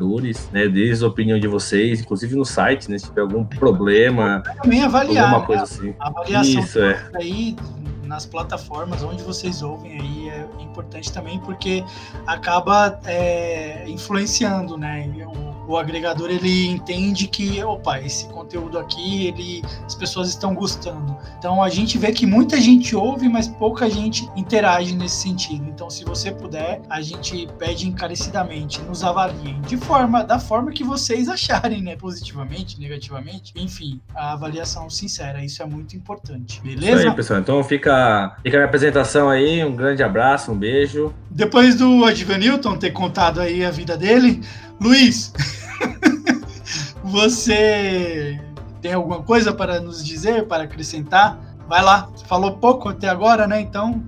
né? 0.52 0.68
Deem 0.68 0.92
a 0.92 1.06
opinião 1.06 1.38
de 1.38 1.48
vocês, 1.48 2.00
inclusive 2.00 2.34
no 2.36 2.44
site, 2.44 2.90
né? 2.90 2.98
Se 2.98 3.06
tiver 3.06 3.22
algum 3.22 3.44
problema, 3.44 4.42
Também 4.62 4.82
avaliar. 4.82 5.24
alguma 5.24 5.40
né? 5.40 5.46
coisa 5.46 5.62
assim. 5.62 5.94
A 5.98 6.08
avaliação 6.08 6.60
Isso, 6.60 6.78
é. 6.80 7.10
aí 7.14 7.56
nas 8.04 8.26
plataformas 8.26 9.02
onde 9.02 9.22
vocês 9.22 9.62
ouvem 9.62 9.98
aí 9.98 10.28
é 10.28 10.46
importante 10.62 11.10
também 11.10 11.38
porque 11.38 11.82
acaba 12.26 13.00
é, 13.06 13.88
influenciando, 13.88 14.76
né? 14.76 15.10
O, 15.26 15.51
o 15.66 15.76
agregador 15.76 16.30
ele 16.30 16.66
entende 16.68 17.26
que, 17.28 17.62
opa, 17.62 18.00
esse 18.00 18.26
conteúdo 18.28 18.78
aqui, 18.78 19.26
ele, 19.28 19.62
as 19.84 19.94
pessoas 19.94 20.28
estão 20.28 20.54
gostando. 20.54 21.16
Então 21.38 21.62
a 21.62 21.68
gente 21.68 21.98
vê 21.98 22.12
que 22.12 22.26
muita 22.26 22.60
gente 22.60 22.94
ouve, 22.94 23.28
mas 23.28 23.48
pouca 23.48 23.88
gente 23.88 24.28
interage 24.36 24.94
nesse 24.94 25.16
sentido. 25.16 25.64
Então, 25.68 25.88
se 25.90 26.04
você 26.04 26.30
puder, 26.30 26.80
a 26.88 27.00
gente 27.00 27.48
pede 27.58 27.88
encarecidamente, 27.88 28.80
nos 28.82 29.04
avaliem 29.04 29.60
de 29.62 29.76
forma, 29.76 30.24
da 30.24 30.38
forma 30.38 30.70
que 30.72 30.84
vocês 30.84 31.28
acharem, 31.28 31.82
né? 31.82 31.96
Positivamente, 31.96 32.78
negativamente, 32.80 33.52
enfim, 33.56 34.00
a 34.14 34.32
avaliação 34.32 34.88
sincera, 34.90 35.44
isso 35.44 35.62
é 35.62 35.66
muito 35.66 35.96
importante. 35.96 36.54
Isso 36.54 36.62
Beleza? 36.62 37.08
aí, 37.08 37.14
pessoal. 37.14 37.40
Então 37.40 37.62
fica, 37.64 38.36
fica 38.42 38.56
a 38.56 38.60
minha 38.60 38.66
apresentação 38.66 39.28
aí. 39.28 39.64
Um 39.64 39.74
grande 39.74 40.02
abraço, 40.02 40.52
um 40.52 40.56
beijo. 40.56 41.12
Depois 41.34 41.74
do 41.74 42.04
Advanilton 42.04 42.76
ter 42.76 42.90
contado 42.90 43.40
aí 43.40 43.64
a 43.64 43.70
vida 43.70 43.96
dele, 43.96 44.42
Luiz, 44.78 45.32
você 47.02 48.38
tem 48.82 48.92
alguma 48.92 49.22
coisa 49.22 49.50
para 49.52 49.80
nos 49.80 50.04
dizer, 50.04 50.46
para 50.46 50.64
acrescentar? 50.64 51.38
Vai 51.66 51.82
lá, 51.82 52.10
você 52.14 52.26
falou 52.26 52.52
pouco 52.58 52.90
até 52.90 53.08
agora, 53.08 53.46
né? 53.46 53.60
Então. 53.62 54.02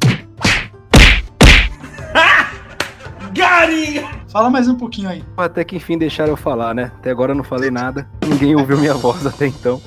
Gary! 3.33 4.05
Fala 4.29 4.51
mais 4.51 4.69
um 4.69 4.75
pouquinho 4.75 5.09
aí. 5.09 5.25
Até 5.37 5.65
que 5.65 5.77
enfim 5.77 5.97
deixaram 5.97 6.33
eu 6.33 6.37
falar, 6.37 6.75
né? 6.75 6.93
Até 6.99 7.11
agora 7.11 7.33
eu 7.33 7.37
não 7.37 7.45
falei 7.45 7.71
nada. 7.71 8.07
Ninguém 8.23 8.55
ouviu 8.55 8.77
minha 8.77 8.95
voz 8.95 9.27
até 9.27 9.47
então. 9.47 9.81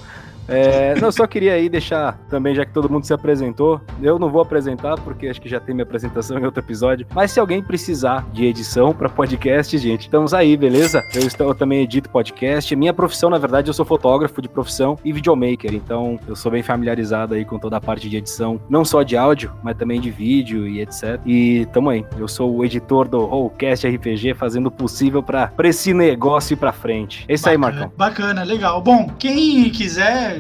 É, 0.47 0.95
não, 0.99 1.11
só 1.11 1.27
queria 1.27 1.53
aí 1.53 1.69
deixar 1.69 2.17
também, 2.29 2.55
já 2.55 2.65
que 2.65 2.73
todo 2.73 2.89
mundo 2.89 3.05
se 3.05 3.13
apresentou, 3.13 3.81
eu 4.01 4.17
não 4.17 4.29
vou 4.29 4.41
apresentar 4.41 4.95
porque 5.01 5.27
acho 5.27 5.41
que 5.41 5.49
já 5.49 5.59
tem 5.59 5.75
minha 5.75 5.83
apresentação 5.83 6.39
em 6.39 6.45
outro 6.45 6.61
episódio. 6.61 7.05
Mas 7.13 7.31
se 7.31 7.39
alguém 7.39 7.61
precisar 7.61 8.25
de 8.31 8.45
edição 8.45 8.93
para 8.93 9.09
podcast, 9.09 9.77
gente, 9.77 10.01
estamos 10.01 10.33
aí, 10.33 10.55
beleza? 10.55 11.03
Eu, 11.13 11.27
estou, 11.27 11.47
eu 11.47 11.55
também 11.55 11.81
edito 11.81 12.09
podcast. 12.09 12.75
Minha 12.75 12.93
profissão, 12.93 13.29
na 13.29 13.37
verdade, 13.37 13.69
eu 13.69 13.73
sou 13.73 13.85
fotógrafo 13.85 14.41
de 14.41 14.49
profissão 14.49 14.97
e 15.03 15.11
videomaker, 15.11 15.73
então 15.73 16.19
eu 16.27 16.35
sou 16.35 16.51
bem 16.51 16.63
familiarizado 16.63 17.33
aí 17.33 17.43
com 17.43 17.59
toda 17.59 17.77
a 17.77 17.81
parte 17.81 18.09
de 18.09 18.17
edição, 18.17 18.59
não 18.69 18.85
só 18.85 19.03
de 19.03 19.17
áudio, 19.17 19.51
mas 19.63 19.77
também 19.77 19.99
de 19.99 20.09
vídeo 20.09 20.67
e 20.67 20.81
etc. 20.81 21.19
E 21.25 21.67
tamo 21.73 21.89
aí. 21.89 22.05
Eu 22.17 22.27
sou 22.27 22.55
o 22.55 22.65
editor 22.65 23.07
do 23.07 23.25
Rollcast 23.25 23.87
RPG, 23.87 24.33
fazendo 24.33 24.67
o 24.67 24.71
possível 24.71 25.21
para 25.21 25.51
esse 25.63 25.93
negócio 25.93 26.53
ir 26.53 26.57
pra 26.57 26.71
frente. 26.71 27.25
É 27.27 27.33
isso 27.33 27.47
aí, 27.49 27.57
Marcão. 27.57 27.91
Bacana, 27.97 28.43
legal. 28.43 28.81
Bom, 28.81 29.09
quem 29.17 29.69
quiser 29.69 30.36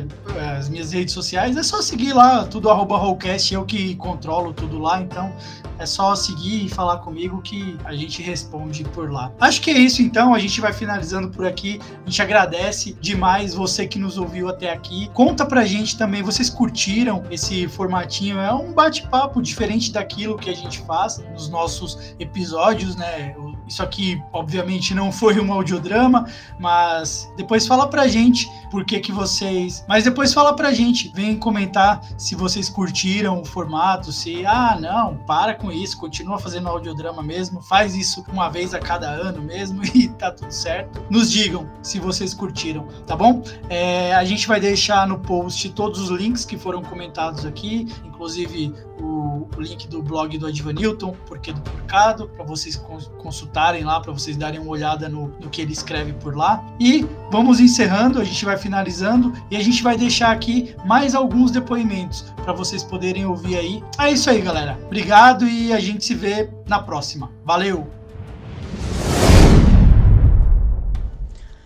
as 0.57 0.69
minhas 0.69 0.91
redes 0.91 1.13
sociais, 1.13 1.55
é 1.55 1.63
só 1.63 1.81
seguir 1.81 2.13
lá, 2.13 2.45
tudo 2.45 2.69
arroba 2.69 2.97
Rollcast, 2.97 3.53
eu 3.53 3.65
que 3.65 3.95
controlo 3.95 4.53
tudo 4.53 4.77
lá, 4.79 5.01
então 5.01 5.33
é 5.79 5.85
só 5.85 6.15
seguir 6.15 6.65
e 6.65 6.69
falar 6.69 6.97
comigo 6.97 7.41
que 7.41 7.77
a 7.85 7.93
gente 7.93 8.21
responde 8.21 8.83
por 8.83 9.11
lá. 9.11 9.31
Acho 9.39 9.61
que 9.61 9.69
é 9.69 9.77
isso 9.77 10.01
então, 10.01 10.33
a 10.33 10.39
gente 10.39 10.59
vai 10.59 10.73
finalizando 10.73 11.29
por 11.29 11.45
aqui. 11.45 11.79
A 12.05 12.09
gente 12.09 12.21
agradece 12.21 12.97
demais 12.99 13.53
você 13.53 13.87
que 13.87 13.99
nos 13.99 14.17
ouviu 14.17 14.49
até 14.49 14.71
aqui. 14.71 15.09
Conta 15.13 15.45
pra 15.45 15.65
gente 15.65 15.97
também, 15.97 16.23
vocês 16.23 16.49
curtiram 16.49 17.23
esse 17.29 17.67
formatinho? 17.67 18.39
É 18.39 18.53
um 18.53 18.73
bate-papo 18.73 19.41
diferente 19.41 19.91
daquilo 19.91 20.37
que 20.37 20.49
a 20.49 20.55
gente 20.55 20.79
faz 20.81 21.23
nos 21.31 21.49
nossos 21.49 22.15
episódios, 22.19 22.95
né? 22.95 23.35
Isso 23.67 23.83
aqui, 23.83 24.21
obviamente, 24.31 24.93
não 24.93 25.11
foi 25.11 25.39
um 25.39 25.51
audiodrama, 25.51 26.25
mas 26.59 27.31
depois 27.35 27.67
fala 27.67 27.87
pra 27.87 28.07
gente 28.07 28.49
por 28.71 28.85
que 28.85 28.99
que 28.99 29.11
vocês... 29.11 29.83
Mas 29.87 30.03
depois 30.03 30.33
fala 30.33 30.55
pra 30.55 30.73
gente, 30.73 31.11
vem 31.13 31.37
comentar 31.37 32.01
se 32.17 32.35
vocês 32.35 32.69
curtiram 32.69 33.41
o 33.41 33.45
formato, 33.45 34.11
se, 34.11 34.45
ah, 34.45 34.77
não, 34.79 35.17
para 35.17 35.53
com 35.53 35.71
isso, 35.71 35.97
continua 35.97 36.39
fazendo 36.39 36.67
audiodrama 36.67 37.21
mesmo, 37.21 37.61
faz 37.61 37.95
isso 37.95 38.23
uma 38.31 38.49
vez 38.49 38.73
a 38.73 38.79
cada 38.79 39.09
ano 39.09 39.41
mesmo 39.41 39.81
e 39.93 40.07
tá 40.07 40.31
tudo 40.31 40.51
certo. 40.51 41.03
Nos 41.09 41.31
digam 41.31 41.69
se 41.81 41.99
vocês 41.99 42.33
curtiram, 42.33 42.87
tá 43.05 43.15
bom? 43.15 43.41
É, 43.69 44.13
a 44.15 44.23
gente 44.23 44.47
vai 44.47 44.59
deixar 44.59 45.07
no 45.07 45.19
post 45.19 45.69
todos 45.71 45.99
os 45.99 46.09
links 46.09 46.45
que 46.45 46.57
foram 46.57 46.81
comentados 46.81 47.45
aqui, 47.45 47.87
inclusive 48.05 48.73
o, 49.01 49.06
o 49.17 49.61
link 49.61 49.87
do 49.87 50.01
blog 50.01 50.37
do 50.37 50.47
Advanilton, 50.47 51.15
Porquê 51.25 51.51
do 51.51 51.61
Porcado, 51.61 52.29
para 52.29 52.45
vocês 52.45 52.75
cons- 52.75 53.11
consultarem 53.17 53.83
lá, 53.83 53.99
para 53.99 54.11
vocês 54.11 54.37
darem 54.37 54.59
uma 54.59 54.69
olhada 54.69 55.09
no, 55.09 55.27
no 55.39 55.49
que 55.49 55.61
ele 55.61 55.73
escreve 55.73 56.13
por 56.13 56.35
lá. 56.35 56.63
E 56.79 57.05
vamos 57.31 57.59
encerrando, 57.59 58.19
a 58.19 58.23
gente 58.23 58.43
vai 58.45 58.57
finalizando 58.57 59.33
e 59.51 59.55
a 59.55 59.63
gente 59.63 59.81
vai 59.83 59.97
deixar 59.97 60.31
aqui 60.31 60.75
mais 60.85 61.15
alguns 61.15 61.51
depoimentos 61.51 62.23
para 62.43 62.53
vocês 62.53 62.83
poderem 62.83 63.25
ouvir 63.25 63.57
aí. 63.57 63.83
É 63.99 64.11
isso 64.11 64.29
aí, 64.29 64.41
galera. 64.41 64.79
Obrigado 64.85 65.47
e 65.47 65.73
a 65.73 65.79
gente 65.79 66.05
se 66.05 66.13
vê 66.13 66.49
na 66.67 66.79
próxima. 66.81 67.31
Valeu! 67.43 67.87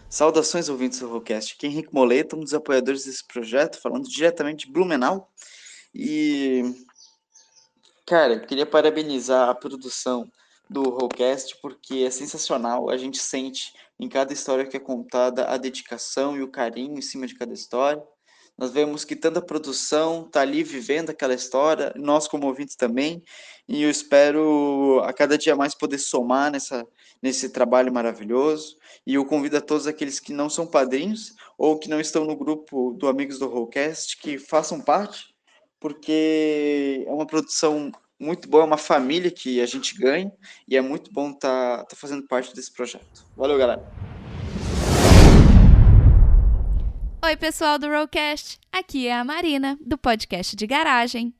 Saudações 0.09 0.67
ouvintes 0.67 0.99
do 0.99 1.07
Rollcast. 1.07 1.55
Aqui 1.57 1.65
é 1.65 1.69
Henrique 1.69 1.93
Moleta, 1.93 2.35
um 2.35 2.41
dos 2.41 2.53
apoiadores 2.53 3.05
desse 3.05 3.25
projeto, 3.25 3.79
falando 3.79 4.09
diretamente 4.09 4.65
de 4.67 4.73
Blumenau. 4.73 5.29
E, 5.95 6.63
cara, 8.11 8.33
eu 8.33 8.41
queria 8.41 8.65
parabenizar 8.65 9.47
a 9.47 9.55
produção 9.55 10.29
do 10.69 10.83
Rollcast, 10.89 11.55
porque 11.61 11.99
é 11.99 12.09
sensacional. 12.09 12.89
A 12.89 12.97
gente 12.97 13.17
sente 13.17 13.71
em 13.97 14.09
cada 14.09 14.33
história 14.33 14.65
que 14.65 14.75
é 14.75 14.81
contada 14.81 15.45
a 15.45 15.55
dedicação 15.55 16.35
e 16.35 16.41
o 16.41 16.51
carinho 16.51 16.97
em 16.97 17.01
cima 17.01 17.25
de 17.25 17.35
cada 17.35 17.53
história. 17.53 18.03
Nós 18.57 18.71
vemos 18.71 19.05
que 19.05 19.15
tanta 19.15 19.41
produção 19.41 20.25
está 20.25 20.41
ali 20.41 20.61
vivendo 20.61 21.09
aquela 21.09 21.33
história, 21.33 21.93
nós 21.95 22.27
como 22.27 22.47
ouvintes 22.47 22.75
também, 22.75 23.23
e 23.65 23.81
eu 23.81 23.89
espero 23.89 25.01
a 25.05 25.13
cada 25.13 25.37
dia 25.37 25.55
mais 25.55 25.73
poder 25.73 25.97
somar 25.97 26.51
nessa, 26.51 26.85
nesse 27.21 27.47
trabalho 27.47 27.93
maravilhoso. 27.93 28.77
E 29.07 29.13
eu 29.13 29.23
convido 29.23 29.55
a 29.55 29.61
todos 29.61 29.87
aqueles 29.87 30.19
que 30.19 30.33
não 30.33 30.49
são 30.49 30.67
padrinhos 30.67 31.33
ou 31.57 31.79
que 31.79 31.87
não 31.87 32.01
estão 32.01 32.25
no 32.25 32.35
grupo 32.35 32.91
do 32.91 33.07
Amigos 33.07 33.39
do 33.39 33.47
Rollcast 33.47 34.17
que 34.17 34.37
façam 34.37 34.81
parte, 34.81 35.33
porque 35.79 37.05
é 37.07 37.11
uma 37.11 37.25
produção 37.25 37.89
muito 38.21 38.47
boa, 38.47 38.63
é 38.63 38.67
uma 38.67 38.77
família 38.77 39.31
que 39.31 39.59
a 39.59 39.65
gente 39.65 39.97
ganha 39.97 40.31
e 40.67 40.77
é 40.77 40.81
muito 40.81 41.11
bom 41.11 41.31
estar 41.31 41.79
tá, 41.79 41.85
tá 41.85 41.95
fazendo 41.95 42.21
parte 42.27 42.53
desse 42.53 42.71
projeto. 42.71 43.25
Valeu, 43.35 43.57
galera! 43.57 43.83
Oi, 47.23 47.35
pessoal 47.35 47.79
do 47.79 47.87
Rollcast! 47.87 48.59
Aqui 48.71 49.07
é 49.07 49.13
a 49.13 49.23
Marina, 49.23 49.77
do 49.81 49.97
podcast 49.97 50.55
de 50.55 50.67
garagem. 50.67 51.33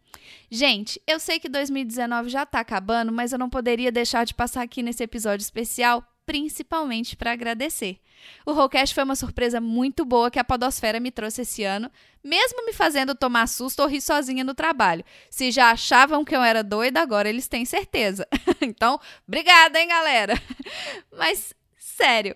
Gente, 0.49 0.99
eu 1.07 1.19
sei 1.19 1.39
que 1.39 1.47
2019 1.47 2.29
já 2.29 2.45
tá 2.45 2.59
acabando, 2.59 3.11
mas 3.11 3.31
eu 3.31 3.39
não 3.39 3.49
poderia 3.49 3.91
deixar 3.91 4.25
de 4.25 4.33
passar 4.33 4.63
aqui 4.63 4.81
nesse 4.81 5.03
episódio 5.03 5.43
especial, 5.43 6.03
principalmente 6.31 7.17
para 7.17 7.33
agradecer. 7.33 7.99
O 8.45 8.53
Rollcast 8.53 8.95
foi 8.95 9.03
uma 9.03 9.17
surpresa 9.17 9.59
muito 9.59 10.05
boa 10.05 10.31
que 10.31 10.39
a 10.39 10.45
Podosfera 10.45 10.97
me 10.97 11.11
trouxe 11.11 11.41
esse 11.41 11.65
ano, 11.65 11.91
mesmo 12.23 12.65
me 12.65 12.71
fazendo 12.71 13.13
tomar 13.13 13.47
susto 13.47 13.81
ou 13.81 13.87
rir 13.89 13.99
sozinha 13.99 14.41
no 14.41 14.53
trabalho. 14.53 15.03
Se 15.29 15.51
já 15.51 15.71
achavam 15.71 16.23
que 16.23 16.33
eu 16.33 16.41
era 16.41 16.63
doida, 16.63 17.01
agora 17.01 17.27
eles 17.27 17.49
têm 17.49 17.65
certeza. 17.65 18.25
então, 18.61 18.97
obrigada, 19.27 19.77
hein, 19.77 19.89
galera? 19.89 20.41
Mas, 21.11 21.53
sério. 21.77 22.33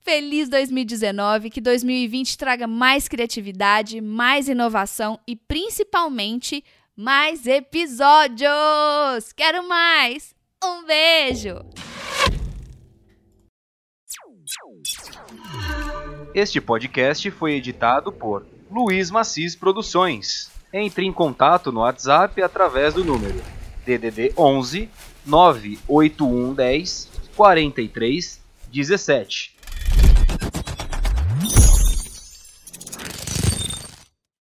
Feliz 0.00 0.48
2019, 0.48 1.48
que 1.48 1.60
2020 1.60 2.36
traga 2.36 2.66
mais 2.66 3.06
criatividade, 3.06 4.00
mais 4.00 4.48
inovação 4.48 5.20
e 5.28 5.36
principalmente 5.36 6.64
mais 6.96 7.46
episódios! 7.46 9.32
Quero 9.36 9.68
mais! 9.68 10.34
Um 10.64 10.84
beijo! 10.84 11.60
Este 16.34 16.60
podcast 16.60 17.30
foi 17.30 17.54
editado 17.54 18.12
por 18.12 18.46
Luiz 18.70 19.10
Macis 19.10 19.56
Produções. 19.56 20.50
Entre 20.72 21.04
em 21.04 21.12
contato 21.12 21.72
no 21.72 21.80
WhatsApp 21.80 22.42
através 22.42 22.94
do 22.94 23.04
número 23.04 23.42
DDD 23.84 24.32
11 24.36 24.88
98110 25.26 27.08
43 27.34 28.40
17 28.70 29.57